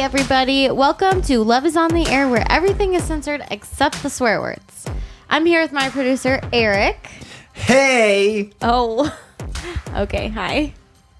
[0.00, 0.70] everybody.
[0.70, 4.84] Welcome to Love is on the Air, where everything is censored except the swear words.
[5.28, 7.08] I'm here with my producer, Eric.
[7.54, 9.16] Hey, Oh,
[9.94, 10.28] okay.
[10.28, 10.74] Hi.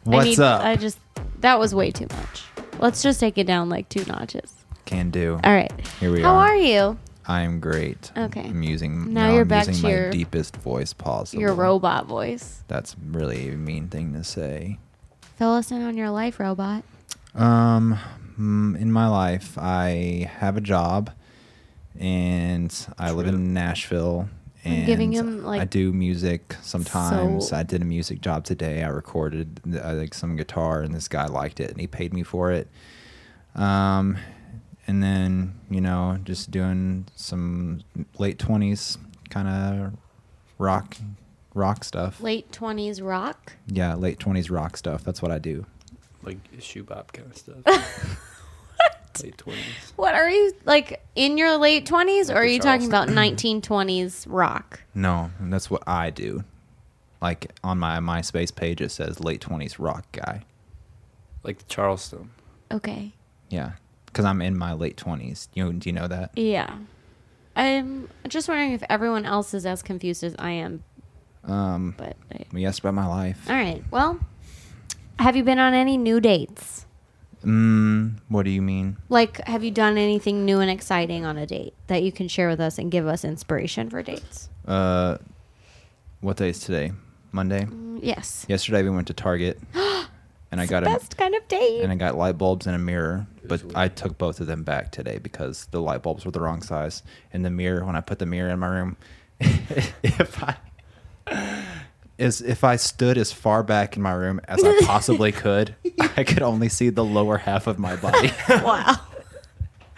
[0.05, 0.63] what's I need, up?
[0.65, 0.99] I just,
[1.41, 2.45] that was way too much.
[2.79, 4.53] Let's just take it down like two notches.
[4.85, 5.41] Can do.
[5.43, 5.73] All right.
[5.99, 6.47] Here we How are.
[6.47, 6.99] How are you?
[7.27, 8.13] I'm great.
[8.17, 8.45] Okay.
[8.45, 11.41] I'm using Now now, you're I'm back to my your- deepest voice possible.
[11.41, 12.63] Your robot voice.
[12.69, 14.79] That's really a mean thing to say.
[15.39, 16.85] Fill us in on your life, robot.
[17.35, 17.99] Um,
[18.39, 21.11] in my life, I have a job,
[21.99, 24.29] and I live in Nashville.
[24.65, 27.49] I'm And giving him, I do music sometimes.
[27.49, 28.83] so- I did a music job today.
[28.83, 32.23] I recorded uh, like some guitar, and this guy liked it, and he paid me
[32.23, 32.69] for it.
[33.55, 34.19] Um,
[34.87, 37.81] and then you know, just doing some
[38.19, 38.99] late twenties
[39.31, 39.93] kind of
[40.59, 40.97] rock,
[41.55, 42.21] rock stuff.
[42.21, 43.55] Late 20s rock.
[43.67, 45.03] Yeah, late twenties rock stuff.
[45.05, 45.65] That's what I do.
[46.27, 47.63] Like shoe bop kind of stuff.
[49.17, 49.25] What?
[49.25, 49.93] Late twenties.
[49.97, 54.27] What are you, like, in your late 20s, or are the you talking about 1920s
[54.29, 54.83] rock?
[54.95, 56.45] No, that's what I do.
[57.23, 60.43] Like on my MySpace page, it says late twenties rock guy.
[61.43, 62.31] Like the Charleston.
[62.71, 63.13] Okay.
[63.49, 63.73] Yeah,
[64.05, 65.49] because I'm in my late twenties.
[65.55, 66.33] You do you know that?
[66.37, 66.77] Yeah.
[67.57, 70.85] I'm just wondering if everyone else is as confused as I am,
[71.43, 73.49] Um, but I, you asked about my life.
[73.49, 73.83] all right.
[73.91, 74.21] Well,
[75.19, 76.87] have you been on any new dates?
[77.45, 78.97] Mm, what do you mean?
[79.09, 82.49] Like, have you done anything new and exciting on a date that you can share
[82.49, 84.49] with us and give us inspiration for dates?
[84.67, 85.19] Uh,
[86.21, 86.93] what day is today?
[87.33, 87.65] Monday.
[87.65, 88.45] Mm, Yes.
[88.49, 91.83] Yesterday we went to Target, and I got the a best kind of date.
[91.83, 93.27] and I got light bulbs and a mirror.
[93.45, 96.63] But I took both of them back today because the light bulbs were the wrong
[96.63, 97.03] size.
[97.33, 98.97] And the mirror, when I put the mirror in my room,
[99.41, 100.57] if I
[102.19, 105.75] is if I stood as far back in my room as I possibly could,
[106.17, 108.33] I could only see the lower half of my body.
[108.49, 108.97] wow.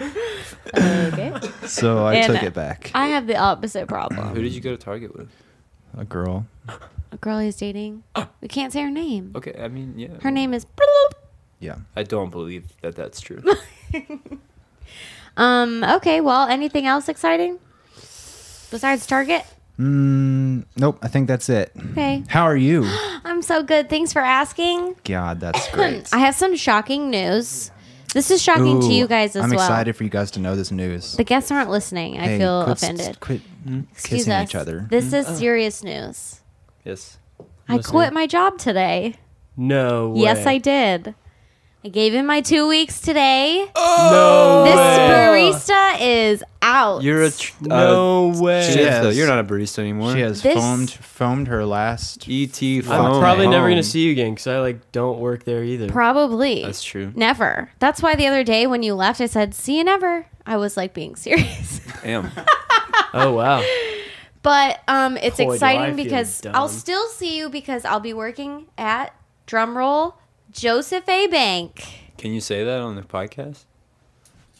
[0.01, 1.33] okay.
[1.67, 2.91] So I And took it back.
[2.95, 4.29] I have the opposite problem.
[4.34, 5.29] Who did you go to Target with?
[5.97, 6.47] A girl.
[7.11, 8.03] A girl he's dating.
[8.41, 9.33] We can't say her name.
[9.35, 10.21] Okay, I mean, yeah.
[10.21, 10.67] Her name is.
[11.59, 11.77] Yeah.
[11.97, 13.43] I don't believe that that's true.
[15.39, 15.85] Um.
[15.85, 16.21] Okay.
[16.21, 17.61] Well, anything else exciting
[17.95, 19.47] besides Target?
[19.78, 20.99] Mm, nope.
[21.03, 21.72] I think that's it.
[21.93, 22.25] Okay.
[22.28, 22.84] How are you?
[23.25, 23.89] I'm so good.
[23.89, 24.97] Thanks for asking.
[25.05, 26.12] God, that's great.
[26.12, 27.71] I have some shocking news.
[28.15, 29.44] This is shocking to you guys as well.
[29.44, 29.61] I'm well.
[29.65, 31.12] excited for you guys to know this news.
[31.17, 32.19] The guests aren't listening.
[32.19, 33.21] I Hey, feel quit s- offended.
[33.21, 33.41] Quit
[33.93, 34.49] Excuse kissing us.
[34.49, 34.87] each other.
[34.91, 36.41] This is serious news.
[36.84, 37.19] yes.
[37.69, 37.91] I Listening.
[37.93, 39.15] quit my job today.
[39.56, 40.21] No way.
[40.22, 41.15] Yes, I did.
[41.88, 43.65] I gave him my two weeks today.
[43.75, 45.09] No this way.
[45.50, 47.03] barista is out.
[47.03, 47.31] You're a.
[47.31, 48.62] Tr- No uh, way.
[48.62, 49.03] shit, Yes.
[49.03, 50.12] though, You're not a barista anymore.
[50.12, 52.28] She has This- foamed foamed her last.
[52.28, 55.65] ET I'm phone probably never gonna see you again because I like don't work there
[55.65, 55.88] either.
[55.88, 56.62] Probably.
[56.62, 57.10] That's true.
[57.16, 57.71] Never.
[57.78, 60.76] That's why the other day when you left, I said, "See you never." I was
[60.76, 61.81] like being serious.
[62.03, 62.31] Damn.
[63.15, 63.65] oh wow.
[64.43, 66.55] But um, it's Boy, do I exciting feel because dumb.
[66.55, 69.15] I'll still see you because I'll be working at
[69.47, 70.12] drumroll
[70.53, 71.27] Joseph A.
[71.29, 71.85] Bank.
[72.17, 73.65] Can you say that on the podcast?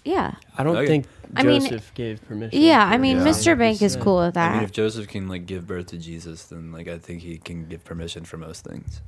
[0.05, 0.87] Yeah, I don't Okay.
[0.87, 1.07] think
[1.37, 2.59] I mean- Joseph gave permission.
[2.63, 2.89] yeah.
[2.89, 3.25] I for mean, Yeah.
[3.25, 3.59] Mr.
[3.59, 4.03] Bank is said.
[4.03, 4.65] cool with I mean, that.
[4.65, 7.85] if Joseph can like give birth to Jesus, then like I think he can give
[7.85, 9.01] permission for most things.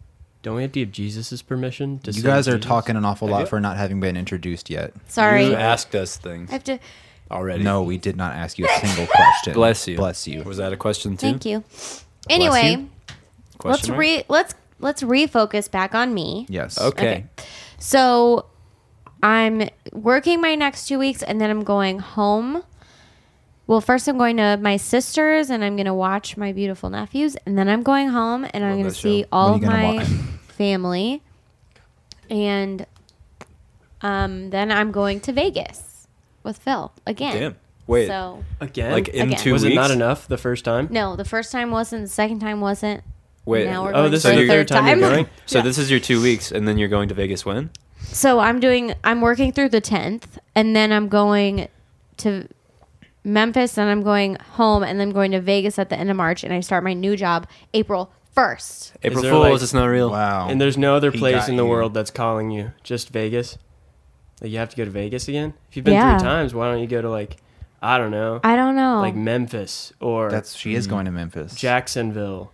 [0.42, 1.98] Don't we have to give Jesus' permission?
[2.00, 2.66] To You say guys are Jesus?
[2.66, 4.92] talking an awful lot for not having been introduced yet.
[5.06, 6.78] Sorry, You I asked us things I have to.
[7.30, 7.62] already.
[7.62, 9.52] No, we did not ask you a single question.
[9.54, 9.96] Bless you.
[9.96, 10.42] Bless you.
[10.42, 11.26] Was that a question too?
[11.28, 11.62] Thank you.
[12.28, 12.88] Anyway, you.
[13.08, 14.00] let's Question mark?
[14.00, 16.46] re let's let's refocus back on me.
[16.48, 16.80] Yes.
[16.80, 17.26] Okay.
[17.78, 18.46] So
[19.22, 22.64] I'm working my next two weeks and then I'm going home.
[23.66, 27.36] Well, first I'm going to my sister's and I'm going to watch my beautiful nephews.
[27.46, 29.28] And then I'm going home and I'm going to see show.
[29.30, 30.04] all of my gonna
[30.48, 31.22] family.
[32.28, 32.86] And
[34.02, 36.08] um, then I'm going to Vegas
[36.42, 37.38] with Phil again.
[37.38, 37.56] Damn.
[37.86, 38.06] Wait.
[38.06, 38.92] So, again.
[38.92, 39.40] like in Again.
[39.40, 39.72] two was weeks?
[39.72, 40.86] it not enough the first time?
[40.90, 43.02] no, the first time wasn't, the second time wasn't.
[43.44, 43.66] Wait.
[43.66, 45.26] Now we're Oh, going this for is the the third third time you're going?
[45.46, 45.64] So Yeah.
[45.64, 47.70] this is your two weeks, and then you're going to Vegas when?
[48.02, 51.68] So I'm doing I'm working through the 10th and then I'm going
[52.18, 52.48] to
[53.24, 56.16] Memphis and I'm going home and then I'm going to Vegas at the end of
[56.16, 58.92] March and I start my new job April 1st.
[59.02, 59.44] April there, Fools.
[59.50, 60.10] like- it's not real.
[60.10, 60.48] Wow.
[60.48, 61.68] And there's no other He place got in the you.
[61.70, 62.72] world that's calling you.
[62.82, 63.58] Just Vegas.
[64.40, 65.52] Like you have to go to Vegas again.
[65.70, 66.18] If you've been Yeah.
[66.18, 67.36] three times, why don't you go to like
[67.82, 69.00] I don't know, I don't know.
[69.00, 71.54] like Memphis or That's she is going to Memphis.
[71.54, 72.52] Jacksonville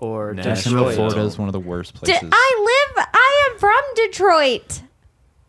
[0.00, 0.94] or Nashville, Detroit.
[0.96, 2.28] Florida is one of the worst D- places.
[2.32, 4.82] I live I am from Detroit.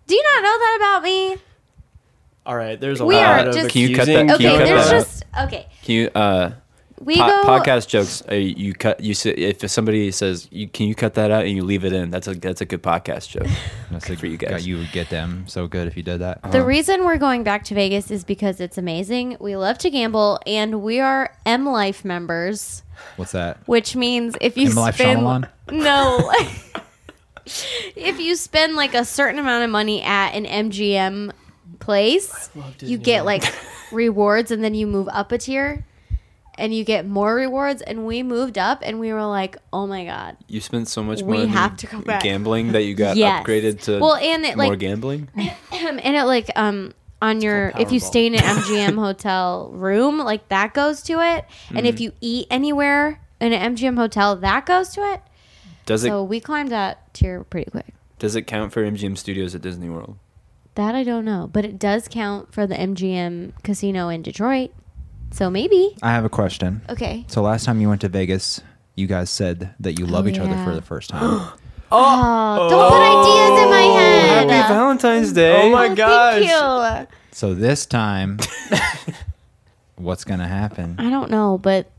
[0.08, 1.38] Do you not know that about me?
[2.46, 4.46] All right, there's a We lot are of just- Can you cut accusing that- Can
[4.46, 5.00] you Okay, cut going there's that out?
[5.00, 5.68] just okay.
[5.84, 6.10] Can you?
[6.14, 6.52] Uh,
[7.04, 8.22] we Po- go podcast jokes.
[8.32, 9.00] Uh, you cut.
[9.00, 11.94] You say if somebody says, you, "Can you cut that out?" and you leave it
[11.94, 13.48] in, that's a that's a good podcast joke.
[13.92, 14.66] That's For you guys.
[14.66, 16.42] You would get them so good if you did that.
[16.52, 19.36] The reason we're going back to Vegas is because it's amazing.
[19.40, 22.84] We love to gamble, and we are M Life members,
[23.18, 23.58] What's that?
[23.68, 25.50] which means if you M Life spend Shyamalan?
[25.72, 26.32] no,
[27.46, 31.32] if you spend like a certain amount of money at an MGM
[31.80, 32.50] place,
[32.80, 33.44] you get like
[33.92, 35.86] rewards, and then you move up a tier,
[36.58, 37.82] and you get more rewards.
[37.82, 41.22] And we moved up, and we were like, oh my god, You spent so much
[41.22, 42.24] We money have to go back.
[42.24, 43.46] gambling that you got Yes.
[43.46, 45.30] upgraded to well, and it more like gambling.
[45.72, 50.48] and it like um on your if you stay in an MGM hotel room, like
[50.50, 51.46] that goes to it.
[51.76, 55.22] And if you eat anywhere in an MGM hotel, that goes to it.
[55.86, 57.94] Does it So we climbed that tier pretty quick.
[58.20, 60.18] does it count for MGM Studios at Disney World?
[60.76, 64.72] That I don't know, but it does count for the MGM casino in Detroit.
[65.32, 65.96] So maybe.
[66.02, 66.82] I have a question.
[66.90, 67.26] Okay.
[67.28, 68.62] So last time you went to Vegas,
[68.96, 71.22] you guys said that you love Oh, each other for the first time.
[71.24, 71.58] Oh.
[71.92, 73.22] oh, don't put oh.
[73.22, 74.50] ideas in my head.
[74.50, 75.62] Happy Valentine's Day!
[75.64, 76.44] Oh, oh my Oh, gosh.
[76.46, 77.18] Thank you.
[77.32, 78.40] so this time,
[79.96, 80.96] what's gonna happen?
[81.00, 81.90] I don't know, but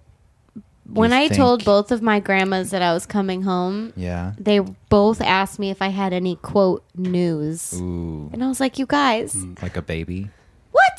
[0.87, 4.33] when You I told both of my grandmas that I was coming home, Yeah.
[4.39, 7.73] they both asked me if I had any quote news.
[7.81, 9.61] Ooh, And I was like, you guys, mm.
[9.63, 10.31] like a baby.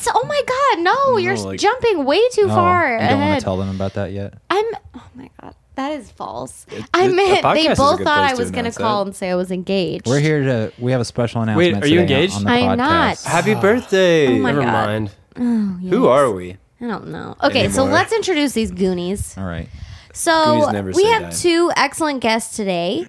[0.05, 0.15] What?
[0.23, 3.39] Oh my God, no, you're like- jumping way too Oh, far you don't want ahead.
[3.39, 4.33] to tell them about that yet.
[4.49, 4.65] I'm,
[4.95, 6.65] oh my God, that is false.
[6.71, 8.51] It- I it- a meant podcast they a both good thought place I to was
[8.51, 9.09] going to announce call that.
[9.09, 10.05] and say I was engaged.
[10.07, 10.71] We're here to.
[10.79, 11.83] We have a special announcement.
[11.83, 12.35] are you today engaged?
[12.35, 12.77] On the I'm podcast.
[12.77, 13.21] not.
[13.23, 14.27] Happy birthday!
[14.27, 14.71] Oh my Never God.
[14.71, 15.11] mind.
[15.35, 15.41] Oh,
[15.89, 16.57] Who are we?
[16.81, 17.35] I don't know.
[17.41, 17.93] Okay, so Anymore.
[17.99, 19.37] let's introduce these Goonies.
[19.37, 19.69] All right.
[20.13, 21.29] So Goonies never we say have die.
[21.31, 23.07] two excellent guests today.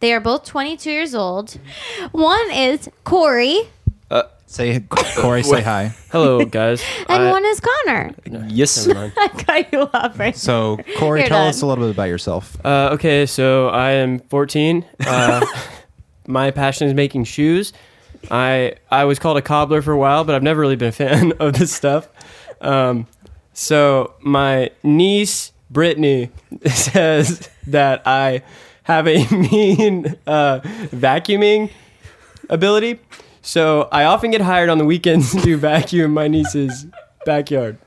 [0.00, 1.58] They are both 22 years old.
[2.12, 3.68] One is Corey,
[4.10, 5.42] uh, Say Corey.
[5.42, 5.92] say hi.
[6.12, 6.82] Hello, guys.
[7.08, 8.14] and I- one is Connor.
[8.48, 8.86] Yes.
[8.86, 9.12] Never mind.
[9.18, 10.36] I cut you off right.
[10.36, 11.48] So Corey, You're tell done.
[11.48, 12.56] us a little bit about yourself.
[12.64, 14.84] Uh, okay, so I am 14.
[15.06, 15.44] Uh,
[16.26, 17.72] my passion is making shoes.
[18.30, 20.92] I I was called a cobbler for a while, but I've never really been a
[20.92, 22.08] fan of this stuff.
[22.60, 23.06] Um,
[23.52, 26.30] so my niece Brittany
[26.66, 28.42] says that I
[28.84, 30.60] have a mean uh,
[30.92, 31.70] vacuuming
[32.48, 33.00] ability.
[33.46, 36.86] So I often get hired on the weekends to vacuum my niece's
[37.26, 37.78] backyard.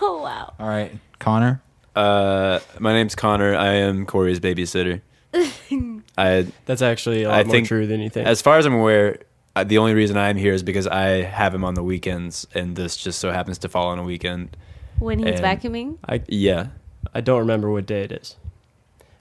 [0.00, 0.54] Oh wow.
[0.58, 1.60] All right, Connor.
[1.94, 3.54] Uh, my name's Connor.
[3.56, 5.00] I am Corey's babysitter.
[6.18, 8.26] I, That's actually a lot I more think true than you think.
[8.26, 9.18] as far as I'm aware,
[9.54, 12.74] uh, the only reason I'm here is because I have him on the weekends, and
[12.74, 14.56] this just so happens to fall on a weekend.
[14.98, 15.98] When he's And- vacuuming.
[16.08, 16.68] I Yeah.
[17.14, 18.36] I don't remember what day it is.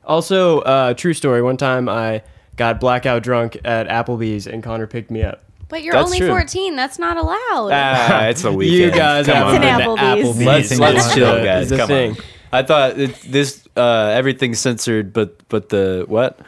[0.06, 1.42] Also, uh, true story.
[1.44, 2.24] One time I
[2.58, 5.44] got blackout drunk at Applebee's and Connor picked me up.
[5.70, 6.30] But you're That's only true.
[6.30, 6.76] 14.
[6.76, 7.72] That's not allowed.
[7.74, 8.78] Ah, it's a weekend.
[8.80, 9.64] You guys Come haven't on.
[9.64, 10.38] It's an been Applebee's.
[10.38, 10.46] Applebee's.
[10.46, 11.70] Let's let's chill, guys.
[11.72, 12.12] Come thing.
[12.12, 12.18] on.
[12.52, 16.40] I thought it, this uh, everything's censored, but but the what?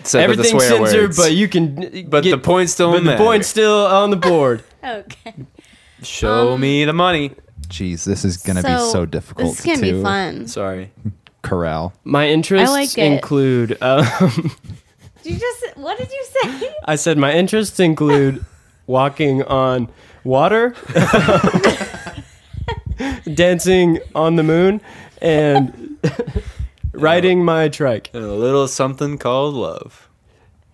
[0.00, 1.16] Except for the Everything's swear censored, words.
[1.18, 2.08] but you can.
[2.08, 4.62] But the points don't But the point's still on the board.
[4.84, 5.34] okay.
[6.02, 7.32] show Um, me the money.
[7.68, 9.56] Jeez, this is gonna be so difficult.
[9.56, 10.46] This is gonna to be fun.
[10.46, 10.90] Sorry.
[11.42, 11.92] Corral.
[12.04, 13.12] My interests like it.
[13.12, 13.76] include.
[13.82, 14.50] Um, Did
[15.28, 16.74] you just what did you say?
[16.84, 18.44] I said my interests include
[18.86, 19.88] walking on
[20.24, 20.74] water,
[23.34, 24.80] dancing on the moon,
[25.20, 25.98] and
[26.92, 28.10] riding my trike.
[28.12, 30.08] And a little something called love.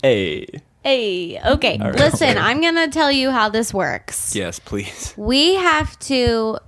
[0.02, 0.47] Hey.
[0.83, 1.78] Hey, okay.
[1.78, 1.95] right.
[1.95, 4.37] Listen, I'm gonna tell you how this works.
[4.37, 5.14] Yes, please.
[5.17, 6.59] We have to.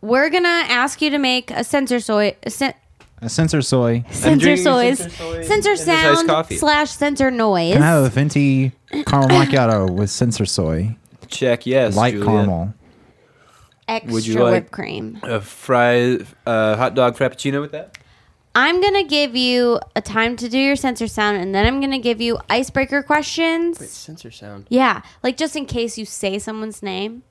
[0.00, 2.34] We're gonna ask you to make a sensor soy.
[2.42, 2.74] A sen-
[3.22, 4.04] A sensor soy.
[4.10, 6.56] Sensor soys, Sensor Soy sensor and this iced sound coffee.
[6.56, 7.74] slash sensor noise.
[7.74, 8.72] Can I have a venti
[9.06, 10.96] caramel macchiato with sensor soy,
[11.28, 11.94] Check yes.
[11.96, 12.26] light Julia.
[12.26, 12.74] caramel.
[13.88, 15.18] extra Would you like- whipped cream.
[15.22, 17.98] A fried uh, hot dog frappuccino with that.
[18.54, 22.00] I'm gonna give you a time to do your censor sound, and then I'm gonna
[22.00, 23.78] give you icebreaker questions.
[23.78, 24.66] Wait, censor sound.
[24.70, 27.22] Yeah, like just in case you say someone's name.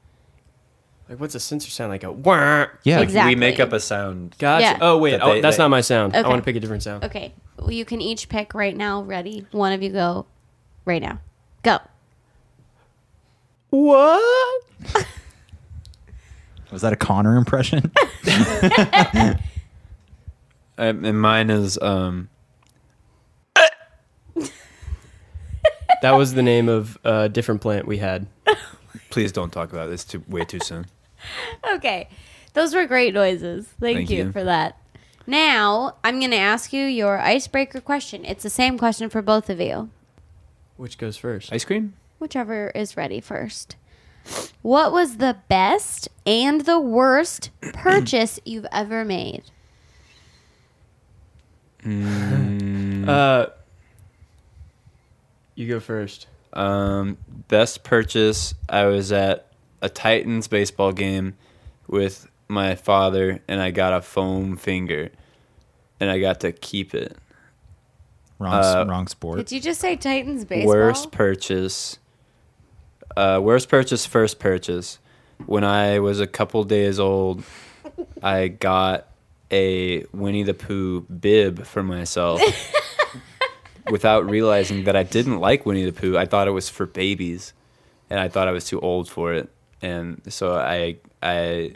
[1.09, 1.89] Like, what's a censor sound?
[1.89, 2.67] Like a wah.
[2.83, 2.99] Yeah.
[3.01, 3.33] Exactly.
[3.33, 4.35] We make up a sound.
[4.37, 4.63] Gotcha.
[4.63, 4.77] Yeah.
[4.79, 6.15] Oh wait, That oh, they- that's they- not my sound.
[6.15, 6.29] I Okay.
[6.29, 7.03] want to pick a different sound.
[7.03, 9.01] Okay, well, you can each pick right now.
[9.01, 9.47] Ready?
[9.51, 10.27] One of you go.
[10.85, 11.19] Right now.
[11.63, 11.79] Go.
[13.71, 14.63] What?
[16.71, 17.91] Was that a Connor impression?
[20.81, 22.29] Um, and mine is um.
[26.01, 28.27] That was the name of a different plant we had.
[29.09, 30.05] Please don't talk about this.
[30.05, 30.85] Too way too soon.
[31.75, 32.09] Okay,
[32.53, 33.65] those were great noises.
[33.79, 34.31] Thank, Thank you, you.
[34.31, 34.77] for that.
[35.27, 38.25] Now I'm gonna ask you your icebreaker question.
[38.25, 39.89] It's the same question for both of you,
[40.77, 41.51] Which goes first?
[41.53, 41.93] Ice cream.
[42.19, 43.75] whichever is ready first.
[44.61, 49.43] What was the best and the worst purchase you've ever made?
[53.09, 53.47] Uh,
[55.55, 56.27] you go first.
[56.53, 58.53] Um, best purchase.
[58.67, 59.49] I was at
[59.81, 61.36] a Titans baseball game
[61.88, 65.09] with my father, and I got a foam finger,
[66.00, 67.17] and I got to keep it.
[68.39, 69.39] Wrong, Uh, wrong sport.
[69.39, 70.74] Did you just say Titans baseball?
[70.74, 72.00] Worst purchase.
[73.17, 74.05] Uh, worst purchase.
[74.05, 75.00] First purchase.
[75.45, 77.43] When I was a couple days old,
[78.24, 79.07] I got
[79.51, 82.41] a Winnie the Pooh bib for myself.
[83.89, 86.17] without realizing that I didn't like Winnie the Pooh.
[86.17, 87.53] I thought it was for babies,
[88.09, 89.50] and I thought I was too old for it,
[89.81, 91.74] and so I I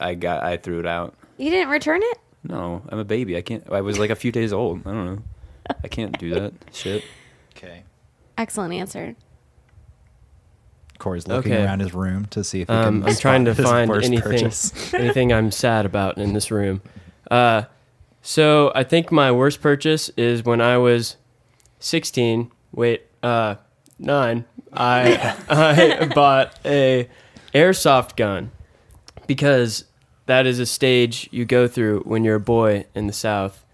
[0.00, 1.14] I got I threw it out.
[1.36, 2.18] You didn't return it?
[2.44, 3.36] No, I'm a baby.
[3.36, 3.64] I can't.
[3.70, 4.86] I was like a few days old.
[4.86, 5.22] I don't know.
[5.84, 7.04] I can't do that shit.
[7.56, 7.82] Okay.
[8.38, 9.14] Excellent answer.
[10.98, 11.64] Corey's looking Okay.
[11.64, 13.90] around his room to see if he Um, can I'm trying to spot his find
[13.90, 14.94] worst anything purchase.
[14.94, 16.80] anything I'm sad about in this room.
[17.30, 17.62] Uh,
[18.22, 21.16] so I think my worst purchase is when I was
[21.78, 22.50] 16.
[22.72, 23.56] Wait, uh,
[23.98, 24.44] nine.
[24.72, 27.08] I I bought a
[27.54, 28.50] airsoft gun
[29.26, 29.84] because
[30.26, 33.64] that is a stage you go through when you're a boy in the South.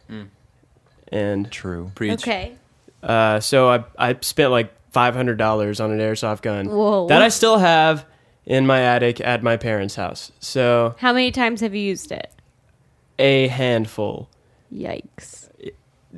[1.08, 1.92] And True.
[1.94, 2.14] Preach.
[2.22, 2.56] Okay.
[3.02, 7.06] uh, so I I spent like five hundred dollars on an airsoft gun Whoa.
[7.08, 8.04] that I still have
[8.46, 10.32] in my attic at my parents' house.
[10.40, 12.32] So How many times have you used it?
[13.18, 14.28] a handful.
[14.74, 15.48] Yikes.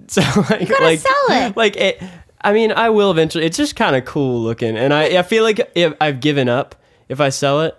[0.08, 0.20] So
[0.50, 1.56] like gotta like sell it.
[1.56, 2.02] like it,
[2.42, 3.44] I mean I will eventually.
[3.46, 6.74] It's just kind of cool looking, and I I feel like if I've given up
[7.08, 7.78] if I sell it,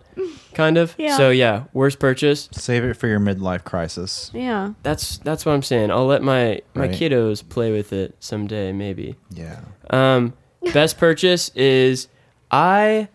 [0.53, 0.95] kind of.
[0.99, 1.17] Yeah.
[1.17, 2.49] So yeah, worst purchase.
[2.51, 4.31] Save it for your midlife crisis.
[4.33, 4.73] Yeah.
[4.83, 5.91] That's that's what I'm saying.
[5.91, 6.91] I'll let my my Right.
[6.91, 9.15] kiddos play with it someday, maybe.
[9.31, 9.59] Yeah.
[9.89, 10.33] Um,
[10.73, 12.07] best purchase is
[12.51, 13.09] I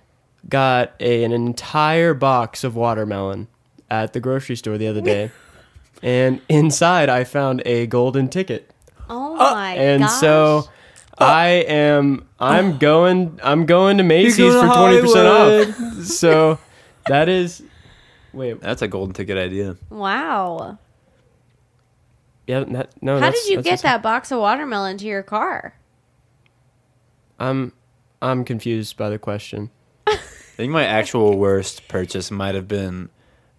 [0.49, 3.49] got a, an entire box of watermelon
[3.90, 5.31] at the grocery store the other day,
[6.02, 8.71] and inside I found a golden ticket,
[9.11, 10.21] Oh my and gosh.
[10.21, 10.69] so
[11.26, 16.05] I am I'm going I'm going to Macy's going for twenty percent off.
[16.05, 16.59] So
[17.07, 17.62] that is
[18.33, 19.76] wait That's a golden ticket idea.
[19.91, 20.79] Wow.
[22.47, 23.21] yeah that no.
[23.21, 25.75] How did you get just- that box of watermelon to your car?
[27.38, 27.73] I'm
[28.21, 29.71] I'm confused by the question.
[30.07, 30.17] I
[30.57, 33.09] think my actual worst purchase might have been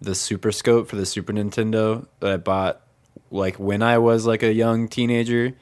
[0.00, 2.80] the Super Scope for the Super Nintendo that I bought
[3.30, 5.54] like when I was like a young teenager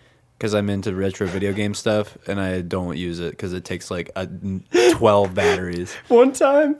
[0.43, 3.93] because I'm into retro video game stuff and I don't use it because it takes
[3.93, 4.27] like a
[4.95, 5.95] 12 batteries.
[6.09, 6.79] One time,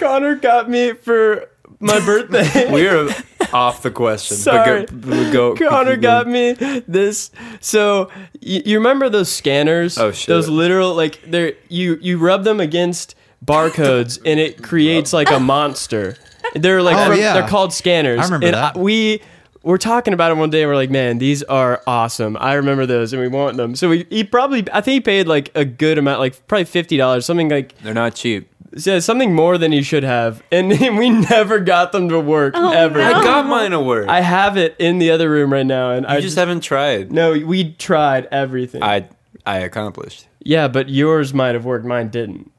[0.00, 2.72] Connor got me for my birthday.
[2.72, 3.08] We're
[3.52, 4.36] off the question.
[4.36, 4.86] Sorry.
[4.86, 6.54] But go, go, Connor got me
[6.88, 7.30] this.
[7.60, 9.96] So you, you remember those scanners?
[9.96, 10.26] Oh, shit.
[10.26, 13.14] Those literal like they're you you rub them against
[13.46, 16.16] barcodes and it creates like a monster.
[16.56, 17.34] They're like Oh, from- yeah.
[17.34, 18.18] they're called scanners.
[18.18, 18.76] I remember and that.
[18.76, 19.22] we
[19.64, 20.62] were talking about it one day.
[20.62, 22.36] and We're like, man, these are awesome.
[22.38, 23.74] I remember those, and we want them.
[23.74, 26.96] So we, he probably, I think he paid like a good amount, like probably fifty
[26.96, 28.48] dollars, something like They're not cheap.
[28.76, 30.68] yeah, something more than he should have, and
[30.98, 32.98] we never got them to work Oh, ever.
[32.98, 33.04] no.
[33.04, 34.08] I got mine to work.
[34.08, 37.10] I have it in the other room right now, and I I just haven't tried.
[37.10, 37.32] no.
[37.32, 38.82] We tried everything.
[38.82, 39.08] I
[39.46, 40.26] I accomplished.
[40.40, 41.84] yeah, but yours might have worked.
[41.84, 42.50] Mine didn't.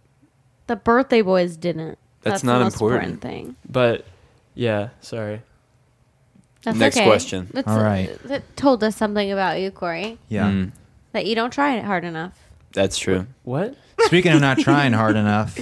[0.68, 1.98] The birthday boys didn't.
[2.24, 3.22] That's the not most important.
[3.22, 3.56] thing.
[3.70, 4.06] But
[4.56, 5.42] yeah, sorry.
[6.66, 7.06] That's Next okay.
[7.06, 7.48] question.
[7.54, 8.10] That's, All right.
[8.24, 10.18] That told us something about you, Corey.
[10.30, 10.50] Yeah.
[10.50, 10.72] Mm,
[11.14, 12.38] That you don't try it hard enough.
[12.74, 13.28] that's true.
[13.44, 13.76] What?
[14.02, 15.58] Speaking of not trying hard enough,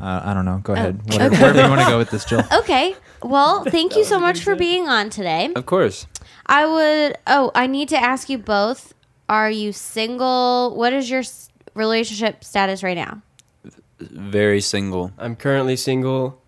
[0.00, 0.60] uh, I don't know.
[0.62, 1.00] Go ahead.
[1.02, 1.42] Oh, Whatever, okay.
[1.42, 2.42] wherever you want to go with this, Jill.
[2.60, 2.94] Okay.
[3.22, 5.52] Well, thank you so much for being on today.
[5.54, 6.06] Of course.
[6.46, 7.16] I would.
[7.26, 8.94] Oh, I need to ask you both.
[9.28, 10.74] Are you single?
[10.76, 11.22] What is your
[11.74, 13.22] relationship status right now?
[14.00, 15.12] Very single.
[15.18, 16.40] I'm currently single.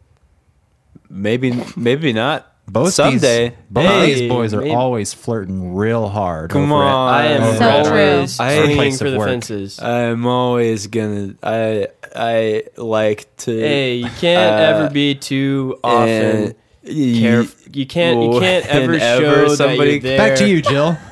[1.09, 2.54] Maybe maybe not.
[2.67, 3.51] Both someday.
[3.51, 6.51] These, both Hey, these boys are maybe- always flirting real hard.
[6.51, 7.13] Come on.
[7.15, 8.47] I am So always true.
[8.47, 9.29] swinging Place for the work.
[9.29, 9.79] fences.
[9.81, 11.35] I'm always gonna.
[11.43, 13.51] I I like to.
[13.59, 16.09] hey, you can't uh, ever be too often.
[16.11, 16.55] and
[16.85, 18.19] y- you can't.
[18.25, 20.29] You can't ever whenever show somebody- that you're there.
[20.29, 20.97] Back to you, Jill.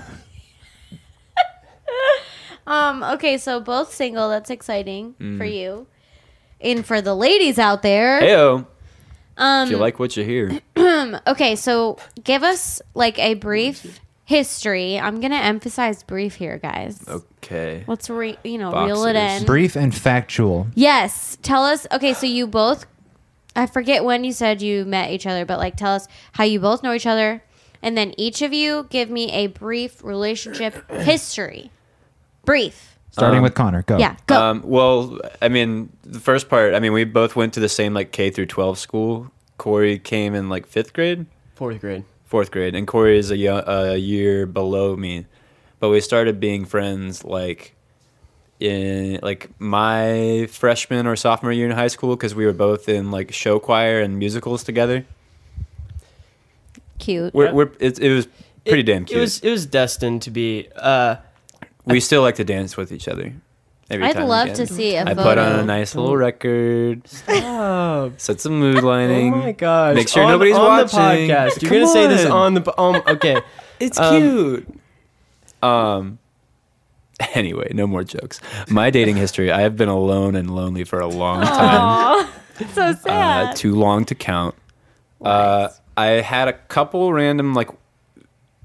[2.66, 3.02] Um.
[3.02, 3.38] Okay.
[3.38, 4.28] So both single.
[4.28, 5.36] That's exciting Mm.
[5.36, 5.86] for you,
[6.60, 8.20] and for the ladies out there.
[8.22, 8.66] Heyo.
[9.36, 9.66] um.
[9.66, 10.60] If you like what you hear,
[11.26, 11.56] Okay.
[11.56, 14.98] So give us like a brief history.
[14.98, 17.04] I'm gonna emphasize brief here, guys.
[17.08, 17.84] okay.
[17.86, 18.38] Let's re.
[18.44, 19.40] You know, reel it Boxers.
[19.42, 19.46] in.
[19.46, 20.66] Brief and factual.
[20.74, 21.36] Yes.
[21.42, 21.86] Tell us.
[21.92, 22.86] Okay, so you both.
[23.54, 26.58] I forget when you said you met each other, but like tell us how you
[26.60, 27.42] both know each other,
[27.82, 31.70] and then each of you give me a brief relationship history.
[32.44, 32.96] Brief.
[33.10, 33.98] Starting Um, with Connor, go.
[33.98, 34.40] Yeah, go.
[34.40, 36.72] Um, well, I mean, the first part.
[36.74, 39.30] I mean, we both went to the same like K through 12 school.
[39.58, 42.04] Corey came in like fifth grade, Fourth grade.
[42.24, 45.26] fourth grade, and Corey is a, yo- a year below me.
[45.80, 47.74] But we started being friends like
[48.60, 53.10] in like my freshman or sophomore year in high school because we were both in
[53.10, 55.04] like show choir and musicals together.
[56.98, 57.34] Cute.
[57.34, 58.26] We're, we're it, it was
[58.64, 59.18] pretty It- damn cute.
[59.18, 60.68] It was it was destined to be.
[60.76, 61.16] Uh,
[61.84, 63.32] we still like to dance with each other.
[63.92, 64.56] Every I'd time love can.
[64.56, 65.22] to see a I photo.
[65.22, 69.34] put on a nice little record, oh, set some mood lining.
[69.34, 69.94] oh my gosh!
[69.96, 70.98] Make sure on, nobody's on watching.
[71.28, 71.62] the podcast.
[71.62, 72.32] You're gonna say this on.
[72.32, 73.02] on the po- um.
[73.06, 73.40] Okay.
[73.80, 74.78] It's Um, cute.
[75.62, 76.18] Um.
[77.34, 78.40] Anyway, no more jokes.
[78.68, 81.80] My dating history: I have been alone and lonely for a long time.
[81.80, 82.32] Aw,
[82.74, 83.46] so sad.
[83.48, 84.54] Uh, too long to count.
[85.20, 87.68] Uh, I had a couple random, like,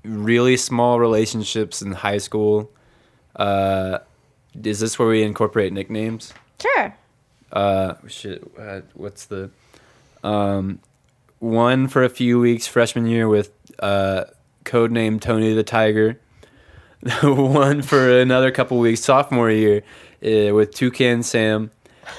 [0.04, 2.72] really small relationships in high school.
[3.36, 4.00] Uh,
[4.64, 6.34] is this where we incorporate nicknames?
[6.62, 6.96] sure.
[7.52, 9.50] uh shit uh, what's the
[10.24, 10.80] um
[11.40, 14.24] one for a few weeks freshman year with uh
[14.64, 16.20] code name tony the tiger
[17.24, 19.84] one for another couple weeks sophomore year
[20.26, 21.70] uh, with toucan sam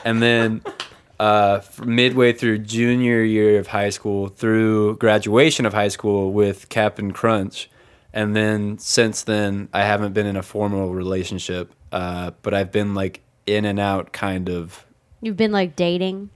[0.05, 0.63] and then
[1.21, 7.11] uh midway through junior year of high school through graduation of high school with captain
[7.13, 7.69] crunch
[8.13, 12.95] and then since then i haven't been in a formal relationship uh but i've been
[12.95, 14.85] like in and out kind of
[15.21, 16.31] You've been like dating.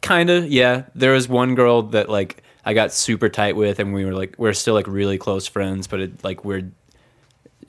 [0.00, 3.92] kind of yeah there was one girl that like i got super tight with and
[3.92, 6.70] we were like we're still like really close friends but it like we're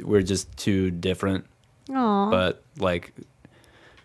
[0.01, 1.45] we're just too different
[1.93, 2.29] Aw.
[2.29, 3.13] but like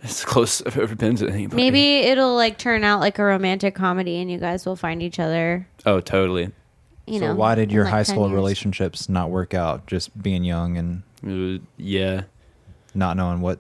[0.03, 3.75] as close i've ever been to anybody Maybe it'll like turn out like a romantic
[3.75, 5.67] comedy, and you guys will find each other.
[5.87, 6.51] oh totally
[7.07, 7.35] You so know.
[7.35, 8.35] why did your like, high school years.
[8.35, 9.87] relationships not work out?
[9.87, 12.23] Just being young and Uh, yeah
[12.95, 13.59] not knowing what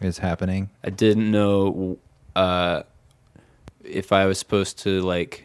[0.00, 0.68] is happening.
[0.84, 1.98] i didn't know
[2.36, 2.82] uh
[3.84, 5.44] if i was supposed to like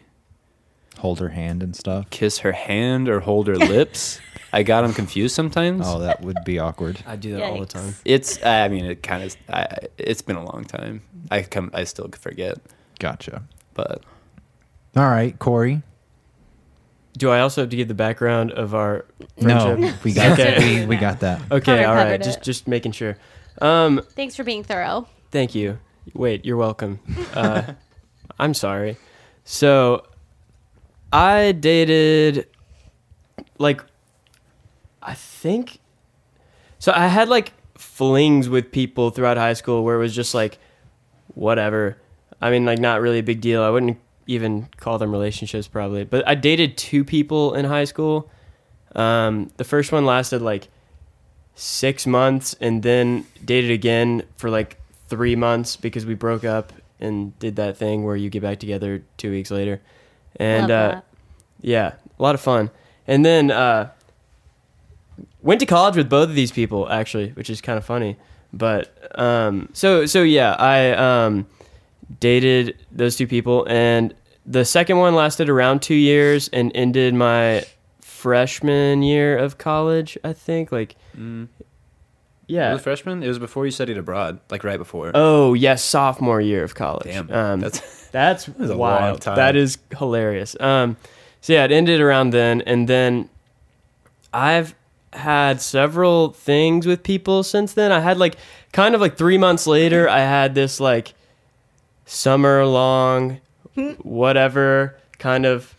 [0.98, 2.10] Hold her hand and stuff.
[2.10, 4.20] kiss her hand or hold her lips
[4.52, 7.00] i got them confused sometimes Oh, that would be awkward.
[7.06, 7.94] I do that all the time.
[8.04, 9.66] it's i mean it kind of I,
[9.96, 12.58] it's been a long time i come i still forget
[12.98, 13.44] Gotcha.
[13.72, 14.02] but
[14.94, 15.82] All right, Corey.
[17.20, 19.04] Do I also have to give the background of our
[19.38, 20.80] No, we got Okay.
[20.80, 21.40] we, we got that.
[21.52, 22.20] Okay, Connor all right.
[22.22, 22.44] Just it.
[22.44, 23.18] just making sure.
[23.60, 25.06] Um, Thanks for being thorough.
[25.30, 25.78] thank you.
[26.14, 26.98] Wait, you're welcome.
[27.34, 27.74] Uh,
[28.38, 28.96] I'm sorry.
[29.44, 30.06] So,
[31.12, 32.48] I dated
[33.58, 33.84] like
[35.02, 35.78] I think
[36.78, 40.58] so I had like flings with people throughout high school where it was just like
[41.34, 41.98] whatever.
[42.40, 43.62] I mean like not really a big deal.
[43.62, 43.98] I wouldn't
[44.30, 46.04] even call them relationships probably.
[46.04, 48.30] But I dated two people in high school.
[48.94, 50.68] Um, the first one lasted like
[51.54, 57.38] six months and then dated again for like three months because we broke up and
[57.38, 59.80] did that thing where you get back together two weeks later.
[60.36, 61.00] And uh,
[61.60, 62.70] yeah, a lot of fun.
[63.06, 63.90] And then uh,
[65.42, 68.16] went to college with both of these people actually, which is kind of funny.
[68.52, 71.46] But um, so so yeah, I um,
[72.18, 74.14] dated those two people, and
[74.46, 77.64] the second one lasted around two years and ended my
[78.00, 80.18] freshman year of college.
[80.24, 81.48] I think like mm,
[82.46, 82.76] yeah.
[82.78, 86.74] freshman it was before you studied abroad like right before Oh yes, sophomore year of
[86.74, 87.04] college.
[87.04, 89.20] damn Um, that's That's long wild.
[89.20, 89.36] time.
[89.36, 90.56] That is hilarious.
[90.60, 90.96] Um,
[91.40, 93.28] so yeah, it ended around then, and then
[94.32, 94.74] I've
[95.12, 97.92] had several things with people since then.
[97.92, 98.36] I had like
[98.72, 101.14] kind of like three months later, I had this like
[102.04, 103.40] summer long,
[104.02, 105.74] whatever kind of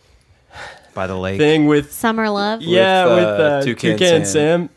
[0.94, 1.38] By the lake.
[1.38, 2.62] thing with Summer love.
[2.62, 4.68] yeah uh, with uh, Toucan Toucan, Sam.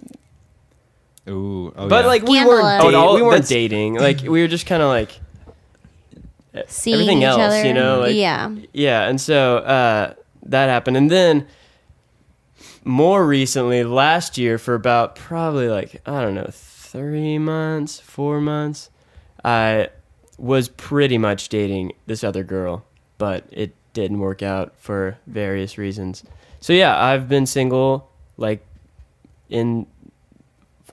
[1.27, 1.33] Sam.
[1.33, 1.73] Ooh.
[1.75, 2.07] Oh, but yeah.
[2.07, 3.15] like we weren't Oh, dating.
[3.15, 3.95] we weren't dating.
[3.95, 5.19] Like we were just kind of like
[6.67, 7.65] Seeing everything each else, other.
[7.65, 8.49] you know, like- yeah.
[8.73, 11.47] Yeah, and so uh, that happened, and then
[12.85, 18.89] more recently, last year, for about probably like I don't know, three months, four months,
[19.43, 19.89] I
[20.37, 22.85] was pretty much dating this other girl,
[23.17, 26.23] but it didn't work out for various reasons.
[26.59, 28.65] So yeah, I've been single like
[29.49, 29.85] in.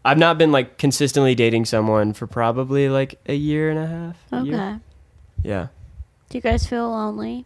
[0.05, 4.17] I've not been like consistently dating someone for probably like a year and a half.
[4.33, 4.49] Okay.
[4.51, 4.81] year.
[5.45, 5.67] Yeah.
[6.29, 7.45] Do you guys feel lonely?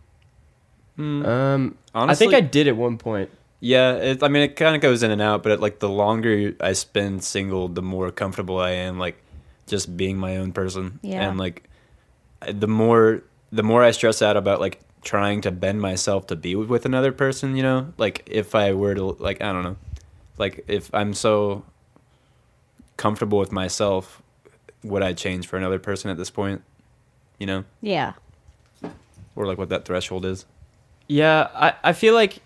[0.99, 3.29] Mm, Um, I think I did at one point.
[3.61, 6.55] yeah it, i mean it kind of goes in and out but like the longer
[6.61, 9.17] i spend single the more comfortable i am like
[9.67, 11.27] just being my own person Yeah.
[11.29, 11.65] and like
[12.47, 16.55] the more the more i stress out about like trying to bend myself to be
[16.57, 19.77] with, with another person you know like if i were to like i don't know
[20.39, 21.65] like if i'm so
[22.97, 24.23] comfortable with myself,
[24.83, 26.63] would I change for another person at this point?
[27.39, 28.15] You know, Yeah.
[29.35, 30.47] or like what that threshold is.
[31.07, 32.39] Yeah, I, I feel like,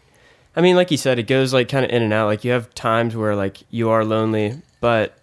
[0.57, 2.27] I mean, like you said, it goes like kind of in and out.
[2.27, 5.17] Like you have times where like you are lonely, but,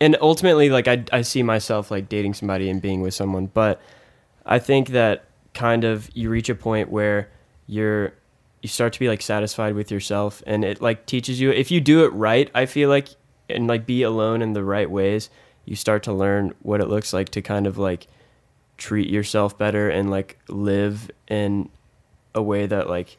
[0.00, 3.80] and ultimately, like I, I see myself like dating somebody and being with someone, but
[4.46, 7.28] I think that kind of you reach a point where
[7.66, 8.12] you're,
[8.62, 11.80] you start to be like satisfied with yourself and it like teaches you, if you
[11.80, 13.08] do it right, I feel like,
[13.50, 15.30] and like be alone in the right ways,
[15.64, 18.06] you start to learn what it looks like to kind of like
[18.78, 21.68] treat yourself better and like live in
[22.34, 23.16] a way that like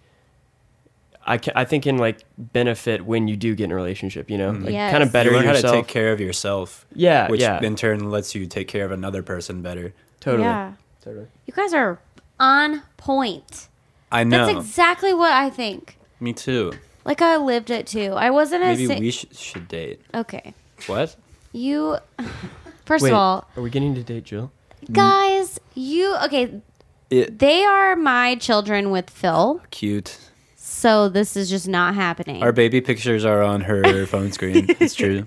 [1.25, 4.37] I, ca- I think can like benefit when you do get in a relationship, you
[4.37, 4.63] know, Mhm.
[4.65, 4.91] like Yes.
[4.91, 5.63] kind of better you learn yourself.
[5.65, 8.85] how to take care of yourself, yeah, which yeah, in turn lets you take care
[8.85, 9.93] of another person better.
[10.21, 10.71] totally, Yeah.
[11.01, 11.27] Totally.
[11.45, 11.99] You guys are
[12.39, 13.67] on point.
[14.11, 14.45] I know.
[14.45, 15.97] That's exactly what I think.
[16.19, 16.73] Me too.
[17.05, 18.13] Like I lived it too.
[18.13, 20.01] I wasn't a Maybe si- we sh- should date.
[20.13, 20.53] okay.
[20.87, 21.15] What?
[21.53, 21.97] You
[22.85, 24.51] first Wait, of all, are we getting to date Jill?
[24.85, 24.93] Mm.
[24.93, 26.61] guys, you okay?
[27.09, 30.17] It They are my children with Phil, cute.
[30.55, 32.43] so this is just not happening.
[32.43, 34.67] Our baby pictures are on her phone screen.
[34.79, 35.25] It's true.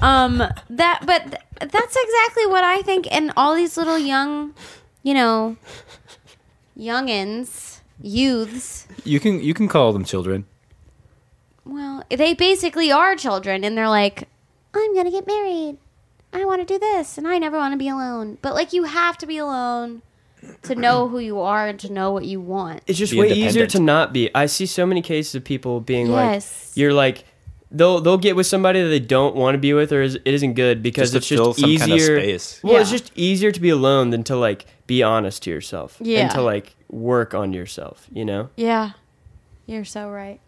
[0.00, 0.38] Um,
[0.70, 3.06] that but th- that's exactly what I think.
[3.10, 4.54] And all these little young,
[5.02, 5.56] you know,
[6.78, 8.86] youngins, youths.
[9.04, 10.46] You can you can call them children.
[11.64, 14.28] Well, they basically are children, and they're like,
[14.74, 15.78] I'm gonna get married.
[16.32, 18.38] I want to do this, and I never want to be alone.
[18.42, 20.02] But like, you have to be alone
[20.62, 22.82] to know who you are and to know what you want.
[22.86, 23.70] It's just Be way easier independent.
[23.72, 24.34] to not be.
[24.34, 26.70] I see so many cases of people being Yes.
[26.70, 27.24] like, you're like,
[27.72, 30.22] they'll they'll get with somebody that they don't want to be with, or is, it
[30.26, 32.18] isn't good because Just it's just easier.
[32.18, 32.60] kind of space.
[32.62, 36.20] Well, it's just easier to be alone than to like be honest to yourself Yeah.
[36.20, 38.06] and to like work on yourself.
[38.12, 38.50] You know?
[38.56, 38.92] Yeah,
[39.66, 40.40] you're so right.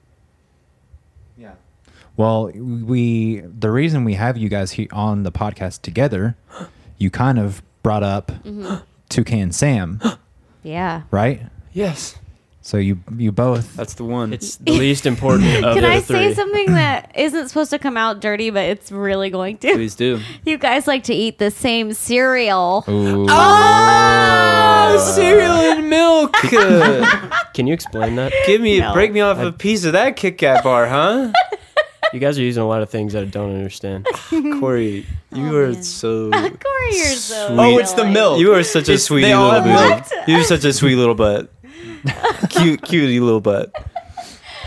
[1.37, 1.55] Yeah.
[2.17, 6.37] Well, we the reason we have you guys he, on the podcast together,
[6.99, 8.77] you kind of brought up mm-hmm.
[9.09, 10.01] Toucan Sam,
[10.63, 11.03] Yeah.
[11.11, 11.43] right?
[11.73, 12.17] Yes,
[12.67, 14.33] So you you both that's the one.
[14.33, 16.31] It's the least important of Can the I three.
[16.31, 19.75] say something that isn't supposed to come out dirty, but it's really going to?
[19.75, 20.19] Please do.
[20.47, 22.83] You guys like to eat the same cereal.
[22.89, 23.27] Ooh.
[23.29, 26.33] Oh, oh cereal and milk.
[27.53, 28.33] Can you explain that?
[28.47, 28.93] Give me, No.
[28.95, 31.33] break me off a piece of that Kit Kat bar, huh?
[32.15, 34.07] You guys are using a lot of things that I don't understand.
[34.61, 35.83] Corey, oh, you Oh, are man.
[35.83, 36.31] so.
[36.31, 36.51] Corey,
[36.93, 37.49] you're so.
[37.49, 37.59] Sweet.
[37.59, 38.13] Oh, it's the silly.
[38.13, 38.39] milk.
[38.41, 40.29] You are such a It's- sweetie they all little have butt.
[40.29, 41.51] You're such a sweet little butt.
[42.51, 43.73] Cute, cutie little butt.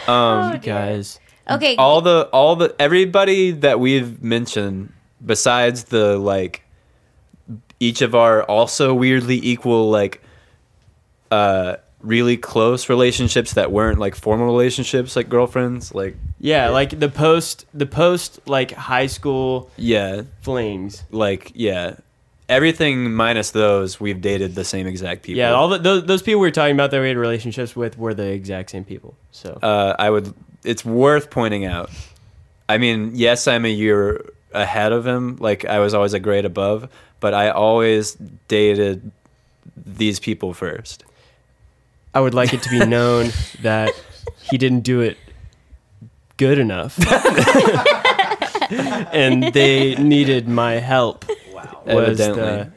[0.08, 0.58] Um, Oh.
[0.62, 1.19] Guys,
[1.50, 1.76] Okay.
[1.78, 4.91] all the all the everybody that we've mentioned
[5.26, 6.63] besides the like
[7.80, 10.21] each of our also weirdly equal like
[11.32, 17.10] uh really close relationships that weren't like formal relationships like girlfriends like yeah, like the
[17.10, 21.04] post, the post, like high school yeah flings.
[21.12, 21.95] like yeah
[22.49, 26.41] everything minus those we've dated the same exact people Yeah, all the, those, those people
[26.41, 29.15] we were talking about that we had relationships with were the exact same people.
[29.31, 30.33] So uh, I would.
[30.63, 31.89] It's worth pointing out.
[32.69, 35.38] I mean, yes, I'm a year ahead of him.
[35.38, 38.15] Like I was always a grade above, but I always
[38.47, 39.12] dated
[39.75, 41.03] these people first.
[42.13, 43.31] I would like it to be known
[43.62, 43.93] that
[44.41, 45.17] he didn't do it
[46.38, 46.97] good enough,
[48.69, 51.25] and they needed my help.
[51.88, 52.71] Was Evidently, the,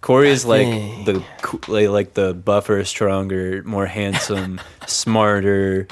[0.00, 1.04] Corey is like Dang.
[1.04, 1.24] the
[1.68, 5.88] like, like the buffer, stronger, more handsome, smarter,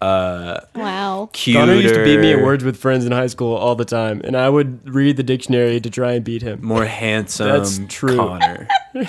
[0.00, 1.28] uh, wow.
[1.32, 1.60] cuter.
[1.60, 4.20] Connor used to beat me at words with friends in high school all the time,
[4.24, 6.64] and I would read the dictionary to try and beat him.
[6.64, 7.48] More handsome.
[7.48, 8.16] That's true.
[8.16, 8.68] Connor.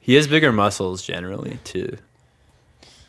[0.00, 1.96] he has bigger muscles generally too.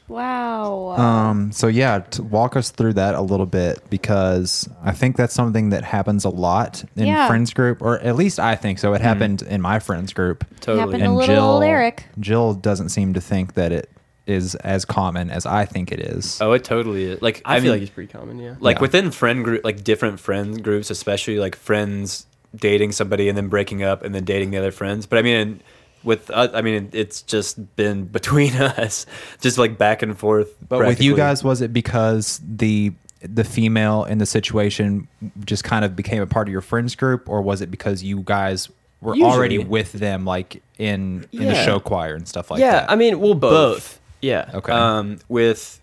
[0.09, 0.95] Wow.
[0.97, 5.33] Um, so yeah, to walk us through that a little bit because I think that's
[5.33, 7.27] something that happens a lot in Yeah.
[7.27, 8.93] friends group, or at least I think so.
[8.93, 10.43] It happened in my friends group.
[10.59, 10.79] Totally.
[10.79, 12.05] Happened to little old Eric.
[12.19, 13.89] Jill doesn't seem to think that it
[14.25, 16.39] is as common as I think it is.
[16.41, 17.21] Oh, it totally is.
[17.21, 18.39] Like I, I, feel mean, like it's pretty common.
[18.39, 18.55] Yeah.
[18.59, 18.81] like Yeah.
[18.81, 23.83] within friend group like different friend groups especially like friends dating somebody and then breaking
[23.83, 25.61] up and then dating the other friends but i mean
[26.03, 29.05] with uh, i mean it's just been between us
[29.41, 34.05] just like back and forth But with you guys, was it because the the female
[34.05, 35.07] in the situation
[35.43, 38.21] just kind of became a part of your friends group, or was it because you
[38.23, 38.69] guys
[39.01, 42.83] were already with them, like in in the show choir and stuff like yeah, that?
[42.83, 43.51] Yeah, I mean, well, both.
[43.51, 43.99] Both.
[44.21, 44.49] Yeah.
[44.53, 44.71] okay.
[44.71, 45.79] um with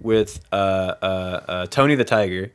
[0.00, 1.06] with uh uh,
[1.48, 2.52] uh tony the tiger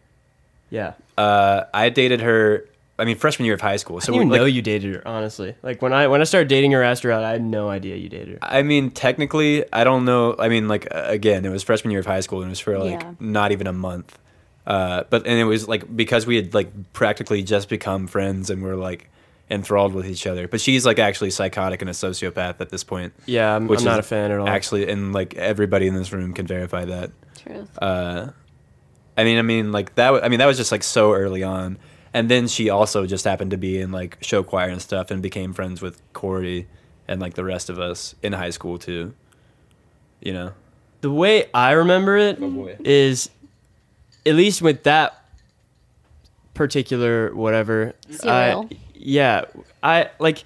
[0.70, 0.94] Yeah.
[1.18, 2.66] uh i dated her
[3.00, 5.08] i mean freshman year of high school I so didn't like, know you dated her.
[5.08, 7.70] Honestly, like when I when I started dating her, asked her out, I had no
[7.70, 8.40] idea you dated her.
[8.42, 10.36] I mean, technically, I don't know.
[10.38, 12.78] I mean, like again, it was freshman year of high school, and it was for
[12.78, 13.14] like Yeah.
[13.20, 14.18] not even a month.
[14.68, 18.62] Uh, but and it was like because we had like practically just become friends and
[18.64, 19.10] we're like
[19.50, 20.48] enthralled with each other.
[20.48, 23.12] But she's like actually psychotic and a sociopath at this point.
[23.26, 24.48] Yeah, I'm, Which I'm not a fan at all.
[24.48, 27.12] Actually, and like everybody in this room can verify that.
[27.44, 27.78] Truth.
[27.82, 28.28] Uh,
[29.18, 30.12] I mean, I mean, like that.
[30.14, 31.78] wa- I mean, that was just like so early on.
[32.14, 35.22] And then she also just happened to be in like show choir and stuff, and
[35.22, 36.68] became friends with Corey
[37.08, 39.14] and like the rest of us in high school too.
[40.22, 40.54] You know.
[41.02, 44.30] the way I remember it oh, is, boy.
[44.30, 45.22] at least with that
[46.54, 47.94] particular whatever.
[48.24, 49.46] I, yeah,
[49.82, 50.44] I like.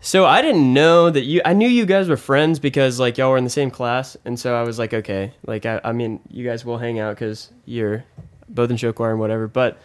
[0.00, 1.42] So I didn't know that you.
[1.44, 4.38] I knew you guys were friends because like y'all were in the same class, and
[4.38, 7.50] so I was like, okay, like I, I mean, you guys will hang out because
[7.66, 8.04] you're
[8.48, 9.46] both in show choir and whatever.
[9.46, 9.78] But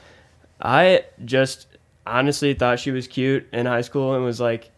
[0.62, 1.68] I just
[2.06, 4.72] honestly thought she was cute in high school and was like,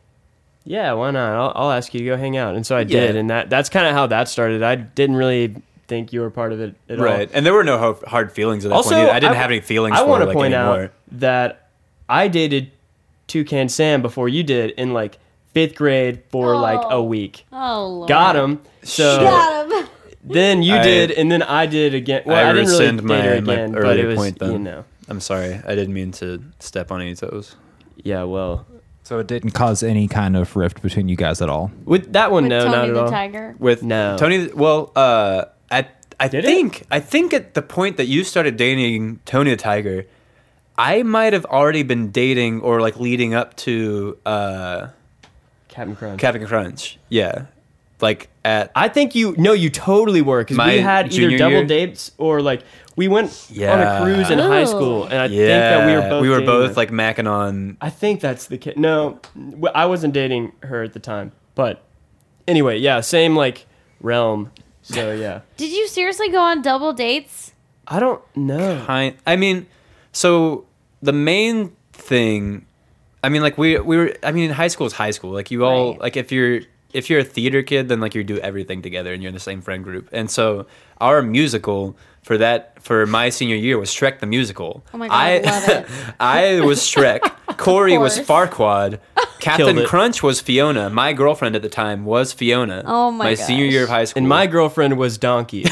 [0.66, 1.34] yeah, why not?
[1.34, 3.20] I'll, I'll ask you to go hang out, and so I did, Yeah.
[3.20, 4.62] and that that's kind of how that started.
[4.62, 5.56] I didn't really
[5.88, 7.06] think you were part of it at all.
[7.06, 7.30] Right.
[7.34, 9.04] And there were no ho- hard feelings at that Also, point.
[9.06, 9.12] Either.
[9.12, 10.84] I didn't I- have any feelings I for want her to like point anymore.
[10.84, 11.70] out that
[12.08, 12.72] I dated
[13.28, 15.18] Toucan Sam before you did in like
[15.54, 17.04] fifth grade for like a Oh.
[17.04, 17.46] week.
[17.52, 18.10] Oh, Lord.
[18.10, 18.60] Got him.
[18.84, 19.88] So Got him.
[20.24, 22.22] then you I- did, and then I did again.
[22.26, 24.16] Well, I I, didn't really rescind date my- her my again, but earlier it was
[24.18, 24.52] point then.
[24.52, 24.86] you know.
[25.10, 25.56] I'm sorry.
[25.66, 27.56] I didn't mean to step on any toes.
[28.04, 28.66] Yeah, well,
[29.04, 31.72] So it didn't cause any kind of rift between you guys at all.
[31.86, 33.10] with that one, With no, Tony not at the all.
[33.12, 33.56] Tiger.
[33.60, 34.16] With No.
[34.18, 36.48] Tony, well, uh, at I Did it?
[36.48, 40.06] think I think at the point that you started dating Tony the Tiger,
[40.78, 44.88] I might have already been dating or like leading up to uh,
[45.70, 46.20] Captain Crunch.
[46.20, 47.00] Captain Crunch.
[47.10, 47.46] Yeah,
[48.02, 51.38] like at I think you no, you totally were because My we had either junior
[51.38, 51.66] double year?
[51.66, 52.64] dates or like
[52.96, 54.66] we went on a cruise in high Ooh.
[54.68, 55.08] school, oh.
[55.08, 56.76] and I yeah, think that we were both we were dating both her.
[56.76, 57.78] like macking on.
[57.82, 58.78] I think that's the kid.
[58.78, 61.32] No, w- I wasn't dating her at the time.
[61.56, 61.82] But
[62.48, 63.66] anyway, yeah, same like
[64.02, 64.52] realm.
[64.82, 67.54] So yeah, Did you seriously go on double dates?
[67.88, 68.84] I don't know.
[68.86, 69.66] Kind, I mean,
[70.12, 70.66] so
[71.02, 72.66] the main thing,
[73.24, 74.14] I mean, like we we were.
[74.24, 75.32] I mean, high school is high school.
[75.32, 76.02] Like you all Right.
[76.02, 76.62] like if you're
[76.94, 79.40] if you're a theater kid, then like you do everything together and you're in the
[79.40, 80.10] same friend group.
[80.12, 80.66] And so
[81.00, 84.84] our musical for that for my senior year was Shrek the musical.
[84.94, 85.86] Oh my God, I love it.
[86.20, 87.22] I was Shrek.
[87.58, 88.28] Corey was course.
[88.28, 89.00] Farquaad.
[89.40, 90.90] Captain Crunch was Fiona.
[90.90, 92.84] My girlfriend at the time was Fiona.
[92.86, 94.20] Oh my My senior year of high school.
[94.20, 95.66] And my girlfriend was Donkey.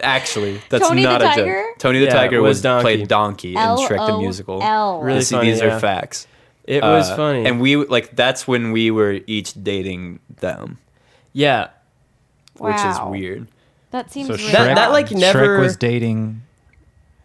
[0.00, 1.44] Actually, that's Tony not a Tiger?
[1.70, 1.78] joke.
[1.78, 2.82] Tony the Yeah, Tiger was was, Donkey.
[2.82, 4.60] played Donkey in Shrek the Musical.
[5.02, 5.76] Really This- funny, these yeah.
[5.76, 6.26] are facts.
[6.66, 7.46] It was Uh, funny.
[7.46, 10.78] and we like that's when we were each dating them,
[11.32, 11.68] yeah,
[12.58, 13.46] which is weird.
[13.92, 16.42] That seems So really That- that, like, never- Shrek was dating.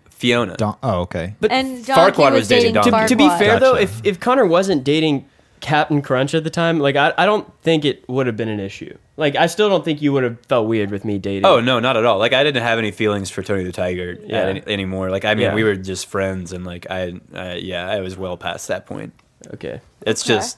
[0.09, 0.55] Fiona.
[0.55, 1.33] Don- oh, okay.
[1.41, 2.91] but and Farquaad Donkey was dating Donkey.
[2.91, 3.39] to, to be Farquaad.
[3.39, 5.25] fair though, if if Connor wasn't dating
[5.61, 8.59] Captain Crunch at the time, like I, I don't think it would have been an
[8.59, 8.95] issue.
[9.17, 11.45] Like I still don't think you would have felt weird with me dating.
[11.45, 12.19] Oh no, not at all.
[12.19, 14.41] Like I didn't have any feelings for Tony the Tiger Yeah.
[14.43, 15.09] any, anymore.
[15.09, 15.55] Like I mean, Yeah.
[15.55, 19.13] we were just friends, and like I, I, yeah, I was well past that point.
[19.53, 19.81] Okay.
[20.01, 20.35] It's Okay.
[20.35, 20.57] just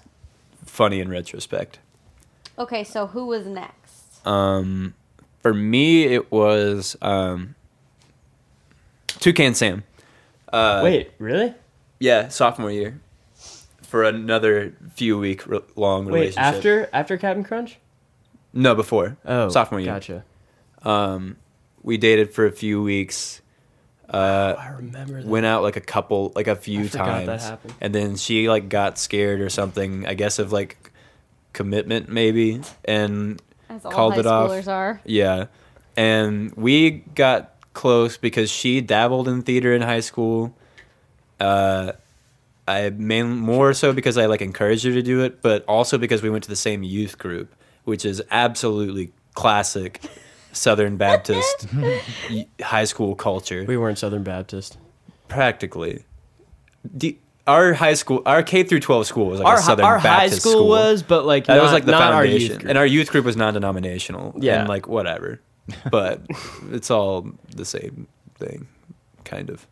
[0.65, 1.79] funny in retrospect.
[2.57, 4.25] Okay, so who was next?
[4.27, 4.93] Um,
[5.41, 7.55] for me, it was um,
[9.07, 9.83] Toucan Sam.
[10.51, 11.53] Uh, Wait, really?
[11.99, 12.99] Yeah, sophomore year.
[13.81, 16.43] For another few week re- long Wait, relationship.
[16.55, 17.77] after after Captain Crunch?
[18.51, 19.17] No, before.
[19.25, 19.93] Oh, sophomore year.
[19.93, 20.23] Gotcha.
[20.83, 21.37] Um,
[21.83, 23.41] we dated for a few weeks.
[24.13, 25.25] Uh, I remember that.
[25.27, 27.73] went out like a couple, like a few I forgot that times, happened.
[27.81, 30.05] and then she like got scared or something.
[30.05, 30.91] I guess of like
[31.51, 34.51] commitment maybe, and As all called high it off.
[34.51, 35.01] schoolers are.
[35.05, 35.45] Yeah.
[35.97, 40.55] And we got close because she dabbled in theater in high school.
[41.39, 41.93] Uh,
[42.67, 46.21] I main more so because I like encouraged her to do it, but also because
[46.21, 50.01] we went to the same youth group, which is absolutely classic
[50.53, 51.67] Southern Baptist
[52.61, 53.65] high school culture.
[53.67, 54.77] We weren't Southern Baptist.
[55.27, 56.03] Practically,
[56.83, 59.97] the, our high school, our K through twelve school was like our a Southern our
[59.97, 62.59] high Baptist school, was, but like that not, was like the not our foundation, youth
[62.59, 62.69] group.
[62.69, 64.35] and our youth group was non-denominational.
[64.37, 64.61] Yeah.
[64.61, 65.41] and like whatever,
[65.91, 66.21] but
[66.71, 68.67] it's all the same thing,
[69.23, 69.67] kind of.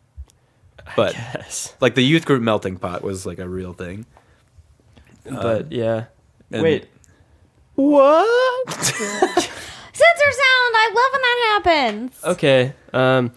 [0.96, 1.74] But yes.
[1.80, 4.04] like the youth group melting pot was like a real thing.
[5.24, 6.04] But um, yeah.
[6.50, 6.86] Wait.
[7.74, 9.50] What?
[9.92, 10.74] Censor sound.
[10.74, 12.24] I love when that happens.
[12.24, 12.72] Okay.
[12.92, 13.32] Um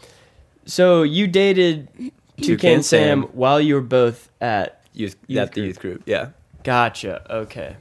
[0.65, 3.29] so you dated Toucan Toucan Sam Sam.
[3.33, 5.67] while you were both at Youth, Youth at the group.
[5.67, 6.29] youth group, yeah.
[6.63, 7.25] Gotcha.
[7.29, 7.75] Okay.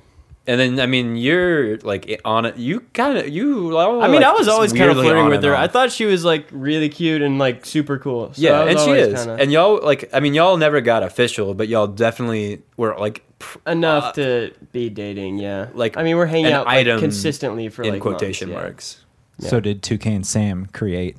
[0.46, 2.56] And then I mean, you're like on it.
[2.58, 3.78] You kind of you.
[3.78, 5.54] I mean, I was always kind of flirting with her.
[5.54, 5.60] off.
[5.60, 8.32] I thought she was like really cute and like super cool.
[8.34, 9.24] So yeah, and she is.
[9.24, 13.22] kinda- And y'all like, I mean, y'all never got official, but y'all definitely were like
[13.38, 15.38] pr- enough uh, to be dating.
[15.38, 15.68] Yeah.
[15.72, 18.62] like I mean, we're hanging an out like, consistently for in like quotation months, yeah.
[18.68, 19.04] marks.
[19.38, 19.48] Yeah.
[19.48, 21.16] So did Toucan Sam create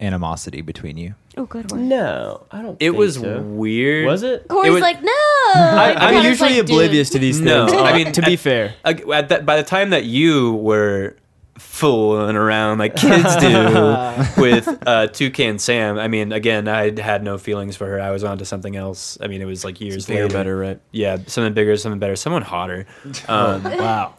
[0.00, 1.14] animosity between you?
[1.36, 1.88] Oh, good one.
[1.88, 2.74] No, I don't.
[2.80, 3.40] It think was so.
[3.42, 4.06] weird.
[4.06, 4.48] Was it?
[4.48, 5.10] Corey's was- like, no.
[5.12, 7.46] I, I'm Connor's usually like, oblivious to these things.
[7.46, 10.04] No, I I mean, mean, to be at- fair, At that, by the time that
[10.04, 11.16] you were
[11.58, 13.48] fooling around like kids do
[14.40, 18.00] with uh, Toucan Sam, I mean, again, I had no feelings for her.
[18.00, 19.16] I was on to something else.
[19.22, 20.32] I mean, it was like years bigger, later.
[20.34, 20.80] better, right?
[20.92, 22.86] Yeah, something bigger, something better, someone hotter.
[23.28, 24.14] Um, Wow.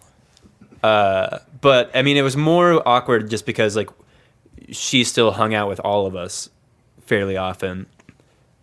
[0.84, 3.90] uh, but I mean, it was more awkward just because like
[4.70, 6.50] she still hung out with all of us
[7.06, 7.86] fairly often,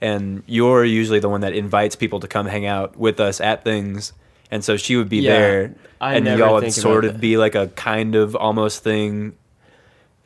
[0.00, 3.64] and you're usually the one that invites people to come hang out with us at
[3.64, 4.12] things,
[4.50, 7.20] and so she would be Yeah, there, I and never y'all would sort of that.
[7.20, 9.34] be like a kind of almost thing,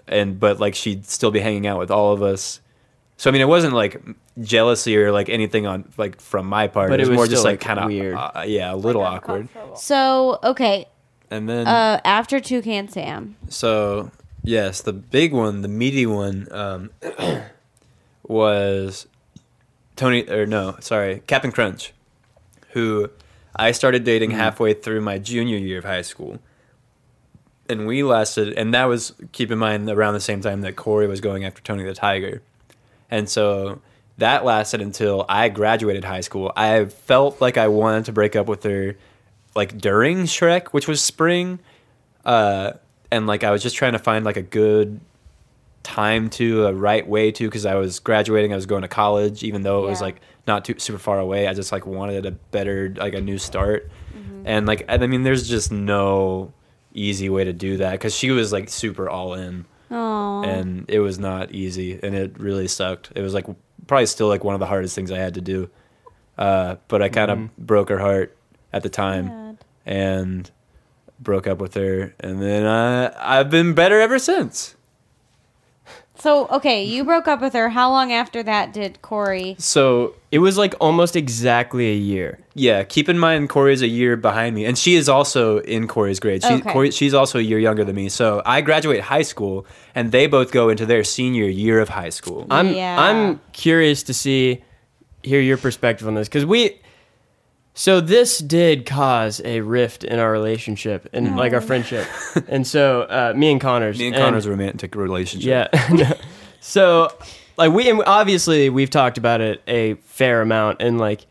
[0.06, 2.60] and but like she'd still be hanging out with all of us.
[3.16, 4.00] So I mean, it wasn't like
[4.40, 6.88] jealousy or like anything on like from my part.
[6.90, 8.14] But it was, it was more just like like, kind of weird.
[8.16, 9.48] uh, yeah, a little awkward.
[9.76, 10.86] So, okay.
[11.30, 13.36] And then Uh, after Toucan Sam.
[13.48, 14.10] So
[14.48, 16.90] yes, the big one, the meaty one, um,
[18.22, 19.06] was
[19.94, 20.28] Tony.
[20.28, 21.92] Or no, sorry, Captain Crunch,
[22.70, 23.10] who
[23.54, 26.38] I started dating halfway through my junior year of high school,
[27.68, 28.54] and we lasted.
[28.54, 31.62] And that was keep in mind around the same time that Corey was going after
[31.62, 32.42] Tony the Tiger,
[33.10, 33.80] and so
[34.16, 36.52] that lasted until I graduated high school.
[36.56, 38.96] I felt like I wanted to break up with her,
[39.54, 41.60] like during Shrek, which was spring
[42.24, 42.72] uh,
[43.10, 45.00] and like I was just trying to find like a good
[45.82, 49.42] time to a right way to because I was graduating, I was going to college,
[49.42, 51.46] even though it was like not too super far away.
[51.48, 54.42] I just like wanted a better like a new start, Mm-hmm.
[54.46, 56.52] and like I mean, there's just no
[56.94, 60.42] easy way to do that because she was like super all in, Oh.
[60.42, 63.12] and it was not easy, and it really sucked.
[63.14, 63.46] It was like
[63.86, 65.70] probably still like one of the hardest things I had to do,
[66.36, 67.50] uh, but I kind of Mhm.
[67.58, 68.36] broke her heart
[68.72, 70.50] at the time and
[71.20, 74.74] broke up with her and then uh, i've been better ever since
[76.20, 77.68] So, okay, you broke up with her.
[77.68, 79.54] How long after that did Corey?
[79.58, 82.40] so It was like almost exactly a year.
[82.54, 86.18] yeah keep in mind corey's a year behind me and she is also in corey's
[86.18, 86.72] grade she, Okay.
[86.72, 90.26] Corey, she's also a year younger than me so i graduate high school and they
[90.26, 92.96] both go into their senior year of high school I'm Yeah.
[93.00, 94.64] I'm curious to see
[95.22, 96.80] hear your perspective on this because we
[97.78, 102.08] so this did cause a rift in our relationship and like our friendship.
[102.48, 106.14] And so uh, me and Connors me and and- connor's romantic relationship yeah.
[106.60, 107.08] So
[107.56, 111.24] like we and obviously we've talked about it a fair amount and like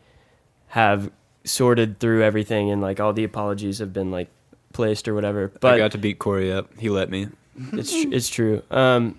[0.68, 1.10] have
[1.44, 4.28] sorted through everything and like all the apologies have been like
[4.72, 6.70] placed or whatever but i got to beat corey up.
[6.78, 7.28] He let me.
[7.72, 8.62] It's tr- it's true.
[8.70, 9.18] Um,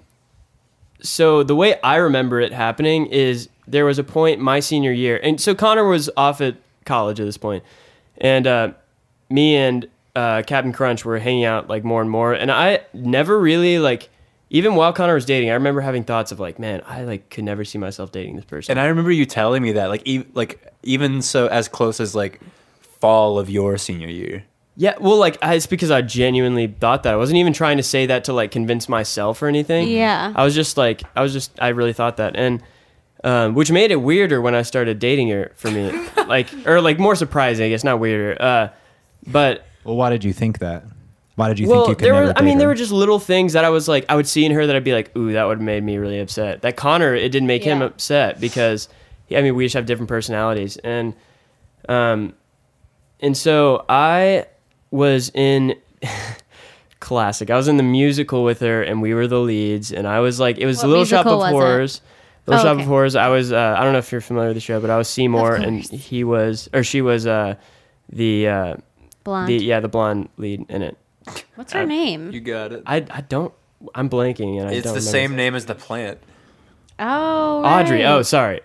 [1.01, 5.19] so the way I remember it happening is there was a point my senior year,
[5.21, 6.55] and so Connor was off at
[6.89, 7.63] college at this point,
[8.17, 8.71] and uh,
[9.29, 13.39] me and uh, Captain Crunch were hanging out like more and more, and I never
[13.39, 14.09] really like.
[14.51, 17.43] Even while Connor was dating, I remember having thoughts of like, man, I like could
[17.43, 18.71] never see myself dating this person.
[18.71, 22.15] and i remember you telling me that like e- like even so as close as
[22.15, 22.41] like
[22.81, 24.43] fall of your senior year
[24.79, 27.13] yeah, well, like I, it's because I genuinely thought that.
[27.13, 29.89] I wasn't even trying to say that to like convince myself or anything.
[29.89, 30.31] Yeah.
[30.33, 32.63] I was just like, I was just, I really thought that, and
[33.23, 35.91] um, which made it weirder when I started dating her for me,
[36.27, 38.41] like, or like more surprising, I guess, not weirder.
[38.41, 38.69] Uh,
[39.27, 40.83] but Well, why did you think that?
[41.35, 42.75] Why did you well, think you could there never were, I date mean, there were
[42.75, 44.93] just little things that I was like, I would see in her that I'd be
[44.93, 46.63] like, ooh, that would have made me really upset.
[46.63, 48.89] That Connor, it didn't make him upset because,
[49.31, 51.13] I mean, we just have different personalities, and
[51.87, 52.33] um,
[53.21, 54.47] and so I
[54.91, 55.75] was in
[56.99, 57.49] classic.
[57.49, 60.41] I was in the musical with her, and we were the leads, and I was
[60.41, 61.95] like, it was What the Little Shop of Horrors.
[61.95, 62.01] it?
[62.49, 62.57] Horrors.
[62.57, 62.81] Little Oh, Shop okay.
[62.83, 63.15] of Horrors.
[63.15, 63.51] I was.
[63.51, 65.83] Uh, I don't know if you're familiar with the show, but I was Seymour, and
[65.83, 67.55] he was, or she was, uh,
[68.11, 68.75] the uh,
[69.23, 69.49] Blonde.
[69.49, 70.97] the yeah, the blonde lead in it.
[71.55, 72.31] What's her name?
[72.31, 73.53] you got it I, I don't.
[73.93, 76.19] I'm blanking, and I it's don't the same name as the plant
[76.99, 78.05] oh, Audrey.
[78.05, 78.61] Oh, sorry.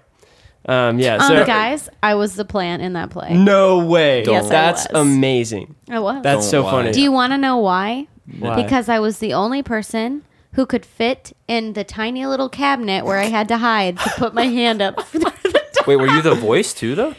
[0.67, 1.17] Um, yeah.
[1.17, 3.35] Um, guys, I was the plant in that play.
[3.37, 4.25] no way.
[4.25, 5.07] Yes, I That's was.
[5.07, 5.75] amazing.
[5.91, 6.23] I was.
[6.23, 6.71] That's Don't so lie.
[6.71, 6.93] funny.
[6.93, 8.09] Do you want to know why?
[8.39, 8.63] Why?
[8.63, 10.25] Because I was the only person
[10.55, 14.35] who could fit in the tiny little cabinet where I had to hide to put
[14.35, 14.99] my hand up.
[15.87, 17.15] wait were you the voice too though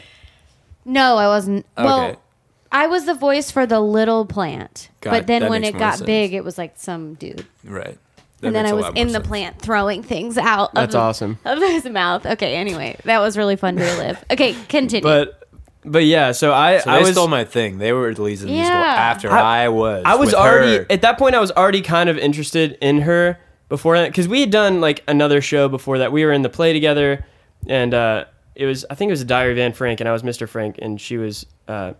[0.86, 1.66] no, I wasn't.
[1.76, 2.22] Well,
[2.70, 4.88] I was the voice for the little plant.
[5.00, 6.06] Got but then That when it got sense.
[6.06, 7.44] big, it was like some dude.
[7.64, 7.98] right
[8.40, 9.26] That and then I was lot more in the sense.
[9.26, 10.72] plant throwing things out.
[10.74, 11.38] That's of the, awesome.
[11.44, 12.24] Of his mouth.
[12.24, 14.24] Okay, anyway, that was really fun to relive.
[14.30, 15.02] Okay, continue.
[15.02, 15.45] But
[15.86, 16.32] but yeah.
[16.32, 17.78] So I So I was stole my thing.
[17.78, 20.02] They were the leads in the musical after I- I, was.
[20.04, 20.86] I was with already her.
[20.90, 21.34] at that point.
[21.34, 25.02] I was already kind of interested in her before that because we had done like
[25.08, 26.12] another show before that.
[26.12, 27.24] We were in the play together,
[27.66, 28.24] and uh,
[28.54, 30.48] it was I think it was a Diary of Anne Frank, and I was Mr.
[30.48, 31.94] Frank, and she was uh,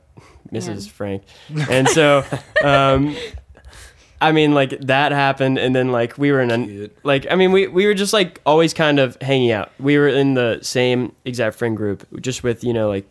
[0.52, 0.68] Mrs.
[0.68, 0.80] Anne.
[0.80, 1.22] Frank,
[1.70, 2.24] and so
[2.64, 3.16] um,
[4.20, 6.96] I mean, like that happened, and then like we were in a Cute.
[7.04, 9.70] like I mean we we were just like always kind of hanging out.
[9.78, 13.06] We were in the same exact friend group, just with you know like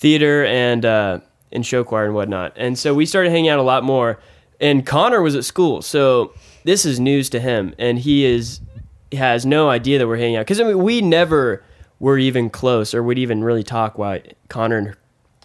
[0.00, 1.20] theater and uh,
[1.52, 2.52] and show choir and whatnot.
[2.56, 4.18] And so we started hanging out a lot more.
[4.60, 6.34] And Connor was at school, so
[6.64, 8.60] this is news to him, and he is
[9.12, 11.64] has no idea that we're hanging out because I mean we never
[11.98, 14.96] were even close or would even really talk while Connor and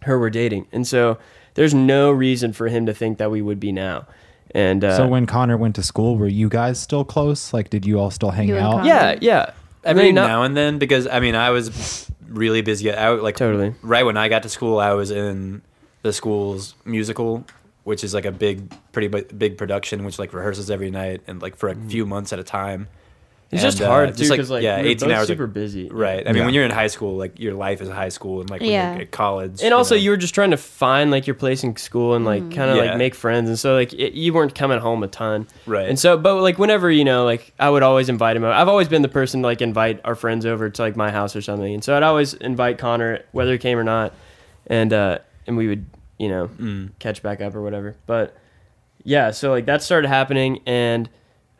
[0.03, 1.17] her were dating, and so
[1.53, 4.05] there's no reason for him to think that we would be now.
[4.53, 7.53] And uh, so when Connor went to school, were you guys still close?
[7.53, 8.71] Like, did you all still hang out?
[8.71, 8.87] Connor?
[8.87, 9.53] yeah, yeah,
[9.85, 12.91] I Every mean, not- now and then, because I mean, I was really busy.
[12.91, 13.75] I like Totally.
[13.81, 14.79] right when I got to school.
[14.79, 15.61] I was in
[16.01, 17.45] the school's musical,
[17.83, 21.55] which is like a big, pretty big production, which like rehearses every night and like
[21.55, 21.89] for a mm.
[21.89, 22.87] few months at a time.
[23.51, 25.17] It's And, just uh, hard just too like- because like, yeah, we were 18 both
[25.19, 26.23] hours super busy, Right.
[26.27, 26.45] I mean, Yeah.
[26.45, 28.93] when you're in high school, like your life is high school, and like when Yeah.
[28.93, 30.01] you're at college, And also, know.
[30.01, 32.77] you were just trying to find like your place in school and like kind of
[32.77, 32.85] Yeah.
[32.85, 35.87] like make friends, and so like it, you weren't coming home a ton, Right.
[35.87, 38.43] And so, but like whenever you know, like I would always invite him.
[38.43, 38.51] Over.
[38.53, 41.35] I've always been the person to like invite our friends over to like my house
[41.35, 44.11] or something, and so I'd always invite Connor whether he came or not,
[44.67, 45.85] and uh and we would
[46.17, 46.89] you know Mm.
[46.97, 47.95] catch back up or whatever.
[48.07, 48.35] But
[49.03, 51.07] yeah, so like that started happening, and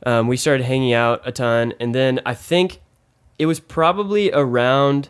[0.06, 2.82] um, we started hanging out a ton, and then I think
[3.38, 5.10] it was probably around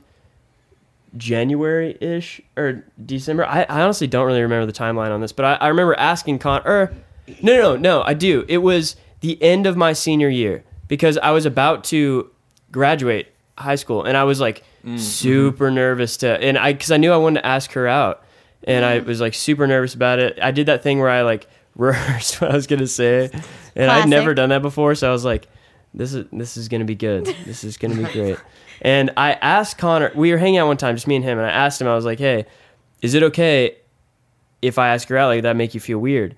[1.18, 3.46] January ish or December.
[3.46, 6.40] I, I honestly don't really remember the timeline on this, but I, I remember asking
[6.40, 6.94] Con or
[7.42, 8.46] no, no, no, no, I do.
[8.48, 12.30] It was the end of my senior year because I was about to
[12.72, 13.28] graduate
[13.58, 14.64] high school and I was like
[14.98, 18.24] super nervous to and I because I knew I wanted to ask her out
[18.66, 20.38] and I was like super nervous about it.
[20.42, 23.32] I did that thing where I like rehearsed what I was gonna say
[23.76, 25.48] and I'd never done that before, so I was like,
[25.94, 27.26] this is this is gonna be good.
[27.46, 28.38] This is gonna be great.
[28.82, 30.12] And I asked Connor.
[30.14, 31.88] We were hanging out one time, just me and him, and I asked him.
[31.88, 32.46] I was like, "Hey,
[33.02, 33.78] is it okay
[34.62, 35.28] if I ask her out?
[35.28, 36.36] Like, that make you feel weird?"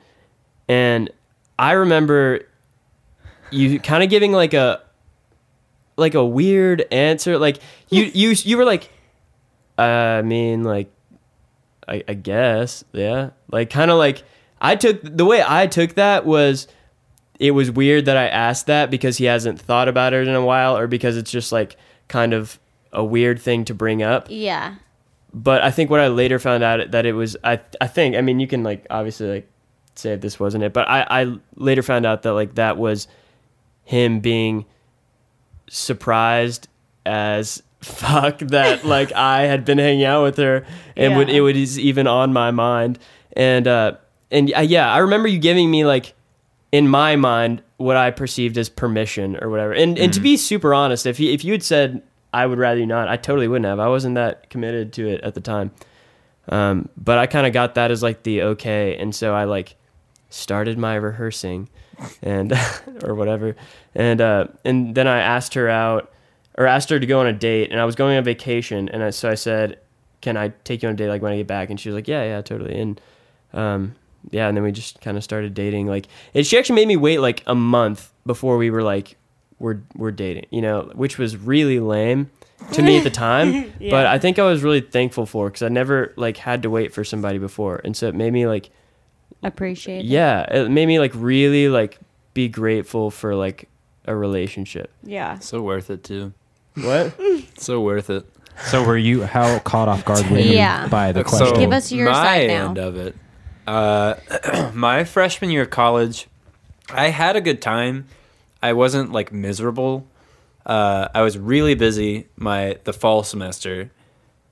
[0.70, 1.10] And
[1.58, 2.42] I remember
[3.50, 4.82] you kind of giving like a
[5.96, 7.38] like a weird answer.
[7.40, 7.58] Like
[7.90, 8.92] you you you were like,
[9.78, 10.92] uh, I mean, like,
[11.88, 13.32] I, I guess, yeah.
[13.52, 14.24] Like, kind of like
[14.62, 16.68] I took the way I took that was
[17.40, 20.44] it was weird that I asked that because he hasn't thought about it in a
[20.44, 21.78] while, or because it's just like
[22.08, 22.60] kind of
[22.92, 24.28] a weird thing to bring up.
[24.30, 24.76] Yeah.
[25.34, 28.22] But I think what I later found out that it was I I think I
[28.22, 29.50] mean you can like obviously like
[29.96, 33.08] say if this wasn't it, but I I later found out that like that was
[33.84, 34.66] him being
[35.70, 36.68] surprised
[37.06, 40.66] as fuck that like I had been hanging out with her
[40.96, 42.98] and would it was even on my mind
[43.34, 43.94] and uh
[44.32, 46.14] and uh, yeah I remember you giving me like
[46.72, 49.74] in my mind what I perceived as permission or whatever.
[49.74, 52.02] And and to be super honest if you if you had said
[52.34, 53.80] I would rather you not I totally wouldn't have.
[53.80, 55.72] I wasn't that committed to it at the time.
[56.50, 58.98] Um but I kind of got that as like the okay.
[58.98, 59.76] And so I like
[60.30, 61.70] started my rehearsing
[62.22, 62.54] and
[63.04, 63.56] or whatever.
[63.96, 66.12] And uh and then i asked her out
[66.58, 68.90] or asked her to go on a date and i was going on vacation.
[68.90, 69.80] And I, so i said
[70.20, 71.70] can i take you on a date like when i get back?
[71.70, 72.78] And she was like yeah yeah totally.
[72.78, 73.00] And
[73.54, 73.96] um
[74.32, 76.96] yeah and then we just kind of started dating like and she actually made me
[76.98, 79.16] wait like a month before we were like
[79.60, 82.30] we're we're dating you know which was really lame
[82.74, 85.68] to me at the time but i think i was really thankful for because i
[85.70, 88.70] never like had to wait for somebody before and so it made me like
[89.44, 92.00] Appreciate yeah it made me like really like
[92.34, 93.70] be grateful for like
[94.06, 95.40] a relationship Yeah.
[95.40, 96.34] so worth it too.
[96.76, 97.14] what
[97.58, 98.26] So worth it.
[98.66, 100.88] So were you how caught off guard were you Yeah.
[100.88, 101.60] by the So question?
[101.60, 102.68] Give us your my side now.
[102.70, 103.16] end of it.
[103.68, 104.16] Uh,
[104.74, 106.28] my freshman year of college,
[106.90, 108.08] I had a good time.
[108.64, 110.08] I wasn't like miserable.
[110.66, 113.92] Uh, I was really busy my the fall semester,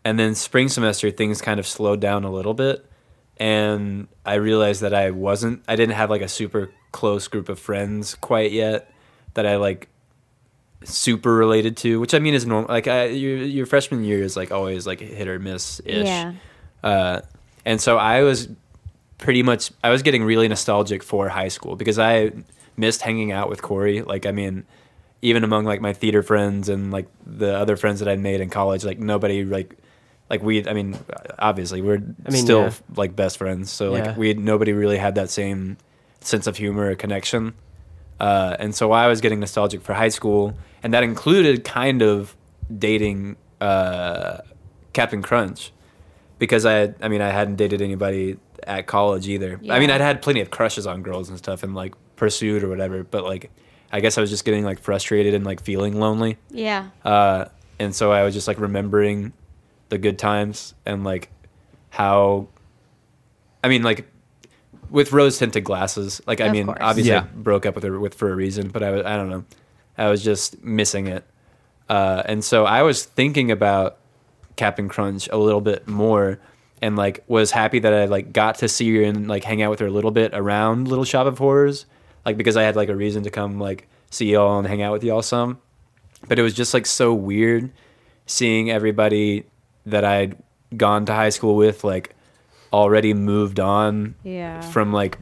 [0.04, 2.86] and then spring semester things kind of slowed down a little bit,
[3.38, 5.64] and I realized that I wasn't.
[5.68, 8.92] I didn't have like a super close group of friends quite yet
[9.34, 9.90] that I like
[10.84, 12.70] super related to, which I mean is normal.
[12.70, 16.06] Like I, your your freshman year is like always like hit or miss ish.
[16.06, 16.34] Yeah.
[16.84, 17.22] Uh,
[17.66, 18.48] and so I was
[19.18, 22.32] pretty much I was getting really nostalgic for high school because I
[22.78, 24.02] missed hanging out with Corey.
[24.02, 24.66] Like I mean,
[25.22, 28.50] even among like my theater friends and like the other friends that I'd made in
[28.50, 29.78] college, like nobody like
[30.30, 30.98] like we I mean
[31.40, 32.72] obviously we're I mean, still yeah.
[32.96, 33.72] like best friends.
[33.72, 34.06] So Yeah.
[34.08, 35.78] like we nobody really had that same
[36.22, 37.54] sense of humor or connection.
[38.20, 42.34] Uh, and so I was getting nostalgic for high school, and that included kind of
[42.76, 44.38] dating uh,
[44.94, 45.74] Captain Crunch
[46.40, 49.60] because I, I mean, I hadn't dated anybody at college either.
[49.70, 52.70] I mean, I'd had plenty of crushes on girls and stuff, and like pursued or
[52.70, 53.04] whatever.
[53.04, 53.52] But like,
[53.92, 56.38] I guess I was just getting like frustrated and like feeling lonely.
[56.50, 56.90] Yeah.
[57.04, 57.46] Uh,
[57.80, 59.34] and so I was just like remembering
[59.90, 61.30] the good times and like
[61.90, 62.48] how,
[63.64, 64.08] I mean, like
[64.90, 66.22] with rose tinted glasses.
[66.28, 66.78] Like I Of mean, course.
[66.82, 69.30] obviously I broke up with her with for a reason, but I was I don't
[69.30, 69.46] know.
[69.98, 71.24] I was just missing it.
[71.88, 73.98] Uh, and so I was thinking about
[74.56, 76.40] Captain Crunch a little bit more
[76.82, 79.70] and like was happy that I like got to see her and like hang out
[79.72, 81.86] with her a little bit around Little Shop of Horrors.
[82.26, 84.92] Like because I had like a reason to come like see y'all and hang out
[84.94, 85.60] with y'all some.
[86.28, 87.72] But it was just like so weird
[88.26, 89.46] seeing everybody
[89.86, 90.36] that I'd
[90.76, 92.16] gone to high school with like
[92.74, 94.62] already moved on Yeah.
[94.62, 95.18] from like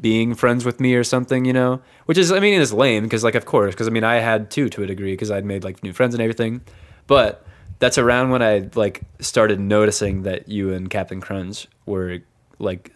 [0.00, 3.24] being friends with me or something, you know, which is, I mean, it's lame because,
[3.24, 5.64] like, of course, because I mean, I had too to a degree because I'd made
[5.64, 6.60] like new friends and everything,
[7.06, 7.44] but
[7.78, 12.18] that's around when I like started noticing that you and Captain Crunch were
[12.58, 12.92] like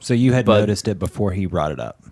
[0.00, 2.02] So you had noticed it before he brought it up.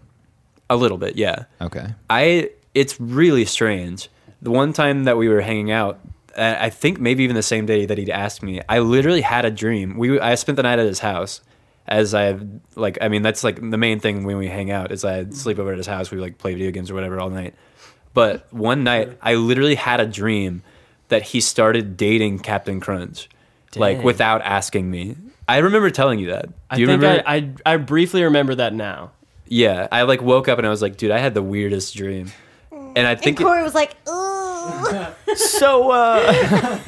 [0.71, 1.45] a little bit, yeah.
[1.61, 1.87] Okay.
[2.09, 4.09] I, it's really strange.
[4.43, 6.01] The one time that we were hanging out,
[6.37, 9.51] I think maybe even the same day that he'd asked me, I literally had a
[9.51, 9.97] dream.
[9.97, 11.41] We, I spent the night at his house.
[11.87, 12.39] As I
[12.77, 15.59] like, I mean, that's like the main thing when we hang out is I sleep
[15.59, 16.11] over at his house.
[16.11, 17.55] We like play video games or whatever all night.
[18.15, 20.63] But one night, I literally had a dream
[21.09, 23.29] that he started dating Captain Crunch,
[23.77, 25.17] like without asking me.
[25.47, 26.47] I remember telling you that.
[26.47, 27.23] Do I you think remember?
[27.29, 27.35] I,
[27.67, 29.13] I I briefly remember that now.
[29.47, 32.33] yeah, I like woke up and I was like, dude, I had the weirdest dream,
[32.73, 36.79] and I think and Corey was like, "Ooh, So uh,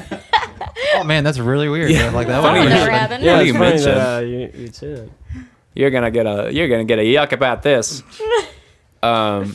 [0.94, 1.90] Oh man, that's really weird.
[1.90, 2.10] Yeah.
[2.10, 2.42] Like that.
[2.42, 3.96] Funny you never happened." Yeah, it's you funny mentioned.
[3.96, 5.10] that uh, you, you'd say that.
[5.74, 8.02] you're gonna get a you're gonna get a yuck about this.
[9.02, 9.54] um,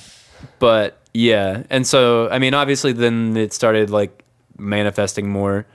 [0.59, 4.20] but yeah, and so I mean, obviously, then it started like
[4.61, 5.65] manifesting more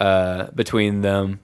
[0.00, 1.40] uh, between them,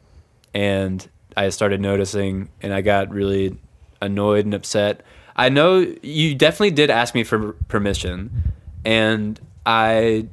[0.52, 1.06] and
[1.36, 3.56] I started noticing, and I got really
[4.00, 5.02] annoyed and upset.
[5.36, 8.52] I know you definitely did ask me for permission,
[8.84, 10.26] and I.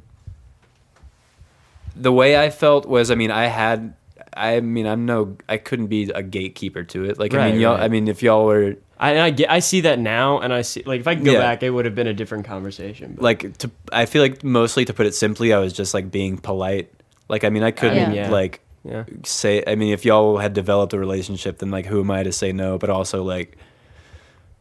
[1.96, 3.92] The way I felt was, I mean, I had,
[4.34, 7.18] I mean, I'm no, I couldn't be a gatekeeper to it.
[7.18, 7.82] Like, I mean, y'all, right.
[7.82, 10.82] I mean, if y'all were I, I get I see that now, and I see
[10.84, 11.38] like if I could go Yeah.
[11.38, 13.14] back, it would have been a different conversation.
[13.14, 16.10] But like to I feel like mostly to put it simply, I was just like
[16.10, 16.92] being polite.
[17.28, 18.24] Like I mean, I couldn't Yeah.
[18.26, 18.30] Yeah.
[18.30, 19.64] like yeah, say.
[19.66, 22.52] I mean, if y'all had developed a relationship, then like who am I to say
[22.52, 22.76] no?
[22.76, 23.56] But also like,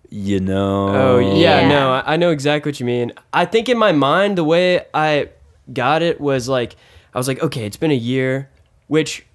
[0.09, 0.87] you know.
[0.89, 1.67] Oh yeah, Yeah.
[1.67, 3.11] no, I I know exactly what you mean.
[3.33, 5.29] I think in my mind, the way I
[5.73, 6.75] got it was like
[7.13, 8.49] I was like, okay, it's been a year,
[8.87, 9.25] which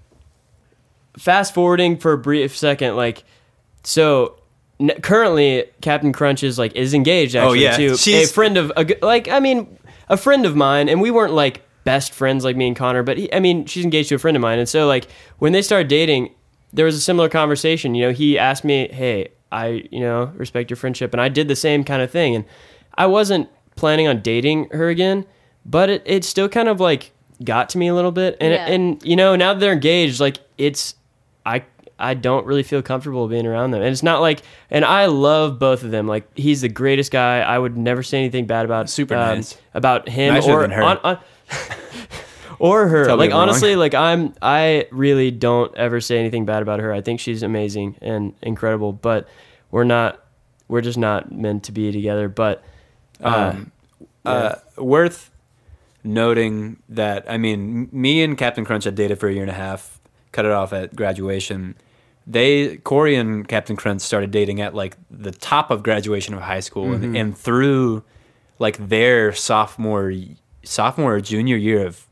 [1.19, 3.25] fast forwarding for a brief second, like
[3.83, 4.37] so.
[4.81, 7.77] N- currently, Captain Crunch is like is engaged oh, actually Oh, yeah.
[7.77, 11.01] to She's- a friend of a, g- like I mean a friend of mine, and
[11.01, 14.09] we weren't like best friends like me and Connor, but he, I mean she's engaged
[14.11, 15.07] to a friend of mine, and so like
[15.39, 16.35] when they started dating,
[16.73, 17.95] there was a similar conversation.
[17.95, 21.47] You know, he asked me, "Hey, I you know respect your friendship," and I did
[21.49, 22.45] the same kind of thing, and
[22.97, 25.25] I wasn't planning on dating her again,
[25.65, 27.13] but it, it still kind of like
[27.45, 28.67] got to me a little bit, and Yeah.
[28.67, 30.95] and you know now that they're engaged, like it's
[31.47, 31.63] I
[31.99, 35.59] I don't really feel comfortable being around them, and it's not like and I love
[35.59, 36.07] both of them.
[36.09, 37.41] Like he's the greatest guy.
[37.41, 39.57] I would never say anything bad about Super um, nice.
[39.75, 40.83] about him Nicer or her.
[40.83, 41.19] on- on-
[42.59, 43.07] or her.
[43.07, 43.49] Tell like I'm wrong.
[43.49, 46.93] honestly, like I'm I really don't ever say anything bad about her.
[46.93, 49.29] I think she's amazing and incredible, but
[49.71, 50.21] we're not
[50.69, 52.29] we're just not meant to be together.
[52.29, 52.63] But
[53.23, 53.73] uh, Um,
[54.25, 55.31] uh, worth
[56.03, 59.55] noting that I mean, me and Captain Crunch had dated for a year and a
[59.55, 59.94] half,
[60.35, 61.75] cut it off at graduation.
[62.27, 66.61] They Corey and Captain Crunch started dating at like the top of graduation of high
[66.61, 67.05] school, Mm-hmm.
[67.05, 68.03] and, and through
[68.59, 70.13] like their sophomore
[70.65, 72.07] sophomore or junior year of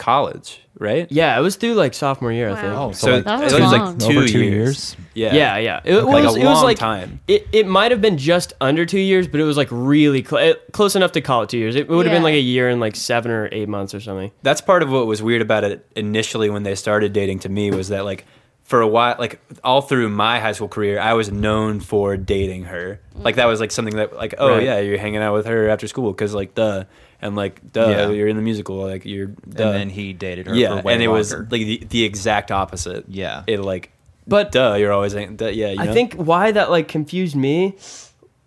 [0.00, 1.06] college, right?
[1.10, 2.74] yeah, it was through like sophomore year, I think.
[2.74, 2.88] Wow.
[2.88, 4.50] Oh, So, so, it That was, was like two, over two years.
[4.50, 4.96] years.
[5.14, 5.80] Yeah, Yeah, yeah.
[5.84, 7.20] It, Like was, a it was long like time.
[7.28, 10.54] It, it might have been just under two years, but it was like really cl-
[10.72, 11.76] close enough to call it two years.
[11.76, 14.32] It would have been like a year and like seven or eight months or something.
[14.42, 17.70] that's part of what was weird about it initially when they started dating to me
[17.70, 18.24] was that like
[18.64, 22.62] for a while like all through my high school career i was known for dating
[22.62, 24.62] her like that was like something that like oh Right.
[24.62, 26.84] yeah you're hanging out with her after school because like duh
[27.22, 28.08] and like duh Yeah.
[28.10, 29.64] you're in the musical like you're duh.
[29.68, 32.50] And then he dated her yeah for way and it was like the, the exact
[32.50, 33.44] opposite Yeah.
[33.46, 33.90] it like
[34.26, 35.92] But duh you're always hang- duh, yeah you I know?
[35.94, 37.76] think why that like confused me,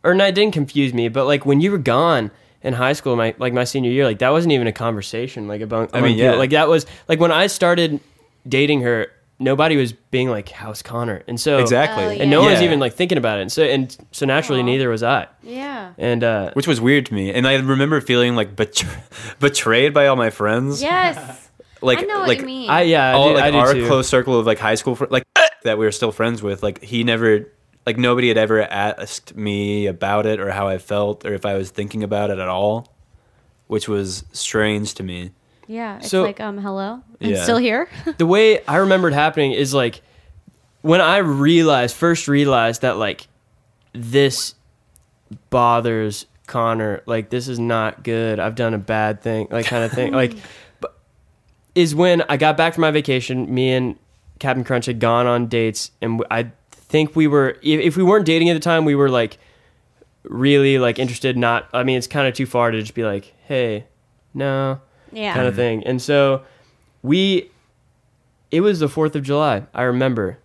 [0.03, 2.29] or not, it didn't confuse me, but like when you were gone
[2.61, 5.47] in high school, my like my senior year, like that wasn't even a conversation.
[5.47, 6.31] Like about, I mean, people.
[6.31, 6.35] yeah.
[6.35, 7.99] like that was like when I started
[8.47, 9.07] dating her,
[9.39, 12.49] nobody was being like, "How's Connor?" And so exactly Oh, and no Yeah.
[12.51, 13.41] one's even like thinking about it.
[13.43, 14.65] And so and so naturally, Aw.
[14.65, 15.27] neither was I.
[15.41, 15.93] Yeah.
[15.97, 18.87] And uh, which was weird to me and i remember feeling like betr-
[19.39, 21.49] betrayed by all my friends Yes.
[21.81, 22.69] like I know what like you mean.
[22.69, 23.87] I yeah, I all do, like I do our too.
[23.87, 25.23] close circle of like high school fr- like
[25.63, 27.51] that we were still friends with like he never
[27.85, 31.53] like nobody had ever asked me about it or how i felt or if i
[31.55, 32.87] was thinking about it at all
[33.67, 35.31] which was strange to me
[35.73, 35.97] yeah.
[35.97, 37.01] It's So- like, um, hello.
[37.21, 37.43] I'm Yeah.
[37.43, 37.89] still here.
[38.17, 40.01] the way I remember it happening is like
[40.81, 43.27] when I realized first realized that like
[43.93, 44.55] this
[45.49, 48.39] bothers Connor, like this is not good.
[48.39, 50.11] I've done a bad thing, like kind of thing.
[50.21, 50.33] like,
[50.81, 50.97] but
[51.73, 53.51] is when I got back from my vacation.
[53.53, 53.95] Me and
[54.39, 58.25] Captain Crunch had gone on dates, and I think we were if, if we weren't
[58.25, 59.37] dating at the time, we were like
[60.23, 61.37] really like interested.
[61.37, 63.85] Not, I mean, it's kind of too far to just be like, hey,
[64.33, 64.81] no,
[65.13, 65.33] Yeah.
[65.33, 65.83] kind of thing.
[65.85, 66.43] And so
[67.01, 67.49] we,
[68.51, 69.63] it was the Fourth of July.
[69.73, 70.37] I remember.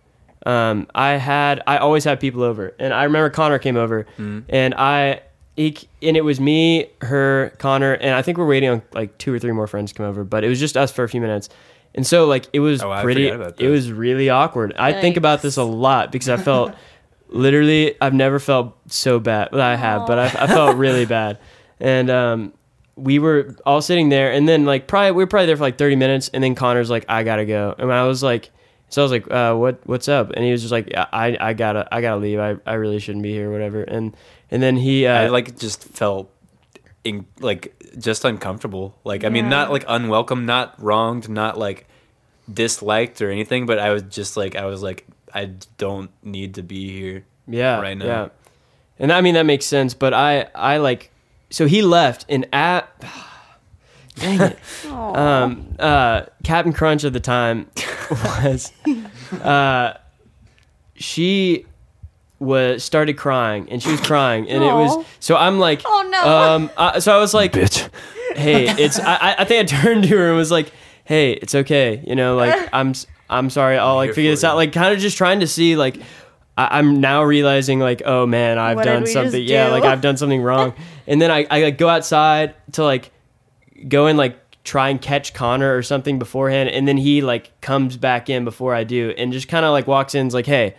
[0.45, 4.73] Um, I had, I always had people over, and I remember Connor came over, and
[4.75, 5.21] I,
[5.57, 9.33] he, and it was me, her, Connor, and I think we're waiting on like two
[9.33, 11.19] or three more friends to come over, but it was just us for a few
[11.19, 11.49] minutes.
[11.93, 14.73] And so like it was Oh, pretty, it was really awkward.
[14.79, 16.73] I think about this a lot because I felt
[17.27, 19.49] literally I've never felt so bad.
[19.51, 21.37] Well, I have, but I, I felt really bad.
[21.79, 22.53] And um,
[22.99, 25.77] we were all sitting there, and then like probably we were probably there for like
[25.77, 28.51] thirty minutes, and then Connor's like, "I gotta go," and I was like,
[28.89, 29.79] so I was like, uh, "What?
[29.85, 32.39] What's up?" And he was just like, "I I gotta I gotta leave.
[32.39, 34.15] I, I really shouldn't be here, whatever." And
[34.51, 36.31] and then he uh, I like just felt
[37.03, 38.97] in, like just uncomfortable.
[39.03, 41.87] Like I mean, not like unwelcome, not wronged, not like
[42.51, 43.65] disliked or anything.
[43.65, 47.25] But I was just like, I was like, I don't need to be here.
[47.47, 48.05] yeah right now.
[48.05, 48.27] Yeah,
[48.97, 49.93] and I mean that makes sense.
[49.93, 51.11] But I I like
[51.49, 52.87] so he left and at
[54.15, 54.59] dang it.
[54.91, 57.69] um, uh, Captain Crunch at the time
[58.11, 58.71] was
[59.41, 59.93] uh,
[60.95, 61.65] she
[62.39, 66.23] was started crying and she was crying and it was so I'm like Oh, no.
[66.39, 67.89] um I, so I was like Bitch.
[68.35, 70.71] hey it's I, I- I think I turned to her and was like
[71.03, 74.35] hey it's okay you know like I'm s- I'm sorry I'll like here figure for
[74.37, 75.97] this out like kind of just trying to see like
[76.59, 80.01] I, I'm now realizing like oh man I've What done something just yeah like I've
[80.01, 80.73] done something wrong
[81.07, 83.11] and then I, I like go outside to like
[83.87, 87.97] go and like try and catch Connor or something beforehand, and then he like comes
[87.97, 90.45] back in before I do, and just kind of like walks in, and is like,
[90.45, 90.75] "Hey,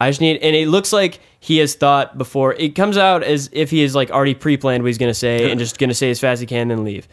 [0.00, 2.54] I just need," and it looks like he has thought before.
[2.54, 5.58] It comes out as if he has like already pre-planned what he's gonna say, and
[5.58, 7.08] just gonna say as fast as he can, then leave,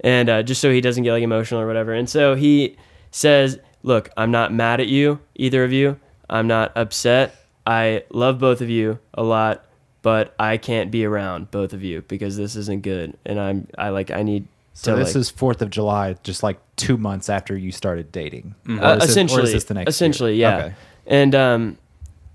[0.00, 1.92] and uh, just so he doesn't get like emotional or whatever.
[1.92, 2.76] And so he
[3.10, 5.98] says, "Look, I'm not mad at you, either of you.
[6.30, 7.34] I'm not upset.
[7.66, 9.62] I love both of you a lot."
[10.02, 13.88] But I can't be around both of you because this isn't good, and I'm I
[13.88, 17.28] like I need So to this like, is Fourth of July, just like two months
[17.28, 18.54] after you started dating.
[18.68, 19.88] Or uh, is it- or is essentially this the next year?
[19.90, 20.74] essentially yeah Okay.
[21.08, 21.78] and um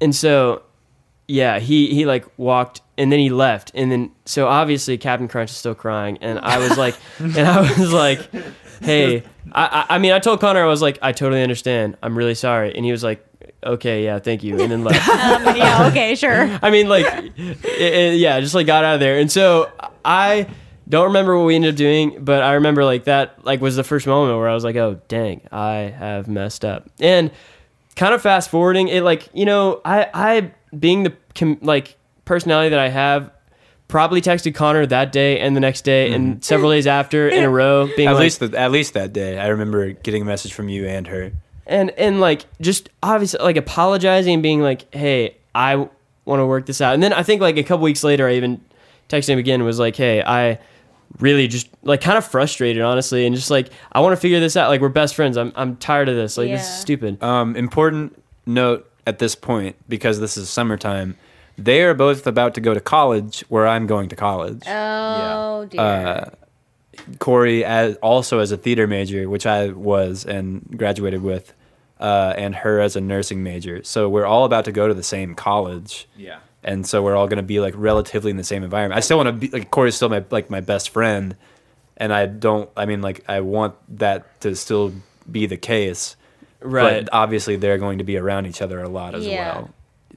[0.02, 0.64] and so
[1.30, 5.50] yeah he he like walked and then he left and then so obviously captain crunch
[5.52, 8.20] is still crying and i was like and i was like
[8.82, 9.24] hey
[9.54, 12.36] I, I i mean i told connor i was like i totally understand i'm really
[12.36, 13.26] sorry and he was like
[13.64, 15.88] okay yeah thank you and then left Um, yeah.
[15.90, 16.16] Okay.
[16.16, 16.60] Sure.
[16.62, 17.06] I mean, like,
[17.38, 19.20] it, it- yeah, just like got out of there.
[19.20, 19.70] And so
[20.04, 20.48] I
[20.90, 23.84] don't remember what we ended up doing, but I remember like that, like, was the
[23.84, 26.90] first moment where I was like, oh, dang, I have messed up.
[27.00, 27.32] And
[27.96, 32.70] kind of fast forwarding it, like, you know, I, I being the com- like personality
[32.70, 33.32] that I have,
[33.88, 37.50] probably texted Connor that day and the next day and several days after in a
[37.50, 40.54] row, being At like, least, the, at least that day, I remember getting a message
[40.54, 41.32] from you and her.
[41.72, 45.76] And and like just obviously like apologizing and being like hey i
[46.26, 48.34] want to work this out and then i think like a couple weeks later i
[48.34, 48.60] even
[49.10, 50.60] texted him again and was like hey i
[51.20, 54.56] really just like kind of frustrated honestly and just like i want to figure this
[54.56, 56.74] out like we're best friends i'm, I'm tired of this like this is Yeah.
[56.76, 61.18] stupid Um, important note at this point, because this is summertime,
[61.58, 64.62] they are both about to go to college where I'm going to college.
[64.68, 65.82] Oh dear.
[65.82, 66.30] Uh,
[67.18, 71.52] Corey as also as a theater major, which I was and graduated with,
[72.02, 73.84] uh, and her as a nursing major.
[73.84, 76.08] So we're all about to go to the same college.
[76.18, 76.40] Yeah.
[76.64, 78.98] And so we're all going to be like relatively in the same environment.
[78.98, 81.36] I still want to be like Corey's still my like my best friend,
[81.98, 82.70] and I don't.
[82.76, 84.94] I mean, like I want that to still
[85.32, 86.16] be the case.
[86.60, 89.56] right But obviously, they're going to be around each other a lot as Yeah.
[89.56, 89.70] well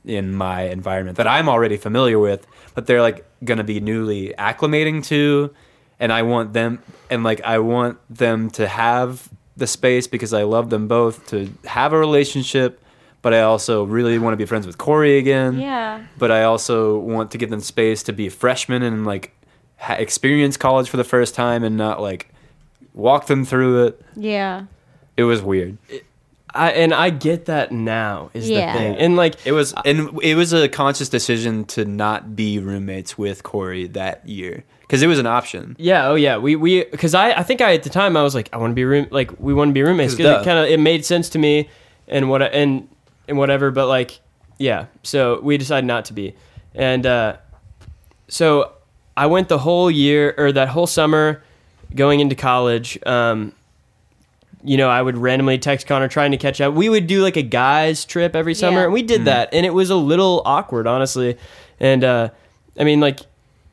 [0.04, 4.34] in my environment that I'm already familiar with, but they're like going to be newly
[4.38, 5.54] acclimating to.
[5.98, 10.42] And I want them, and like, I want them to have the space because I
[10.42, 12.82] love them both to have a relationship,
[13.22, 15.58] but I also really want to be friends with Corey again.
[15.58, 16.04] yeah.
[16.18, 19.32] But I also want to give them space to be freshmen and like
[19.76, 22.32] ha- experience college for the first time and not like
[22.94, 24.02] walk them through it.
[24.16, 24.64] Yeah.
[25.16, 25.78] It was weird.
[26.56, 28.72] I, and i get that now is Yeah.
[28.72, 32.60] the thing and like It was, and it was a conscious decision to not be
[32.60, 34.62] roommates with Corey that year
[34.94, 35.74] because it was an option.
[35.78, 38.34] Yeah, oh yeah, we we because I I think I at the time I was
[38.34, 40.58] like I want to be room like we want to be roommates because it kind
[40.58, 41.68] of it made sense to me
[42.08, 42.88] and what and
[43.28, 44.20] and whatever, but like
[44.58, 46.34] yeah, so we decided not to be,
[46.74, 47.36] and uh,
[48.28, 48.72] so
[49.16, 51.42] I went the whole year or that whole summer
[51.94, 53.52] going into college, um,
[54.62, 56.74] you know, I would randomly text Connor trying to catch up.
[56.74, 58.84] We would do like a guys trip every summer, Yeah.
[58.84, 61.36] and we did that, and it was a little awkward, honestly.
[61.80, 62.30] And uh,
[62.78, 63.20] I mean, like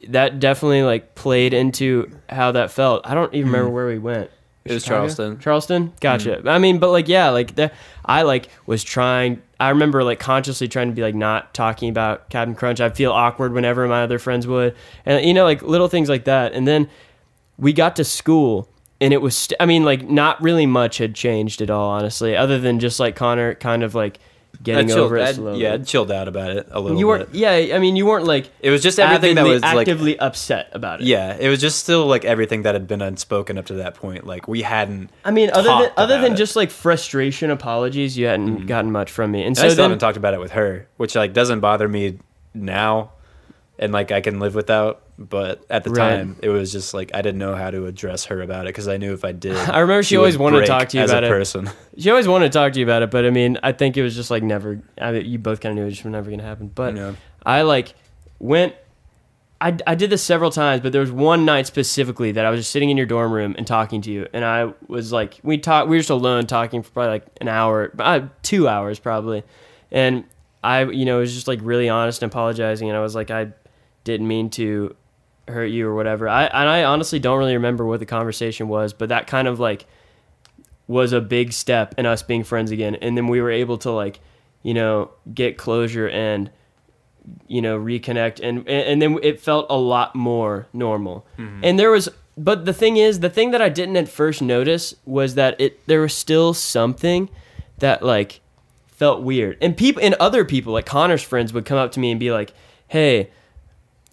[0.09, 3.05] that definitely like played into how that felt.
[3.05, 3.75] I don't even remember hmm.
[3.75, 4.31] where we went.
[4.63, 4.99] It was Chicago?
[4.99, 5.39] Charleston.
[5.39, 5.93] Charleston.
[6.01, 6.41] Gotcha.
[6.41, 6.47] Hmm.
[6.47, 7.71] I mean, but like, yeah, like the,
[8.05, 9.41] I like was trying.
[9.59, 12.79] I remember like consciously trying to be like not talking about Captain Crunch.
[12.79, 14.75] I'd feel awkward whenever my other friends would,
[15.05, 16.53] and you know, like little things like that.
[16.53, 16.89] And then
[17.57, 19.35] we got to school, and it was.
[19.35, 22.99] St- I mean, like not really much had changed at all, honestly, other than just
[22.99, 24.19] like Connor kind of like
[24.63, 26.99] getting I chilled- over it I'd- Yeah, I'd chilled out about it a little bit.
[26.99, 27.31] you weren't.
[27.31, 27.39] bit.
[27.39, 30.69] Yeah, I mean, you weren't like It was just everything that was like actively upset
[30.73, 31.07] about it.
[31.07, 34.25] Yeah, it was just still like everything that had been unspoken up to that point.
[34.25, 35.09] Like we hadn't.
[35.25, 36.37] I mean, other than other than it.
[36.37, 38.65] just like frustration apologies, you hadn't mm-hmm.
[38.65, 40.51] gotten much from me, and And so I still then haven't talked about it with
[40.51, 42.19] her, which like doesn't bother me
[42.53, 43.11] now,
[43.79, 45.01] and like I can live without.
[45.29, 46.15] But at the Right.
[46.17, 48.87] time, it was just like I didn't know how to address her about it because
[48.87, 51.03] I knew if I did, I remember she would always wanted to talk to you
[51.03, 51.29] as about a it.
[51.29, 51.69] person.
[51.97, 54.03] She always wanted to talk to you about it, but I mean, I think it
[54.03, 54.81] was just like never.
[54.99, 56.71] I mean, you both kind of knew it just was never gonna happen.
[56.73, 57.15] But Yeah.
[57.45, 57.93] I like
[58.39, 58.75] went.
[59.63, 62.61] I, I did this several times, but there was one night specifically that I was
[62.61, 65.59] just sitting in your dorm room and talking to you, and I was like, we
[65.59, 69.43] talked, we were just alone talking for probably like an hour, uh, two hours probably,
[69.91, 70.23] and
[70.63, 73.29] I, you know, it was just like really honest and apologizing, and I was like,
[73.29, 73.51] I
[74.03, 74.95] didn't mean to
[75.47, 76.27] hurt you or whatever.
[76.27, 79.59] I and I honestly don't really remember what the conversation was, but that kind of
[79.59, 79.85] like
[80.87, 82.95] was a big step in us being friends again.
[82.95, 84.19] And then we were able to like,
[84.63, 86.49] you know, get closure and
[87.47, 91.25] you know, reconnect and and then it felt a lot more normal.
[91.37, 91.61] Mm-hmm.
[91.63, 94.95] And there was but the thing is, the thing that I didn't at first notice
[95.05, 97.29] was that it there was still something
[97.77, 98.41] that like
[98.87, 99.57] felt weird.
[99.61, 102.31] And people and other people like Connor's friends would come up to me and be
[102.31, 102.53] like,
[102.87, 103.29] "Hey,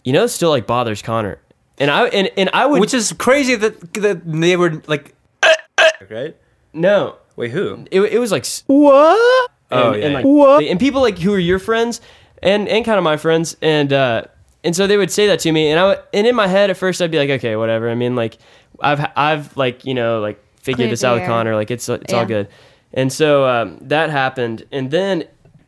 [0.03, 1.39] you know, it still like bothers Connor."
[1.77, 5.15] And I and, and I would Which is crazy that that they were like,
[6.09, 6.35] right?
[6.73, 7.85] no, Wait, who?
[7.91, 9.51] it, it was like what?
[9.71, 10.63] And, Oh, yeah, and like what?
[10.63, 12.01] And people like who are your friends
[12.43, 14.23] and and kind of my friends and uh
[14.63, 16.69] and so they would say that to me and I would- and in my head
[16.69, 17.89] at first I'd be like okay whatever.
[17.89, 18.37] I mean like
[18.81, 21.27] I've I've like you know like figured Cleared this the out with.
[21.27, 22.47] Connor like it's it's all good.
[22.93, 25.25] And so um, that happened and then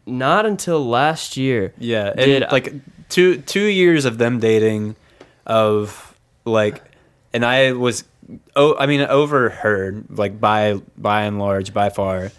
[0.07, 2.73] not until last year Yeah, and Did- like
[3.11, 4.95] two two years of them dating,
[5.45, 6.81] of like,
[7.33, 8.03] and I was,
[8.55, 12.31] oh, I mean, overheard like by by and large, by far.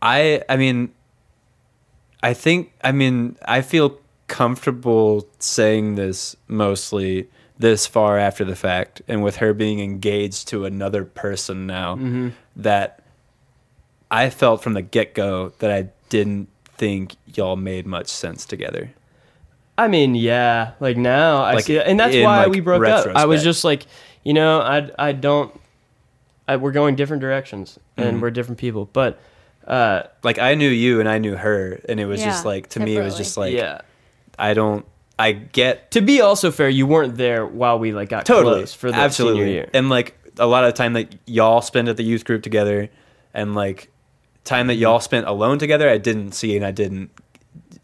[0.00, 0.92] I I mean,
[2.22, 3.98] I think I mean I feel
[4.28, 10.64] comfortable saying this mostly this far after the fact, and with her being engaged to
[10.64, 12.28] another person now, Mm-hmm.
[12.56, 13.02] that
[14.10, 16.48] I felt from the get go that I didn't
[16.78, 18.90] think y'all made much sense together.
[19.78, 20.72] I mean, yeah.
[20.80, 21.86] Like now, I Like, see, that.
[21.88, 23.06] and that's in, why like, we broke up.
[23.14, 23.86] I was just like,
[24.24, 25.58] you know, I I don't.
[26.46, 28.20] I, we're going different directions, and Mhm.
[28.20, 28.88] we're different people.
[28.92, 29.20] But
[29.66, 32.80] uh, Like I knew you and I knew her, and it was just like to
[32.80, 33.80] me, it was just like yeah.
[34.38, 34.84] I don't.
[35.18, 38.74] I get To be also fair, you weren't there while we like got totally close
[38.74, 39.70] for the absolutely, senior year.
[39.74, 42.88] and like a lot of time that y'all spend at the youth group together,
[43.34, 43.90] and like
[44.44, 47.10] time that y'all spent alone together, I didn't see, and I didn't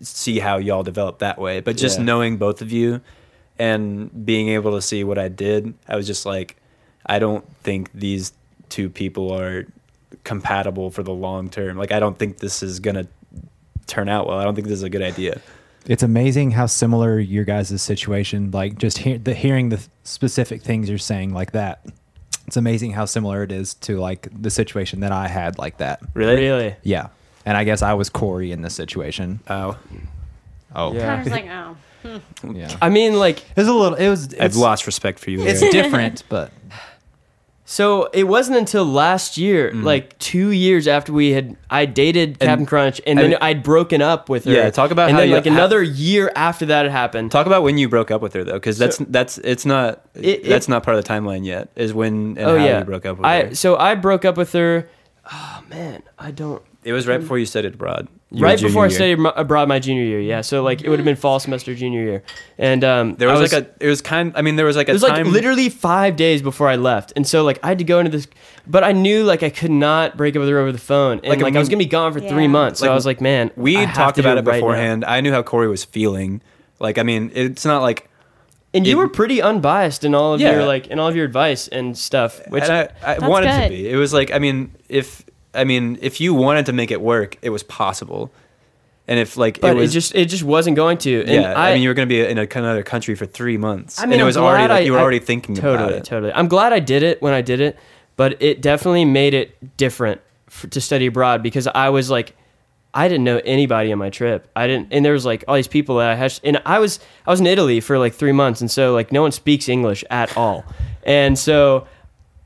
[0.01, 1.61] see how y'all developed that way.
[1.61, 2.05] But just Yeah.
[2.05, 3.01] knowing both of you,
[3.59, 6.57] and being able to see what I did, I was just like,
[7.07, 8.33] I don't think these
[8.69, 9.67] two people are
[10.25, 11.77] compatible for the long term.
[11.79, 13.07] Like I don't think this is gonna
[13.87, 14.39] turn out well.
[14.39, 15.41] I don't think this is a good idea.
[15.87, 20.89] It's amazing how similar your guys' situation, like just hear, the, hearing the specific things
[20.89, 21.87] you're saying like that.
[22.49, 26.01] It's amazing how similar it is to like the situation that I had like that.
[26.15, 26.37] Really?
[26.37, 26.77] Really?
[26.83, 27.09] Yeah.
[27.47, 29.41] And I guess I was Corey in this situation.
[29.49, 29.79] Oh,
[30.75, 31.07] Oh, Yeah.
[31.07, 31.77] Connor's like, oh.
[32.53, 32.77] yeah.
[32.83, 33.97] I mean, like, It was a little.
[33.97, 34.35] It was.
[34.35, 35.41] I've It's, lost respect for you.
[35.43, 35.73] It's Larry.
[35.73, 36.51] different, but
[37.69, 39.83] so it wasn't until last year, Mm.
[39.83, 43.63] like two years after we had, I dated Captain Crunch, and I then mean- I'd
[43.65, 44.53] broken up with her.
[44.53, 47.33] Yeah, talk about and how then you- like how- another year after that had happened.
[47.33, 50.25] Talk about when you broke up with her though, because that's that's it's not It-
[50.25, 51.69] it- that's not part of the timeline yet.
[51.75, 53.55] Is when and oh how yeah, you broke up with I her.
[53.57, 54.89] so I broke up with her.
[55.33, 56.63] Oh man, I don't.
[56.87, 58.07] It was right before you studied abroad.
[58.31, 58.95] Your right junior before I year.
[59.17, 60.41] studied abroad my junior year, yeah.
[60.41, 62.23] So like it would have been fall semester junior year,
[62.59, 63.85] and um, There I was, like a.
[63.85, 64.33] It was kind.
[64.37, 65.25] I mean, there was like a It was time.
[65.25, 68.11] like literally five days before I left, and so like I had to go into
[68.13, 68.27] this,
[68.67, 71.29] but I knew like I could not break up with her over the phone, and
[71.29, 72.49] Like, like, I I was gonna be gone for three Yeah.
[72.49, 72.81] months.
[72.81, 74.61] So Like, I was like, man, we I talked to do about it right now.
[74.61, 75.05] beforehand.
[75.05, 76.41] I knew how Corey was feeling.
[76.79, 78.09] Like, I mean, it's not like.
[78.75, 80.53] and you It- were pretty unbiased in all of Yeah.
[80.53, 82.41] your like in all of your advice and stuff.
[82.49, 83.89] Which and I, I That's wanted to be.
[83.89, 85.25] It was like, I mean, if
[85.57, 88.31] I mean, if you wanted to make it work, it was possible.
[89.09, 91.21] And if like but it it, was just it just wasn't going to.
[91.21, 93.57] And yeah, I, mean, you were going to be in a, another country for three
[93.57, 95.75] months, I mean, and it I'm was already like you were I- already thinking totally,
[95.77, 96.05] about it.
[96.05, 96.33] totally.
[96.33, 97.79] I'm glad I did it when I did it,
[98.17, 102.35] but it definitely made it different f- to study abroad because I was like,
[102.93, 104.51] I didn't know anybody on my trip.
[104.57, 106.99] I didn't, and there was like all these people that I had, and I was
[107.29, 110.03] I was in Italy for like three months, and so like no one speaks English
[110.11, 110.65] at all,
[111.05, 111.87] and so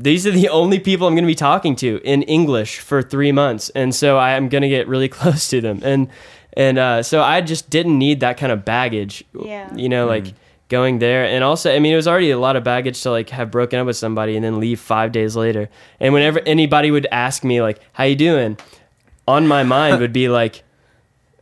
[0.03, 3.33] these are the only people I'm going to be talking to in English for three
[3.33, 6.09] months, and so I am going to get really close to them, and
[6.55, 9.73] and uh, so I just didn't need that kind of baggage, Yeah.
[9.75, 10.35] you know, like
[10.69, 13.31] going there, and also I mean it was already a lot of baggage to like
[13.31, 15.69] have broken up with somebody and then leave five days later,
[16.01, 18.57] and whenever anybody would ask me like how you doing,
[19.29, 20.63] on my mind would be like.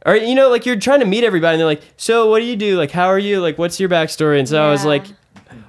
[0.07, 2.45] Or you know, like you're trying to meet everybody, and they're like, "So, what do
[2.47, 2.79] you do?
[2.79, 3.41] Like, how are you?
[3.41, 5.05] Like, what's your backstory?" And so I was like,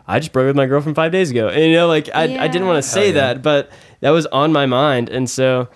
[0.09, 1.49] I just broke with my girlfriend five days ago.
[1.49, 3.13] And you know, like I, I didn't want to say yeah.
[3.33, 3.69] that, but
[4.01, 5.09] that was on my mind.
[5.09, 5.67] And so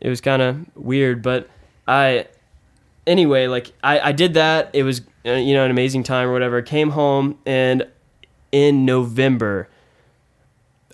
[0.00, 1.22] it was kind of weird.
[1.22, 1.50] But
[1.88, 2.26] I,
[3.06, 4.70] anyway, like I, I did that.
[4.74, 6.62] It was, uh, you know, an amazing time or whatever.
[6.62, 7.86] Came home and
[8.52, 9.68] in November,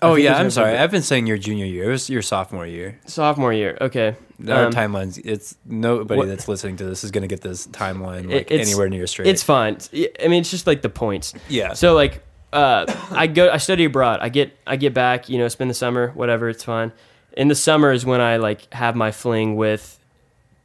[0.01, 0.75] Oh yeah, I'm sorry.
[0.75, 1.83] I've been saying your junior year.
[1.89, 2.99] It was your sophomore year.
[3.05, 3.77] sophomore year.
[3.79, 4.15] Okay.
[4.49, 5.21] Our Um, timelines.
[5.23, 8.89] It's nobody what- that's listening to this is going to get this timeline like anywhere
[8.89, 9.27] near straight.
[9.27, 9.77] It's fine.
[9.93, 11.35] I mean, it's just like the points.
[11.47, 11.73] yeah.
[11.73, 12.23] So like,
[12.53, 14.19] uh, I go, I study abroad.
[14.21, 15.29] I get, I get back.
[15.29, 16.49] You know, spend the summer, whatever.
[16.49, 16.91] It's fine.
[17.37, 19.97] In the summer is when I like have my fling with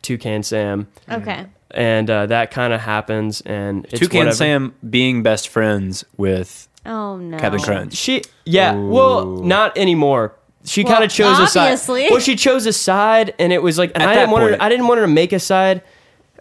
[0.03, 1.47] Toucan Sam, Okay.
[1.71, 3.41] and uh, that kind of happens.
[3.43, 4.37] And it's Toucan whatever.
[4.37, 7.39] Sam being best friends with Oh no.
[7.39, 7.95] Captain Crunch.
[7.95, 10.35] She, yeah, well, not anymore.
[10.65, 11.63] She Well, kind of chose a side.
[11.65, 12.09] obviously.
[12.11, 14.43] Well, she chose a side, and it was like, and At I that didn't want
[14.45, 14.51] her.
[14.51, 14.63] point.
[14.63, 15.83] I didn't want her to make a side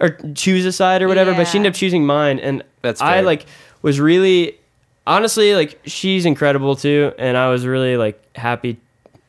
[0.02, 1.34] or choose a side or whatever.
[1.36, 1.60] But she Yeah.
[1.62, 3.22] ended up choosing mine, and That's I fair.
[3.24, 3.46] like
[3.84, 4.58] was really,
[5.08, 8.78] honestly, like she's incredible too, and I was really like happy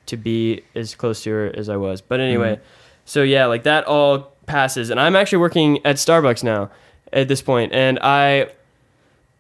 [0.07, 2.01] to be as close to her as I was.
[2.01, 2.65] But anyway, Mm-hmm.
[3.05, 6.71] so yeah, like that all passes, and I'm actually working at Starbucks now
[7.13, 8.51] at this point, and I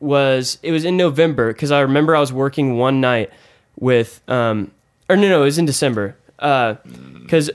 [0.01, 3.30] was it was in November because I remember I was working one night
[3.78, 4.70] with um
[5.09, 6.74] or no no it was in December uh
[7.22, 7.51] because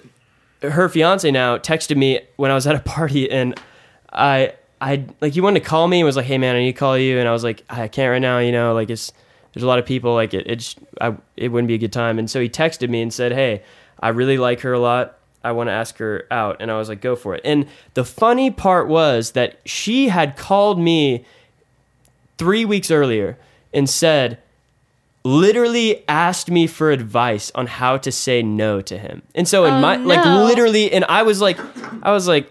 [0.64, 3.60] her fiance now texted me when I was at a party and
[4.12, 6.74] I I like he wanted to call me and was like hey man I need
[6.74, 7.20] to call you.
[7.20, 9.14] And I was like I can't right now you know like it's
[9.54, 12.20] there's a lot of people like it it's I it wouldn't be a good time.
[12.20, 13.64] And so he texted me and said hey
[14.00, 15.18] I really like her a lot.
[15.44, 16.58] I want to ask her out.
[16.60, 17.42] And I was like go for it.
[17.46, 21.26] And the funny part was that she had called me
[22.38, 23.38] three weeks earlier
[23.74, 24.40] and said,
[25.24, 29.22] literally asked me for advice on how to say no to him.
[29.36, 31.60] And so in Oh, my like literally, and I was like,
[32.02, 32.50] I was like,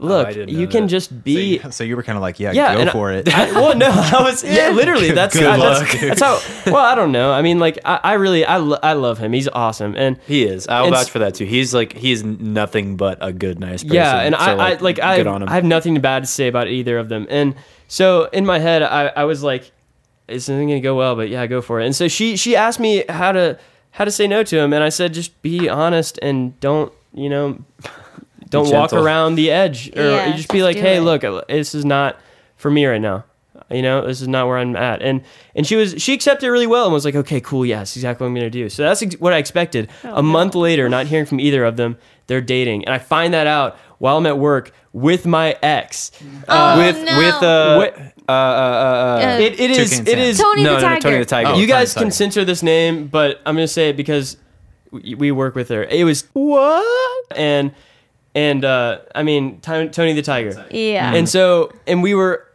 [0.00, 0.88] Oh, look, I didn't you can that.
[0.88, 1.58] just be.
[1.58, 3.28] So, so you were kind of like, yeah, Yeah, go and for it.
[3.32, 5.10] I, well, no, I was yeah, literally.
[5.12, 6.72] That's Good I- luck, that's, that's how.
[6.72, 7.30] Well, I don't know.
[7.30, 9.32] I mean, like, I, I really, I, lo- I love him.
[9.34, 10.66] He's awesome, and He is.
[10.66, 11.44] I'll And vouch for that too.
[11.44, 13.94] He's like he's nothing but a good, nice person.
[13.96, 15.48] Yeah, and So, I, I like I, good on him.
[15.48, 17.26] I have nothing bad to say about either of them.
[17.28, 17.54] And
[17.86, 19.70] so in my head, I, I was like,
[20.26, 21.84] "This isn't gonna go well," but yeah, go for it.
[21.86, 23.58] And so she she asked me how to
[23.90, 27.28] how to say no to him, and I said, just be honest and don't you
[27.28, 27.62] know
[28.52, 29.04] don't walk gentle.
[29.04, 31.00] around the edge, or Yeah, you just be like, "Hey, it.
[31.02, 32.18] look, this is not
[32.56, 33.24] for me right now."
[33.70, 35.22] You know, this is not where I'm at, and
[35.54, 37.96] and she was she accepted it really well and was like, okay, cool, yeah, that's
[37.96, 38.68] exactly what I'm gonna do.
[38.68, 39.88] So that's ex- what I expected.
[40.04, 41.96] Oh, a month later, not hearing from either of them,
[42.26, 46.10] they're dating, and I find that out while I'm at work with my ex.
[46.48, 47.18] Oh, with no.
[47.18, 47.96] with uh, What-
[48.28, 50.18] uh, uh, uh, Uh, It, it is Toucan it Sam.
[50.18, 50.38] is.
[50.38, 51.00] Tony no, the no, Tiger.
[51.00, 51.48] Tony the Tiger.
[51.50, 54.36] Oh, you guys Tony can the censor this name, but I'm gonna say it because
[54.90, 55.84] we, we work with her.
[55.84, 57.72] It was what and
[58.34, 60.66] and uh, I mean Ty- Tony the Tiger.
[60.70, 61.14] Yeah.
[61.14, 62.46] And so, and we were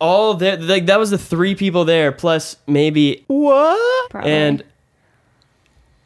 [0.00, 0.56] all there.
[0.56, 4.10] Like that was the three people there, plus maybe what?
[4.10, 4.30] Probably.
[4.30, 4.64] And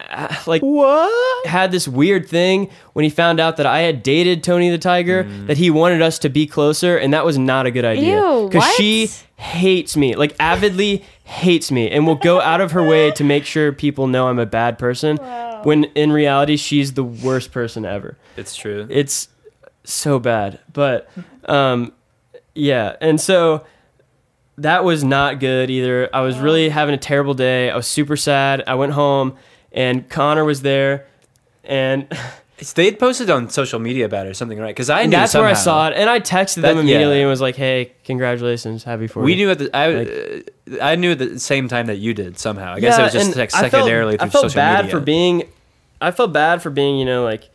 [0.09, 1.47] uh, like what?
[1.47, 5.23] Had this weird thing when he found out that I had dated Tony the Tiger,
[5.45, 8.15] that he wanted us to be closer, and that was not a good idea.
[8.49, 13.11] because she hates me, like avidly hates me, and will go out of her way
[13.11, 15.17] to make sure people know I'm a bad person.
[15.63, 18.17] When in reality, she's the worst person ever.
[18.37, 18.87] It's true.
[18.89, 19.27] it's
[19.83, 21.09] so bad but
[21.45, 21.91] um
[22.53, 23.65] yeah and so
[24.59, 26.07] that was not good either.
[26.13, 27.71] I was really having a terrible day.
[27.71, 28.63] I was super sad.
[28.67, 29.35] I went home
[29.71, 31.07] and connor was there
[31.63, 32.31] and It's-
[32.75, 34.75] they had posted on social media about it or something, right?
[34.75, 37.21] Because I knew that's where i saw it and i texted them immediately yeah.
[37.21, 40.91] and was like hey congratulations happy for We you We knew at the I, uh,
[40.91, 42.73] I knew at the same time that you did somehow.
[42.73, 44.99] I guess it was just like I felt- secondarily I through felt social bad media.
[44.99, 45.43] for being
[46.01, 47.49] I felt bad for being, you know, like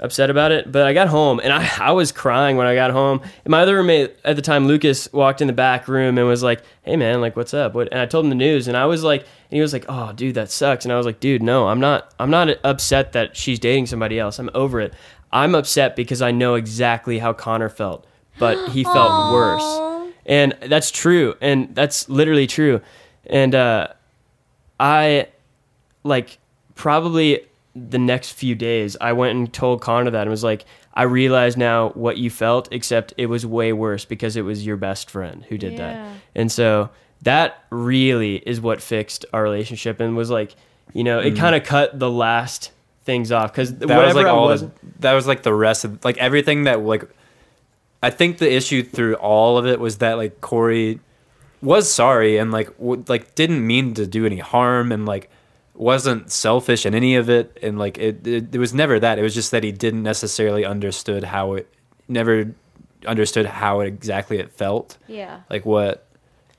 [0.00, 0.70] upset about it.
[0.70, 3.20] But I got home and I, I was crying when I got home.
[3.44, 6.42] And my other roommate at the time, Lucas, walked in the back room and was
[6.42, 7.88] like, "Hey man, like what's up?" What?
[7.92, 10.12] And I told him the news, and I was like, and he was like, "Oh,
[10.12, 12.12] dude, that sucks." And I was like, "Dude, no, I'm not.
[12.18, 14.38] I'm not upset that she's dating somebody else.
[14.38, 14.94] I'm over it.
[15.32, 18.06] I'm upset because I know exactly how Connor felt,
[18.38, 19.86] but he felt worse."
[20.26, 22.80] And that's true and that's literally true
[23.26, 23.88] and uh
[24.78, 25.26] i
[26.04, 26.38] like
[26.74, 27.40] probably
[27.74, 30.64] the next few days, I went and told Connor that and was like,
[30.94, 34.76] I realize now what you felt, except it was way worse because it was your
[34.76, 35.78] best friend who did Yeah.
[35.78, 36.08] that.
[36.34, 36.90] And so
[37.22, 40.56] that really is what fixed our relationship and was like,
[40.92, 41.38] you know, it mm.
[41.38, 42.72] kind of cut the last
[43.04, 45.54] things off because that whatever was like I all was, the, that was like the
[45.54, 47.04] rest of like everything that like
[48.02, 51.00] I think the issue through all of it was that like Corey
[51.62, 55.30] was sorry and like w- like didn't mean to do any harm and like
[55.80, 59.22] wasn't selfish in any of it and like it, it it was never that it
[59.22, 61.66] was just that he didn't necessarily understood how it
[62.06, 62.54] never
[63.06, 65.40] understood how it exactly it felt Yeah.
[65.48, 66.06] like what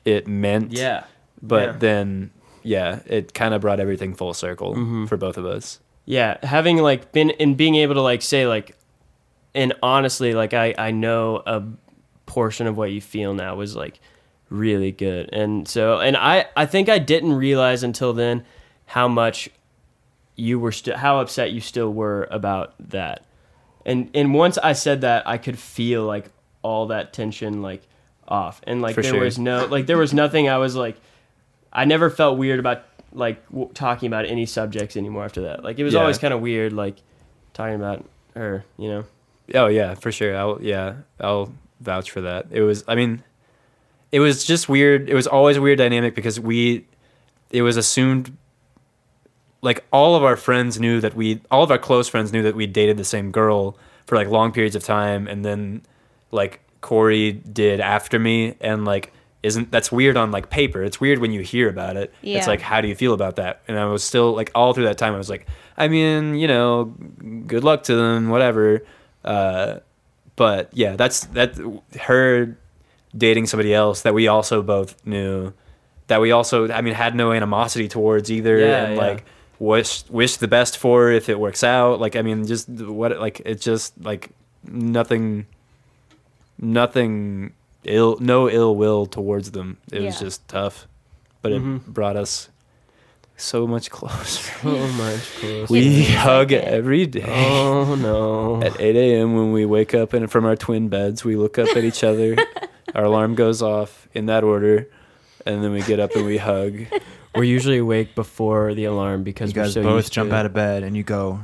[0.06, 1.04] it meant yeah.
[1.42, 1.78] but Yeah.
[1.78, 2.32] then
[2.64, 5.06] yeah it kind of brought everything full circle Mm-hmm.
[5.06, 8.76] for both of us yeah having like been and being able to like say like
[9.54, 11.62] and honestly like i i know a
[12.26, 14.00] portion of what you feel now was like
[14.50, 18.44] really good and so and i i think i didn't realize until then
[18.94, 19.50] how much
[20.36, 23.26] you were still how upset you still were about that
[23.86, 26.26] and and once i said that i could feel like
[26.62, 27.82] all that tension like
[28.28, 29.22] off and like For there sure.
[29.24, 30.96] was no like there was nothing i was like
[31.74, 32.84] i never felt weird about
[33.14, 36.00] like w- talking about any subjects anymore after that like it was Yeah.
[36.02, 36.96] always kind of weird like
[37.54, 39.04] talking about her you know
[39.54, 40.34] Oh yeah, for sure.
[40.38, 42.46] I'll yeah, I'll vouch for that.
[42.52, 43.22] It was I mean
[44.10, 45.10] it was just weird.
[45.10, 46.86] It was always a weird dynamic because we
[47.50, 48.38] it was assumed
[49.62, 52.56] like all of our friends knew that we all of our close friends knew that
[52.56, 55.82] we dated the same girl for like long periods of time and then
[56.32, 60.84] like Corey did after me and like isn't that's weird on like paper.
[60.84, 62.14] It's weird when you hear about it.
[62.22, 62.38] Yeah.
[62.40, 63.62] It's like how do you feel about that?
[63.68, 65.48] And I was still like all through that time I was like
[65.78, 66.86] I mean, you know,
[67.48, 68.84] good luck to them, whatever.
[69.24, 69.80] Uh
[70.36, 71.56] but yeah, that's that
[72.02, 72.58] her
[73.16, 75.54] dating somebody else that we also both knew
[76.08, 79.02] that we also I mean had no animosity towards either Yeah, and yeah.
[79.02, 79.26] like
[79.62, 82.00] wish wish the best for if it works out.
[82.00, 84.32] Like I mean just what like it's just like
[84.66, 85.46] nothing
[86.60, 87.54] nothing
[87.84, 89.78] ill no ill will towards them.
[89.92, 90.88] It was just tough.
[91.42, 91.78] But Mhm.
[91.78, 92.50] it brought us
[93.38, 94.52] so much closer.
[94.62, 95.72] so much closer.
[95.74, 97.24] We hug every day.
[97.28, 99.36] oh no At 8 a.m.
[99.36, 102.36] when we wake up and from our twin beds, we look up at each other.
[102.96, 104.88] our alarm goes off in that order,
[105.46, 106.86] and then we get up and we hug.
[107.36, 110.36] We're usually awake before the alarm because You guys we're so both used jump to
[110.36, 111.42] out of bed and you go,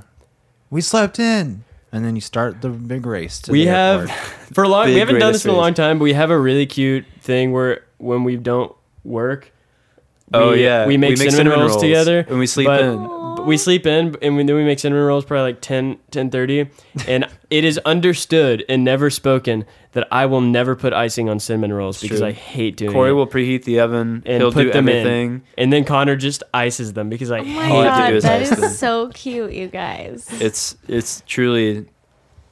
[0.70, 3.42] "We slept in," and then you start the big race.
[3.42, 4.20] To we the have airport.
[4.54, 6.32] for a long Big we haven't done this in a long time but we have
[6.32, 9.52] a really cute thing where when we don't work
[10.34, 13.46] Oh we- yeah, we make, cinnamon, rolls, together and we sleep but, in.
[13.46, 16.30] we sleep in and we, then we make cinnamon rolls probably like 10 10
[17.08, 21.72] and it is understood and never spoken that i will never put icing on cinnamon
[21.72, 22.28] rolls because true.
[22.28, 24.22] i hate doing Corey it will preheat the oven.
[24.26, 25.32] and He'll put do them everything.
[25.32, 27.96] in and then connor just ices them because i Oh hate my All I have
[27.98, 28.70] to god, do is that ice them.
[28.72, 30.28] so cute, you guys.
[30.42, 31.86] It's it's truly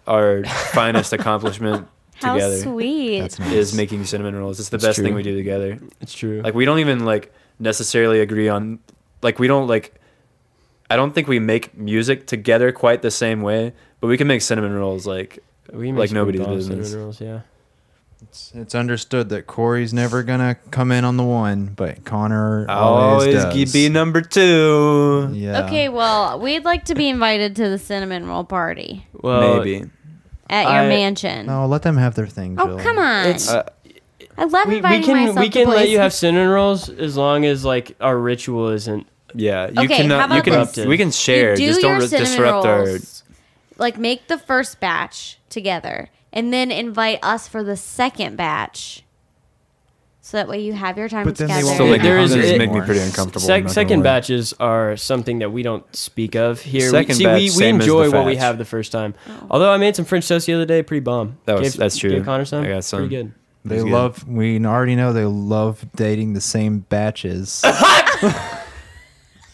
[0.08, 3.20] our finest accomplishment How together sweet.
[3.22, 3.52] That's nice.
[3.54, 4.60] is making cinnamon rolls.
[4.60, 5.78] It's the It's best thing we do together.
[6.02, 8.80] it's true Like we don't even like necessarily agree on
[9.22, 10.00] like we don't like
[10.90, 13.74] I don't think we make music together quite the same way,
[14.06, 15.40] but we can make cinnamon rolls like
[15.74, 16.94] we like nobody's business.
[16.94, 17.42] rolls yeah
[18.22, 23.44] It's, it's understood that Corey's never gonna come in on the one, but Connor always,
[23.44, 25.32] always be number 2.
[25.34, 25.66] Yeah.
[25.66, 29.90] Okay, well, we'd like to be invited to the cinnamon roll party well Maybe.
[30.50, 31.48] at your I- mansion.
[31.48, 32.60] No, let them have their thing.
[32.60, 33.26] oh, come on.
[33.28, 33.64] It's- Uh,
[34.38, 37.16] I love we, we can myself we to can let you have cinnamon rolls as
[37.18, 40.86] long as like our ritual isn't yeah, you Okay, cannot how you about can this?
[40.86, 43.15] we can share, You do just your don't re- cinnamon disrupt our rolls,
[43.78, 49.04] like make the first batch together and then invite us for the second batch
[50.22, 52.02] so that way you have your time But then they together won't Still be make
[52.02, 53.46] me, There is- it- make me pretty uncomfortable.
[53.46, 54.04] Sec- second lie.
[54.04, 56.90] batches are something that we don't speak of here.
[56.90, 58.92] Second we, see, batch, we, we same as the enjoy what we have the first
[58.92, 59.14] time.
[59.30, 59.48] Oh.
[59.52, 61.38] Although I made some French toast the other day, pretty bomb.
[61.46, 62.10] That was- Gave- that's true.
[62.10, 62.64] Gave Connor some.
[62.66, 63.02] I got some.
[63.02, 63.34] Pretty good.
[63.66, 63.86] They good.
[63.88, 64.28] love.
[64.28, 67.64] We already know they love dating the same batches.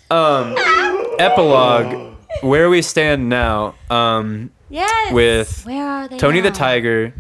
[0.10, 0.56] Um,
[1.20, 2.11] epilogue.
[2.42, 3.76] Where we stand now.
[3.90, 6.52] Um, yes with where are they Tony the?
[6.52, 7.14] Tiger.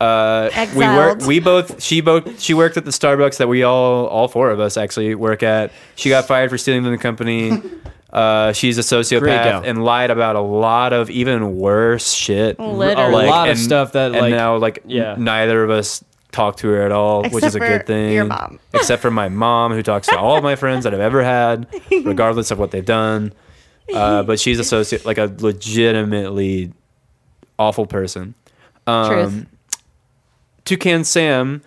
[0.00, 1.20] Uh, we work.
[1.22, 1.82] We both.
[1.82, 2.40] She both.
[2.40, 5.72] She worked at the Starbucks that we all, all four of us actually work at.
[5.94, 7.60] She got fired for stealing from the company.
[8.14, 12.60] Uh, she's a sociopath and lied about a lot of even worse shit.
[12.60, 13.26] Literally.
[13.26, 15.16] A lot of stuff that, and like- now like yeah.
[15.18, 18.12] neither of us talk to her at all, which is a good thing.
[18.12, 18.60] your mom.
[18.72, 21.66] Except for my mom, who talks to all of my friends that I've ever had,
[22.04, 23.32] regardless of what they've done.
[23.92, 26.72] Uh, but she's a soci- like a legitimately
[27.58, 28.34] awful person.
[28.86, 29.46] Um, Truth.
[30.64, 31.62] Toucan Sam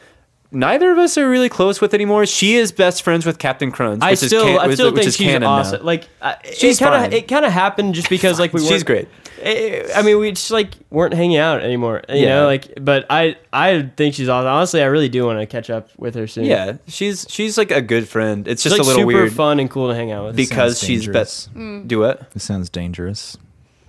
[0.51, 2.25] neither of us are really close with anymore.
[2.25, 4.01] She is best friends with Captain Crunch.
[4.03, 5.49] I which is still, can- I still which think is she's canon now.
[5.49, 5.85] awesome.
[5.85, 8.65] Like, I, She's kind of, it kind of happened just because like we.
[8.65, 9.07] She's great.
[9.43, 12.01] I I mean, we just like weren't hanging out anymore.
[12.09, 12.27] You Yeah.
[12.39, 14.47] know, like, but I, I think she's awesome.
[14.47, 16.45] Honestly, I really do want to catch up with her soon.
[16.45, 18.47] Yeah, she's she's like a good friend.
[18.47, 20.35] It's she's just like a little super weird fun and cool to hang out with.
[20.35, 21.47] because she's dangerous.
[21.47, 21.87] best.
[21.87, 22.19] Do it.
[22.35, 23.37] It sounds dangerous.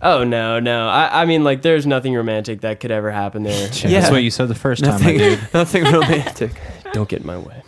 [0.02, 0.88] Oh no, no.
[0.88, 3.68] I, I mean, like, there's nothing romantic that could ever happen there.
[3.82, 4.00] Yeah.
[4.00, 4.94] That's what you said the first time.
[4.94, 5.40] I Nothing, did.
[5.54, 6.60] nothing romantic.
[6.92, 7.62] Don't get in my way.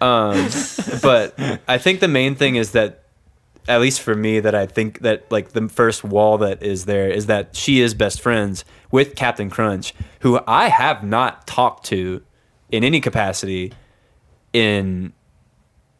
[0.00, 0.48] Um,
[1.02, 1.34] but
[1.68, 3.04] I think the main thing is that,
[3.68, 7.08] at least for me, that I think that like the first wall that is there
[7.10, 12.22] is that she is best friends with Captain Crunch, who I have not talked to
[12.70, 13.72] in any capacity
[14.54, 15.12] in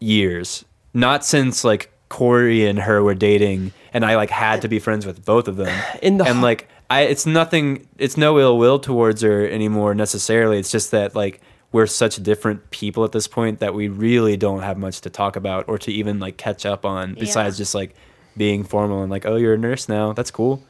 [0.01, 0.65] years.
[0.95, 5.07] Not since like Corey and her were dating, and I like had to be friends
[5.07, 5.73] with both of them.
[6.03, 7.89] In the and like I, it's nothing.
[7.97, 10.59] It's no ill will towards her anymore necessarily.
[10.59, 11.41] It's just that like
[11.73, 15.37] we're such different people at this point that we really don't have much to talk
[15.37, 17.63] about or to even like catch up on besides Yeah.
[17.63, 17.95] just like
[18.37, 20.63] being formal and like oh you're a nurse now that's cool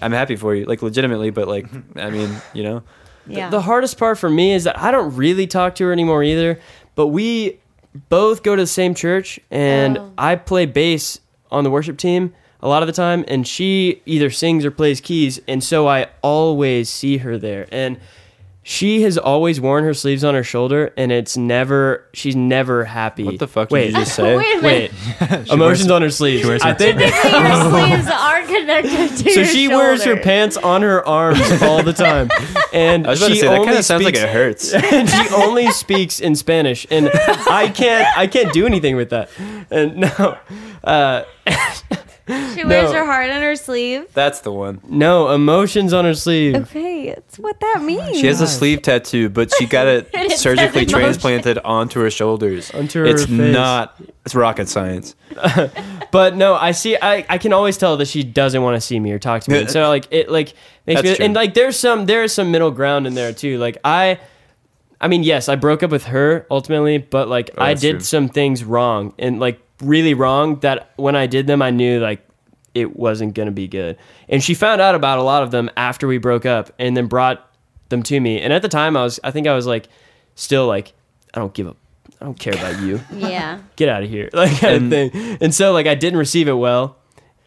[0.00, 1.66] i'm happy for you like legitimately but like
[1.96, 2.82] i mean you know
[3.26, 3.50] Yeah.
[3.50, 6.58] The hardest part for me is that I don't really talk to her anymore either.
[6.96, 7.60] But we
[8.08, 10.12] both go to the same church, and Oh.
[10.16, 11.20] I play bass
[11.50, 12.32] on the worship team
[12.62, 16.08] a lot of the time, and she either sings or plays keys, and so I
[16.22, 17.66] always see her there.
[17.72, 17.98] And
[18.62, 23.24] she has always worn her sleeves on her shoulder, and it's never she's never happy.
[23.24, 25.48] what the fuck did Wait, you just say Wait wait, minute.
[25.50, 26.46] emotions on her sleeves.
[26.46, 26.98] wears I her- think.
[26.98, 31.40] Typically, your sleeves are connected to So your she wears her pants on her arms
[31.62, 32.28] all the time,
[32.72, 34.74] and i was about she to say that kind of sounds like speaks- it hurts
[34.74, 39.30] and she only speaks in Spanish, and I can't I can't do anything with that.
[39.70, 40.36] And no,
[40.84, 41.22] uh,
[42.54, 42.98] She wears No.
[43.00, 44.06] her heart on her sleeve.
[44.14, 46.54] that's the one no emotions on her sleeve.
[46.54, 48.18] Okay, it's what that means.
[48.18, 50.98] she has a sleeve tattoo but she got it And it says surgically emotion.
[51.00, 53.54] transplanted onto her shoulders Onto her it's face.
[53.54, 55.14] not it's rocket science
[56.12, 56.96] But no, I see.
[57.00, 59.50] I, I can always tell that she doesn't want to see me or talk to
[59.52, 59.60] me.
[59.60, 60.54] And so like it like
[60.84, 61.24] makes That's me true.
[61.24, 63.58] and like there's some there's some middle ground in there too.
[63.58, 64.18] Like I.
[65.02, 67.90] I mean, yes, I broke up with her ultimately, but like Oh, I that's did
[67.92, 68.00] true.
[68.00, 72.26] some things wrong and like really wrong that when I did them, I knew like
[72.74, 73.96] it wasn't gonna be good.
[74.28, 77.06] And she found out about a lot of them after we broke up, and then
[77.06, 77.46] brought
[77.88, 78.40] them to me.
[78.40, 79.88] And at the time, I was, I think I was like,
[80.36, 80.92] still like,
[81.34, 81.74] I don't give a,
[82.20, 83.00] I don't care about you.
[83.12, 83.58] Yeah.
[83.76, 85.38] Get out of here, like kind And- of thing.
[85.40, 86.96] And so like I didn't receive it well,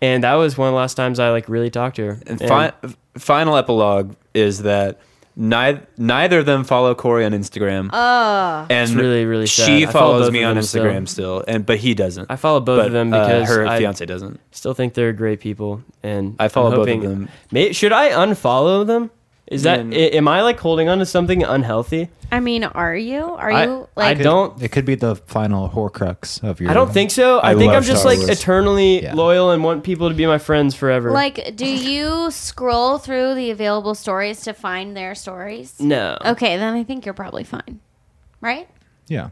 [0.01, 2.19] and that was one of the last times I like really talked to her.
[2.27, 2.73] And fi-
[3.17, 4.99] final epilogue is that
[5.35, 8.65] neither neither of them follow Corey on Instagram, Oh.
[8.69, 9.65] and It's really, really sad.
[9.65, 10.83] she I follow follows both me of on them still.
[10.83, 11.43] Instagram still.
[11.47, 12.29] and but he doesn't.
[12.31, 14.39] I follow both but of them uh, because her I fiance doesn't.
[14.51, 17.29] still think they're great people, and I follow I'm both of hoping- them.
[17.51, 19.09] May, should I unfollow them?
[19.53, 19.93] Is that Mm.
[19.93, 22.09] i- am I like holding on to something unhealthy?
[22.31, 23.23] I mean, are you?
[23.23, 24.05] Are I- you like?
[24.05, 24.21] I like?
[24.23, 24.61] don't.
[24.61, 26.71] It could be the final horcrux of your.
[26.71, 27.37] I don't think so.
[27.39, 28.39] I, I think I'm just Star like Wars.
[28.39, 29.13] eternally Yeah.
[29.13, 31.11] loyal and want people to be my friends forever.
[31.11, 35.75] Like, do you scroll through the available stories to find their stories?
[35.79, 36.17] no.
[36.25, 37.79] Okay, then I think you're probably fine,
[38.41, 38.67] right?
[39.07, 39.29] Yeah.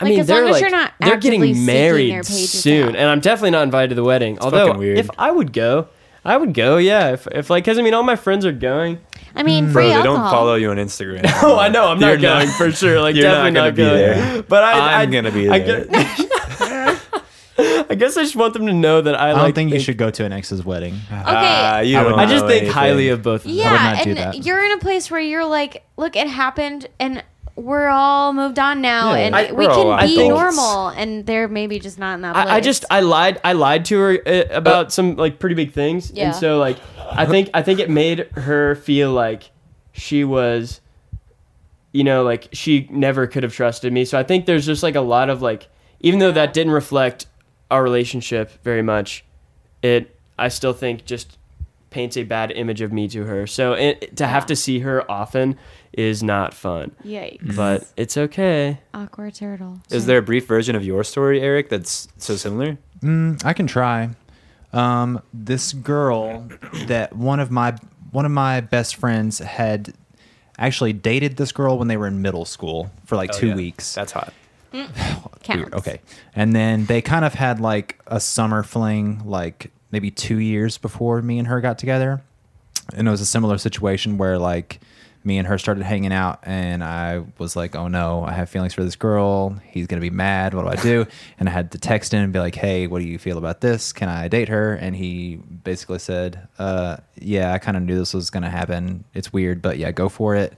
[0.00, 2.12] I Like, mean, as they're long as like you're not they're actively getting seeking married
[2.12, 2.96] their pages soon, out.
[2.96, 4.38] and I'm definitely not invited to the wedding.
[4.40, 4.98] Although, fucking weird.
[4.98, 5.86] if I would go,
[6.24, 6.78] I would go.
[6.78, 8.98] Yeah, if, if like, cause I mean, all my friends are going.
[9.34, 10.16] I mean, Bro, free they alcohol.
[10.16, 11.22] don't follow you on Instagram.
[11.42, 11.86] Oh, I know.
[11.88, 13.00] I'm not You're going for sure.
[13.00, 14.32] Like, you're definitely not gonna not, be going.
[14.32, 14.42] there.
[14.44, 15.84] But I, I'm I, gonna be I there.
[15.84, 17.00] guess,
[17.90, 19.98] I guess I just want them to know that I, I don't think you should
[19.98, 20.98] go to an ex's wedding.
[21.10, 22.70] Ah, you I I just think anything.
[22.72, 23.42] highly of both.
[23.42, 23.52] Of them.
[23.52, 24.44] Yeah, not do and that.
[24.46, 27.22] you're in a place where you're like, look, it happened, and
[27.56, 29.18] we're all moved on now, Yeah.
[29.26, 30.56] and I- we we're can be adults.
[30.56, 32.46] normal, and they're maybe just not in that place.
[32.48, 35.72] I, I just I lied I lied to her uh, about some like pretty big
[35.72, 36.26] things, Yeah.
[36.26, 36.78] and so like
[37.12, 39.50] I think I think it made her feel like
[39.92, 40.80] she was,
[41.92, 44.04] you know, like she never could have trusted me.
[44.04, 45.68] So I think there's just like a lot of like,
[46.00, 47.26] even though that didn't reflect
[47.70, 49.24] our relationship very much,
[49.82, 51.38] it I still think just
[51.90, 53.46] paints a bad image of me to her.
[53.46, 54.46] So it, to have Yeah.
[54.46, 55.56] to see her often
[55.98, 57.56] is not fun, Yikes!
[57.56, 58.78] but it's okay.
[58.92, 59.80] Awkward turtle.
[59.90, 62.78] Is there a brief version of your story, Eric, that's so similar?
[63.02, 64.10] Mm, I can try.
[64.72, 66.48] Um, this girl
[66.86, 67.76] that one of my
[68.10, 69.92] one of my best friends had
[70.58, 73.54] actually dated this girl when they were in middle school for like Oh, two yeah.
[73.56, 73.94] weeks.
[73.94, 74.32] That's hot.
[75.42, 75.72] Counts.
[75.74, 76.00] Okay.
[76.34, 81.22] And then they kind of had like a summer fling, like maybe two years before
[81.22, 82.22] me and her got together.
[82.94, 84.80] And it was a similar situation where like
[85.24, 88.74] me and her started hanging out and I was like, oh no, I have feelings
[88.74, 89.58] for this girl.
[89.64, 90.52] He's going to be mad.
[90.52, 91.06] What do I do?
[91.38, 93.62] and I had to text him and be like, hey, what do you feel about
[93.62, 93.92] this?
[93.92, 94.74] Can I date her?
[94.74, 99.04] And he basically said, uh, yeah, I kind of knew this was going to happen.
[99.14, 100.52] It's weird, but yeah, go for it.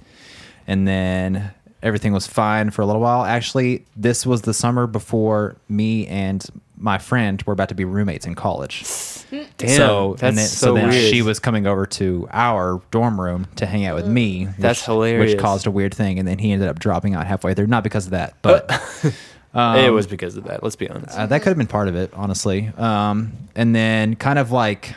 [0.67, 1.53] And then
[1.83, 3.25] everything was fine for a little while.
[3.25, 6.45] Actually, this was the summer before me and
[6.77, 8.83] my friend were about to be roommates in college.
[9.31, 11.11] Damn, so that's and then, so, so then weird.
[11.11, 14.49] she was coming over to our dorm room to hang out with me.
[14.59, 15.33] That's which- hilarious.
[15.35, 17.67] Which caused a weird thing, and then he ended up dropping out halfway through.
[17.67, 18.71] Not because of that, but
[19.55, 20.63] it was because of that.
[20.63, 21.17] Let's be honest.
[21.19, 22.71] uh, that could have been part of it, honestly.
[22.77, 24.95] Um, and then kind of like,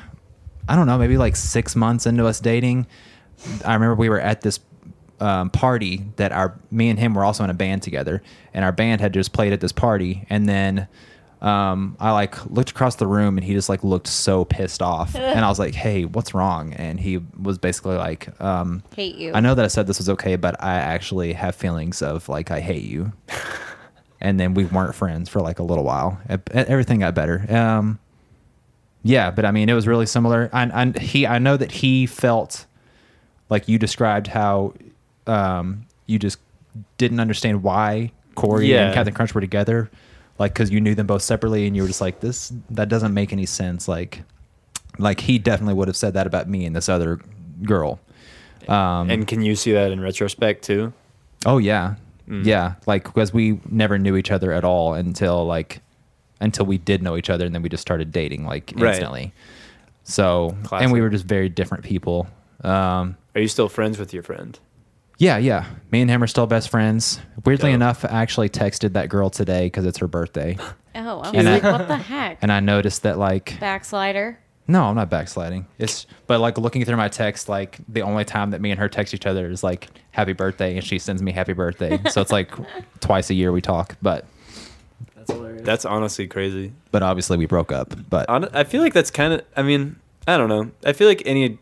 [0.67, 2.85] I don't know, maybe like six months into us dating,
[3.65, 4.59] I remember we were at this
[5.19, 8.21] um, party that our me and him were also in a band together,
[8.53, 10.87] and our band had just played at this party, and then.
[11.41, 15.15] Um, I like looked across the room and he just like looked so pissed off,
[15.15, 19.31] and I was like, "Hey, what's wrong?" And he was basically like, um, Hate you.
[19.33, 22.51] I know that I said this was okay, but I actually have feelings of like
[22.51, 23.13] I hate you.
[24.21, 26.19] and then we weren't friends for like a little while.
[26.53, 27.45] Everything got better.
[27.55, 27.99] Um,
[29.03, 30.49] yeah, but I mean, it was really similar.
[30.51, 30.63] I,
[30.93, 32.65] I he I know that he felt
[33.49, 34.73] like you described how
[35.25, 36.37] um, you just
[36.97, 38.87] didn't understand why Corey Yeah.
[38.87, 39.89] and Captain Crunch were together,
[40.39, 43.13] like because you knew them both separately, and you were just like, this that doesn't
[43.13, 43.87] make any sense.
[43.87, 44.23] Like,
[44.97, 47.19] like he definitely would have said that about me and this other
[47.63, 47.99] girl.
[48.67, 50.93] Um, and can you see that in retrospect too?
[51.45, 51.95] Oh yeah,
[52.27, 52.45] Mm.
[52.45, 52.75] yeah.
[52.87, 55.81] Like because we never knew each other at all until like
[56.41, 58.89] until we did know each other, and then we just started dating like Right.
[58.95, 59.33] instantly.
[60.03, 62.27] So and we were just very different people.
[62.63, 64.57] Um, Are you still friends with your friend?
[65.19, 65.65] Yeah, yeah.
[65.91, 67.19] Me and him are still best friends.
[67.45, 67.75] Weirdly Dope.
[67.75, 70.57] enough, I actually texted that girl today because it's her birthday,
[70.95, 72.39] oh, I was And I- like, what the heck?
[72.41, 74.37] and I noticed that like Backslider.
[74.67, 75.65] no, I'm not backsliding.
[75.77, 78.89] It's but like looking through my text, like the only time that me and her
[78.89, 81.99] text each other is like happy birthday, and she sends me happy birthday.
[82.09, 82.51] so it's like
[82.99, 84.25] twice a year we talk, but.
[85.15, 85.61] That's hilarious.
[85.65, 86.71] That's honestly crazy.
[86.91, 87.93] but obviously we broke up.
[88.09, 89.41] But Hon- I feel like that's kind of.
[89.55, 89.97] I mean,
[90.27, 90.71] I don't know.
[90.85, 91.59] I feel like any.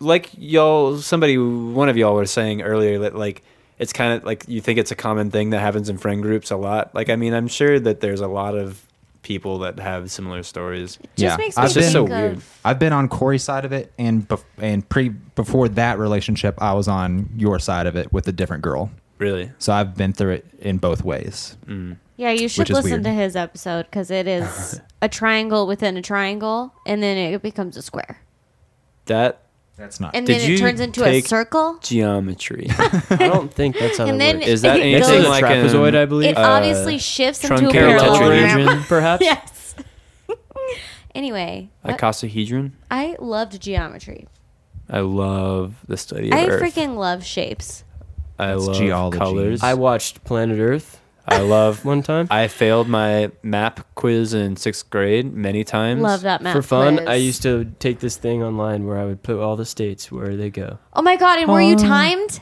[0.00, 3.42] Like y'all, somebody, one of y'all was saying earlier that like
[3.78, 6.50] it's kind of like you think it's a common thing that happens in friend groups
[6.50, 6.94] a lot.
[6.94, 8.82] Like I mean, I'm sure that there's a lot of
[9.22, 10.96] people that have similar stories.
[10.96, 12.40] Just Yeah, makes me I've think been- so of, weird.
[12.64, 16.72] I've been on Corey's side of it, and bef- and pre before that relationship, I
[16.74, 18.90] was on your side of it with a different girl.
[19.18, 19.50] Really.
[19.58, 21.56] So I've been through it in both ways.
[21.66, 21.96] Mm.
[22.16, 23.04] Yeah, you should is listen weird.
[23.04, 27.76] to his episode because it is a triangle within a triangle, and then it becomes
[27.76, 28.20] a square,
[29.06, 29.42] That
[29.78, 30.14] That's not.
[30.14, 31.78] and Did then it you turns into a take- circle.
[31.82, 32.66] geometry.
[33.10, 34.48] I don't think that's how And that then works.
[34.48, 36.30] Is that it anything goes- It's like a trapezoid, I believe.
[36.30, 38.58] It uh, obviously shifts into a truncated parallelogram.
[38.66, 38.88] tetrahedron?
[38.88, 39.24] perhaps.
[39.24, 39.74] yes.
[41.14, 42.72] anyway, what- Icosahedron.
[42.90, 44.26] I loved geometry.
[44.90, 46.62] I love the study of I Earth.
[46.62, 47.84] freaking love shapes.
[48.38, 49.18] I That's love geology.
[49.18, 49.62] colors.
[49.62, 50.97] I watched Planet Earth
[51.28, 56.00] I love one time I failed my map quiz in sixth grade many times.
[56.00, 56.96] Love that map for fun.
[56.96, 57.08] quiz.
[57.08, 60.36] I used to take this thing online where I would put all the states where
[60.36, 60.78] they go.
[60.94, 61.38] Oh my god!
[61.38, 62.40] And were you um, timed?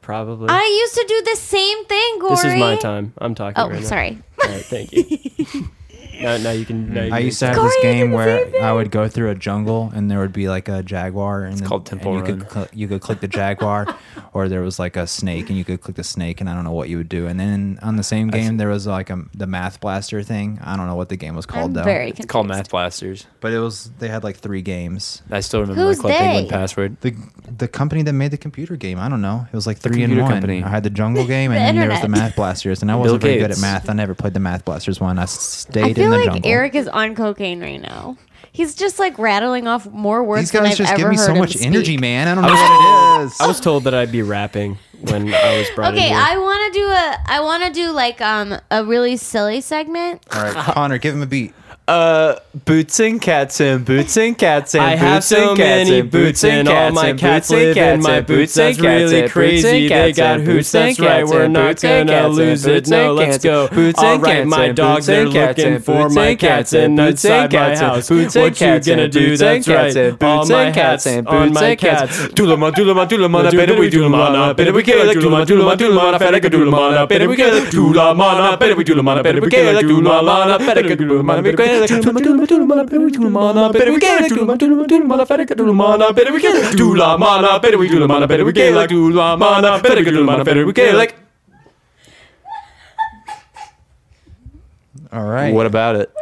[0.00, 0.48] Probably.
[0.50, 2.30] I used to do the same thing, Gory.
[2.30, 3.14] this is my time.
[3.18, 3.54] I'm talking.
[3.56, 3.86] Oh, right now.
[3.88, 4.18] sorry.
[4.42, 5.68] All right, thank you.
[6.20, 6.92] now, now you can.
[6.92, 7.06] Now mm.
[7.08, 8.62] you I can used to have Corey this did game the where same thing.
[8.62, 11.64] I would go through a jungle and there would be like a jaguar and, the,
[11.66, 12.40] called Temple and you Run.
[12.40, 13.86] could cl- you could click the jaguar
[14.32, 16.64] or there was like a snake and you could click the snake and I don't
[16.64, 19.24] know what you would do and then on the same game there was like a
[19.34, 22.10] the math blaster thing I don't know what the game was called I'm though very
[22.10, 22.46] It's called.
[22.48, 23.26] Math Blasters.
[23.40, 26.44] but it was they had like three games I still remember Who's my Club Penguin
[26.44, 26.50] they?
[26.50, 27.00] password.
[27.00, 27.14] the
[27.58, 30.10] the company that made the computer game I don't know it was like three in
[30.10, 30.62] computer one company.
[30.62, 32.24] I had the jungle game The and then there was the internet.
[32.28, 33.60] math blasters and I wasn't very good at Gates.
[33.62, 36.32] math I never played the math blasters one I stayed I in feel the like
[36.32, 38.16] jungle Eric is on cocaine right now.
[38.52, 41.16] He's just like rattling off more words these than guys I've just ever give me
[41.16, 41.66] heard so him much speak.
[41.66, 44.78] energy man I don't know what it is I was told that I'd be rapping
[45.00, 46.16] when I was brought in Okay, here.
[46.20, 47.16] I want to do a.
[47.26, 50.22] I want to do like um a really silly segment.
[50.32, 51.52] all right Connor give him a beat
[51.86, 55.88] Uh, boots and cats and boots and cats and I boots have and so cats
[55.90, 58.26] many and boots and all my and cats boots and live in cats my and
[58.26, 58.56] boots.
[58.56, 59.68] and That's cats really and crazy.
[59.68, 60.74] and They cats got and hoots.
[60.74, 61.18] and That's right.
[61.20, 62.88] cats We're and not and gonna cats and lose it.
[62.88, 63.66] No, and let's cats go.
[63.66, 66.08] and boots All and right, cats my and dogs are and cats looking and for
[66.08, 68.08] my and cats cats and and boots and my cats and house.
[68.08, 69.28] boots What and you cats gonna and do?
[69.28, 70.04] boots That's and cats right.
[70.06, 72.00] and All boots my and cats and boots my and cats.
[72.18, 72.32] cats.
[72.32, 76.48] Doodlemon, doodlemon, doodlemon, better we doodlemon, better we get like doodlemon, doodlemon, doodlemon, better we
[76.48, 80.82] doodlemon, better we get like doodlemon, better we doodlemon, better we get like doodlemon, better
[80.82, 81.73] we get doodlemon, better we get like doodlemon,
[95.12, 96.12] all right What about it?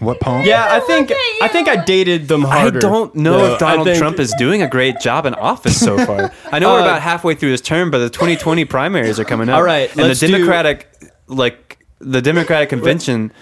[0.00, 2.78] what poem Yeah, I think I think I dated them harder.
[2.78, 3.52] I don't know though.
[3.54, 6.32] if Donald I think- Trump is doing a great job in office so far.
[6.50, 9.48] I know we're Uh, about halfway through his term, but the 2020 primaries are coming
[9.48, 9.56] up.
[9.56, 10.88] All right, and the let's do- Democratic,
[11.28, 13.32] like the Democratic convention,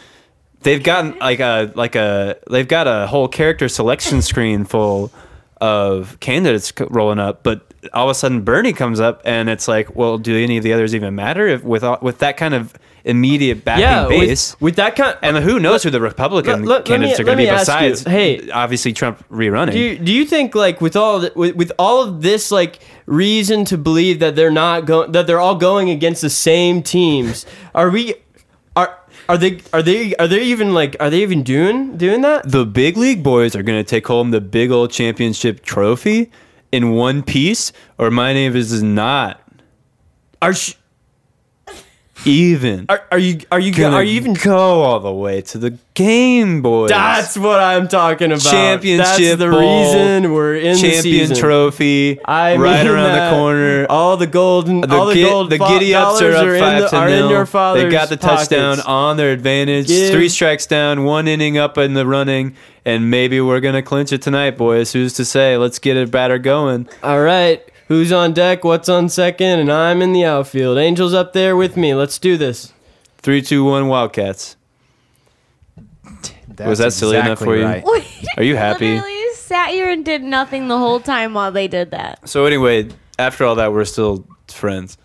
[0.63, 5.13] they've gotten like a like a they've got a whole character selection screen full
[5.61, 9.95] of candidates rolling up, but all of a sudden Bernie comes up, and it's like,
[9.95, 12.73] well, do any of the others even matter if with all- with that kind of
[13.05, 14.53] immediate backing yeah, base?
[14.55, 15.17] with, with that kind.
[15.23, 17.69] and who knows who the Republican let- let me- candidates are going to be ask
[17.69, 19.73] you, besides, hey, obviously Trump rerunning.
[19.73, 22.79] Do you, do you think like with all the, with, with all of this like
[23.07, 27.47] reason to believe that they're not going that they're all going against the same teams?
[27.75, 28.15] Are we
[29.33, 32.47] are they are they are they even like are they even doing doing that?
[32.51, 36.31] the big league boys are going to take home the big old championship trophy
[36.71, 39.41] in one piece, or my name is not
[40.43, 40.75] Are sh-
[42.25, 42.87] even.
[42.89, 45.77] are, are you are you gonna are you even go all the way to the
[45.95, 46.89] game, Boy?
[46.89, 48.43] That's what I'm talking about.
[48.43, 49.61] Championship That's the bowl,
[49.93, 51.37] reason we're in the champion season.
[51.37, 53.31] trophy I right around that.
[53.31, 53.87] the corner.
[53.89, 56.89] All the golden, The, all the gold, the giddy ups are up in five the,
[56.89, 57.45] to are nil.
[57.75, 59.89] They got the touchdown on their advantage.
[59.89, 62.55] Give- Three strikes down, one inning up in the running,
[62.85, 64.93] and maybe we're gonna clinch it tonight, boys.
[64.93, 65.57] Who's to say?
[65.57, 66.89] Let's get a batter going.
[67.03, 68.65] All right, who's on deck?
[68.65, 69.61] What's on second?
[69.61, 70.79] And I'm in the outfield.
[70.79, 71.95] Angels up there with me.
[71.95, 72.73] Let's do this.
[73.19, 74.57] Three, two, one, Wildcats.
[76.59, 77.65] Was that silly enough for you?
[77.65, 77.83] right.
[77.85, 78.05] Wait,
[78.37, 78.93] Are you happy?
[78.95, 82.29] Literally sat here and did nothing the whole time while they did that.
[82.29, 82.89] So anyway,
[83.19, 84.99] after all that, we're still friends.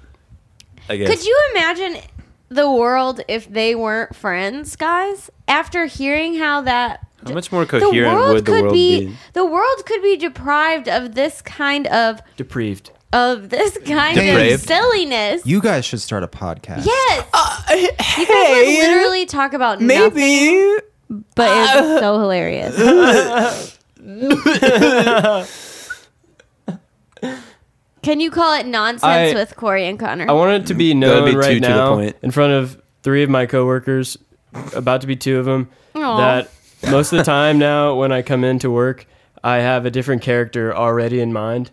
[0.90, 1.10] I guess.
[1.10, 2.02] Could you imagine
[2.50, 5.30] the world if they weren't friends, guys?
[5.48, 9.06] After hearing how that How much more the coherent world would the could world be,
[9.08, 9.16] be?
[9.34, 12.92] the world could be deprived of this kind of Depraved.
[13.14, 14.56] of this kind Depraved?
[14.56, 15.42] of silliness.
[15.46, 16.86] You guys should start a podcast.
[16.86, 17.90] yes, uh, you
[18.28, 20.82] guys would literally talk about nothing, Maybe.
[21.36, 23.78] but it's uh, so hilarious.
[28.04, 30.30] Can you call it nonsense I- with Corey and Connor?
[30.30, 32.16] I want it to be That'd known be too right to the now point.
[32.22, 34.18] in front of three of my coworkers,
[34.74, 36.18] about to be two of them, Aw.
[36.18, 36.50] that
[36.92, 39.06] most of the time now when I come into work,
[39.44, 41.70] I have a different character already in mind.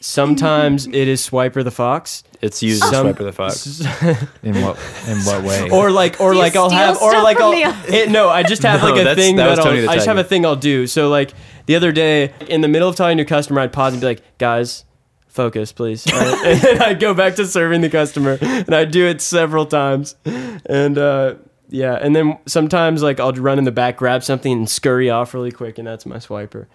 [0.00, 3.80] Sometimes it is Swiper the Fox, It's used as Some- Swiper the Fox.
[4.42, 5.68] In what in what way?
[5.70, 7.52] or like, or like I'll have, or like I'll.
[7.92, 9.80] It, no, I just have No, like a that's- thing that that, was I'll, Tony
[9.82, 10.28] the I just have a Tiger.
[10.28, 10.86] thing I'll do.
[10.86, 11.32] So like
[11.66, 14.06] the other day, in the middle of talking to a customer, I'd pause and be
[14.06, 14.84] like, guys.
[15.28, 16.12] Focus, please.
[16.12, 16.44] All right.
[16.44, 20.16] and then I'd go back to serving the customer, and I'd do it several times.
[20.24, 21.36] And uh,
[21.70, 25.32] yeah, and then sometimes like I'll run in the back, grab something, and scurry off
[25.32, 26.66] really quick, and that's my swiper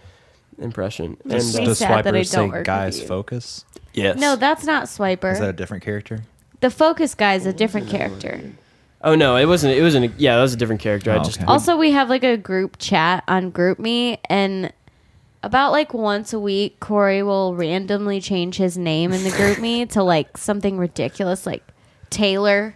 [0.57, 1.17] impression.
[1.23, 3.07] And Makes me the sad that I swiper don't say work with guys you.
[3.07, 3.65] focus?
[3.93, 4.17] Yes.
[4.19, 5.31] no, that's not Swiper.
[5.31, 6.23] Is that a different character?
[6.61, 8.41] the focus guy is a different character.
[9.01, 9.73] oh no, it wasn't.
[9.75, 10.05] It wasn't.
[10.05, 11.11] A, yeah, that was a different character.
[11.11, 11.45] I Oh, just okay.
[11.45, 14.73] Also, we have like a group chat on GroupMe, and
[15.43, 20.01] about like once a week, Corey will randomly change his name in the GroupMe to
[20.03, 21.63] like something ridiculous, like
[22.09, 22.75] Taylor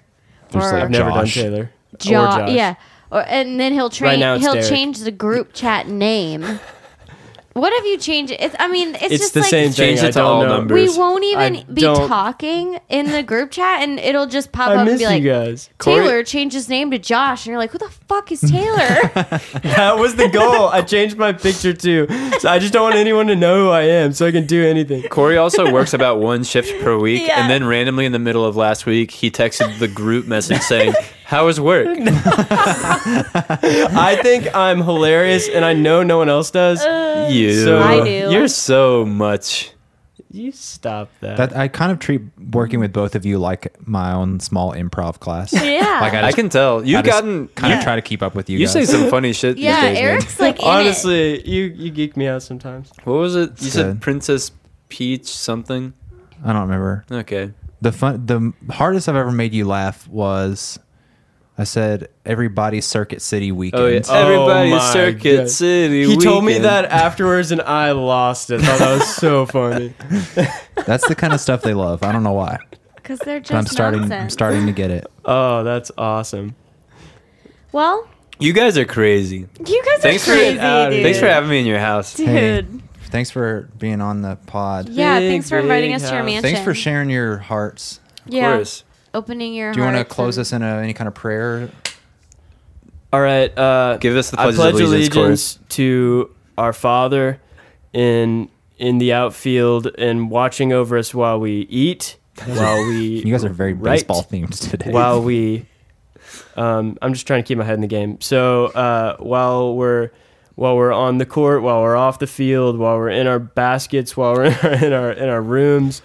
[0.52, 1.36] Just or like I've never Josh.
[1.36, 1.72] done Taylor.
[1.98, 2.50] Jo- or Josh.
[2.52, 2.76] Yeah,
[3.12, 4.20] or and then he'll train.
[4.20, 4.70] now it's he'll Derek.
[4.70, 6.60] change the group chat name.
[7.54, 8.32] What have you changed?
[8.40, 8.56] It's.
[8.58, 9.98] I mean, it's, It's just the like same thing.
[9.98, 10.58] Change it I to don't all know.
[10.60, 10.92] numbers.
[10.94, 14.70] we won't even I be don't- talking in the group chat, and it'll just pop
[14.70, 15.70] I up and miss be like, you guys.
[15.80, 18.78] Taylor changed his name to Josh, and you're like, who the fuck is Taylor?
[19.64, 20.68] That was the goal.
[20.70, 22.08] I changed my picture too.
[22.40, 24.64] So I just don't want anyone to know who I am, so I can do
[24.64, 25.04] anything.
[25.10, 27.42] Corey also works about one shift per week, Yeah.
[27.42, 30.94] and then randomly in the middle of last week, he texted the group message saying,
[31.30, 31.88] "How was work?"
[33.22, 36.82] I think I'm hilarious, and I know no one else does.
[36.84, 38.32] Uh, you, So- I do.
[38.32, 39.72] You're so much.
[40.32, 41.38] You stop that.
[41.38, 45.20] That I kind of treat working with both of you like my own small improv
[45.20, 45.52] class.
[45.64, 46.00] yeah.
[46.02, 47.48] Like I, I just, can tell you've I just gotten.
[47.50, 48.60] kind you, of try to keep up with you.
[48.60, 48.74] you guys.
[48.74, 49.58] say some funny shit.
[49.58, 50.04] yeah, days, man.
[50.04, 50.68] Eric's like in it.
[50.68, 52.92] Honestly, you you geek me out sometimes.
[53.06, 53.50] What was it?
[53.60, 54.02] You It's said.
[54.02, 54.52] Princess
[54.90, 55.94] Peach something.
[56.46, 57.06] I don't remember.
[57.12, 57.52] Okay.
[57.82, 60.78] The fun, the hardest I've ever made you laugh was,
[61.60, 63.84] I said everybody Circuit City weekend.
[63.84, 64.02] Oh yeah.
[64.08, 65.50] Oh Everybody my Circuit God.
[65.50, 66.06] City.
[66.08, 68.62] He told me that afterwards, and I lost it.
[68.62, 69.94] Thought that was so funny.
[70.88, 72.02] That's the kind of stuff they love.
[72.02, 72.60] I don't know why,
[72.96, 74.10] Because they're just but I'm starting.
[74.12, 75.08] I'm starting to get it.
[75.26, 76.56] Oh, that's awesome.
[77.72, 78.08] Well,
[78.40, 79.48] You guys are crazy.
[79.66, 81.04] you guys Thanks are for- crazy, uh, dude.
[81.04, 82.14] Thanks for having me in your house.
[82.16, 82.28] Dude.
[82.30, 82.66] Hey.
[83.08, 84.88] Thanks for being on the pod.
[84.90, 86.26] Yeah, Big, thanks for inviting big us to your house.
[86.26, 86.42] mansion.
[86.44, 88.00] Thanks for sharing your hearts.
[88.28, 88.84] Of yeah, course.
[89.14, 89.74] Opening your.
[89.74, 91.70] Do you want to close and- us in a, any kind of prayer?
[93.12, 93.56] All right.
[93.58, 95.26] Uh, Give us the I pledge, pledge of allegiance, Corey.
[95.26, 97.40] allegiance to our Father
[97.94, 103.44] in in the outfield and watching over us while we eat, while we You guys
[103.44, 104.92] are very write, baseball themed today.
[104.92, 105.66] while we.
[106.56, 108.22] Um, I'm just trying to keep my head in the game.
[108.22, 110.12] So uh, while we're
[110.56, 114.16] while we're on the court, while we're off the field, while we're in our baskets,
[114.16, 116.04] while we're in our in our, in our rooms,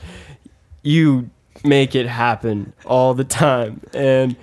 [0.83, 1.29] you
[1.65, 4.37] make it happen all the time, and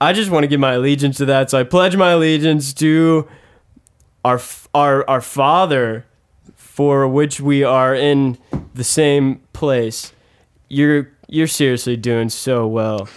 [0.00, 1.50] I just want to give my allegiance to that.
[1.50, 3.28] So I pledge my allegiance to
[4.24, 4.40] our
[4.74, 6.04] our our Father
[6.56, 8.36] for which we are in
[8.74, 10.12] the same place.
[10.68, 13.08] You're you're seriously doing so well.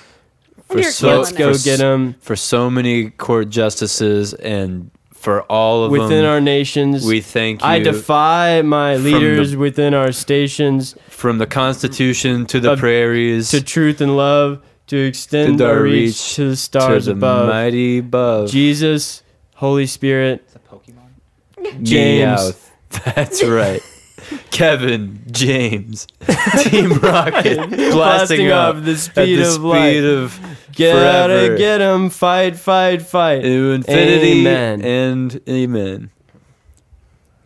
[0.69, 4.91] For so, Let's go for, get them for so many court justices and
[5.27, 6.25] for all of within them.
[6.25, 7.05] our nations.
[7.05, 7.67] we thank you.
[7.67, 13.49] I defy my leaders the- within our stations from the Constitution to the Of- prairies
[13.51, 17.11] to truth and love to extend To our reach, reach, to the to stars the
[17.11, 17.49] above.
[17.49, 18.49] mighty above.
[18.49, 19.21] Jesus,
[19.55, 21.83] Holy Spirit, It's a Pokemon.
[21.83, 22.39] James.
[22.39, 22.69] Meowth.
[23.15, 23.81] That's right.
[24.51, 26.07] Kevin, James,
[26.63, 30.03] Team Rocket, blasting, blasting up off the at speed the of speed light.
[30.03, 30.39] of
[30.73, 31.53] Get forever.
[31.53, 33.41] it, get 'em, fight, fight, fight.
[33.41, 34.81] to infinity Amen.
[34.83, 36.11] and amen.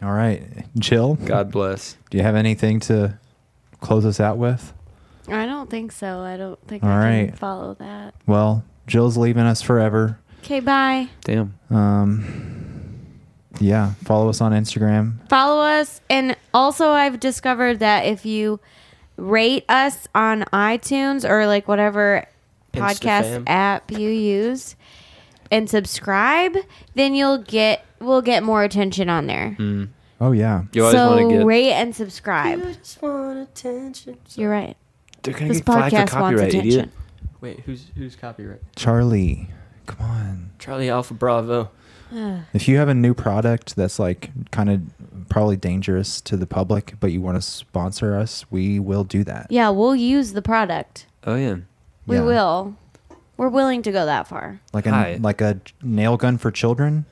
[0.01, 0.41] All right,
[0.77, 1.15] Jill.
[1.15, 1.95] God bless.
[2.09, 3.19] Do you have anything to
[3.81, 4.73] close us out with?
[5.27, 6.19] I don't think so.
[6.21, 8.15] I don't think All I can follow that.
[8.25, 10.17] Well, Jill's leaving us forever.
[10.43, 11.07] Okay, bye.
[11.23, 11.53] Damn.
[11.69, 12.60] Um,
[13.61, 15.27] yeah, follow us on Instagram.
[15.29, 16.01] Follow us.
[16.09, 18.59] And also, I've discovered that if you
[19.17, 22.25] rate us on iTunes or like whatever
[22.73, 23.43] podcast Instafam.
[23.47, 24.75] app you use
[25.51, 26.55] and subscribe,
[26.95, 29.55] then you'll get we'll get more attention on there.
[29.59, 29.89] Mm.
[30.19, 31.45] Oh yeah, You always so want to get.
[31.45, 32.59] rate and subscribe.
[32.59, 34.17] You just want attention.
[34.35, 34.77] You're right.
[35.23, 36.69] They're gonna This get flagged for podcast wants copyright, attention.
[36.69, 36.89] idiot.
[37.41, 38.61] Wait, who's who's copyright?
[38.75, 39.49] Charlie.
[39.87, 40.51] Come on.
[40.59, 41.69] Charlie Alpha Bravo.
[42.53, 44.81] If you have a new product that's like kind of
[45.29, 49.47] probably dangerous to the public, but you want to sponsor us, we will do that.
[49.49, 51.05] Yeah, we'll use the product.
[51.25, 51.57] Oh yeah.
[52.05, 52.23] We Yeah.
[52.23, 52.75] will.
[53.37, 54.59] We're willing to go that far.
[54.73, 55.07] Like Hi.
[55.09, 57.05] a like a nail gun for children.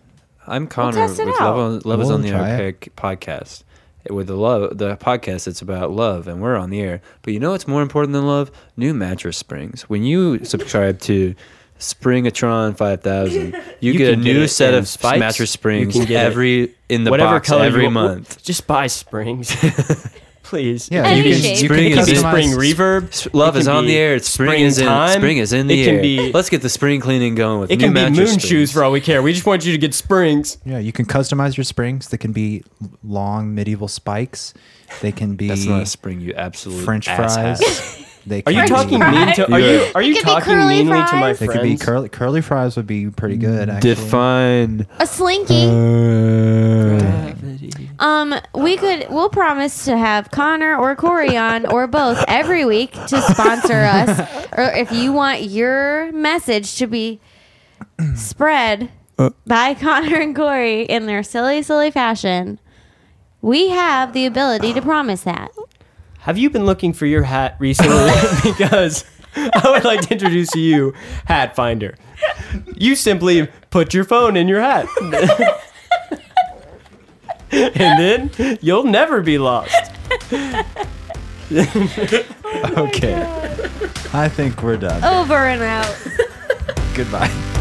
[0.45, 1.55] I'm Connor test it with out.
[1.55, 2.95] Love on, Love is We'll on the try Air it.
[2.95, 3.63] po- podcast.
[4.09, 7.01] With the love, the podcast, it's about love, and we're on the air.
[7.21, 8.49] But you know what's more important than love?
[8.77, 9.83] New mattress springs.
[9.83, 11.35] When you subscribe to
[11.79, 15.19] Springatron 5000, you, You get a can get new it set in of spikes.
[15.19, 17.93] mattress springs You can get it every in the Whatever box color every you want.
[17.95, 18.43] month.
[18.43, 19.55] Just buy springs,
[20.43, 20.89] please.
[20.91, 21.61] Yeah, Any you can, shape.
[21.61, 23.07] you Spring can is be in- customize- spring reverb.
[23.09, 24.19] S- Love It is can on be the air.
[24.19, 24.85] Spring, spring is in.
[24.87, 25.19] time.
[25.19, 26.01] Spring is in the It can air.
[26.01, 28.71] be- Let's get the spring cleaning going with It new can be moon mattress shoes
[28.73, 29.21] for all we care.
[29.21, 30.57] We just want you to get springs.
[30.65, 32.09] Yeah, you can customize your springs.
[32.09, 32.63] They can be
[33.03, 34.53] long medieval spikes.
[35.01, 38.05] They can be That's not a spring, you absolute French asshat.
[38.29, 38.43] fries.
[38.43, 39.51] They Are you talking be, mean to?
[39.51, 41.39] Are you are you could be talking curly meanly to my fries.
[41.39, 41.61] They friends?
[41.61, 43.69] could be curly curly fries would be pretty good.
[43.69, 43.95] Mm, actually.
[43.95, 44.87] Define.
[44.99, 45.65] A slinky.
[45.65, 47.33] Uh,
[47.99, 49.07] um, we could.
[49.09, 54.29] We'll promise to have Connor or Corey on, or both, every week to sponsor us.
[54.51, 57.21] Or if you want your message to be
[58.15, 59.29] spread uh.
[59.45, 62.59] by Connor and Corey in their silly, silly fashion,
[63.41, 65.51] we have the ability to promise that.
[66.29, 68.11] Have you been looking for your hat recently?
[68.43, 69.03] because
[69.35, 70.93] I would like to introduce to you
[71.25, 71.97] Hat Finder.
[72.75, 74.85] You simply put your phone in your hat.
[77.51, 78.29] and then
[78.61, 79.73] you'll never be lost.
[81.51, 83.23] Okay.
[83.25, 85.03] Oh I think we're done.
[85.03, 85.97] Over and out.
[86.93, 87.55] Goodbye.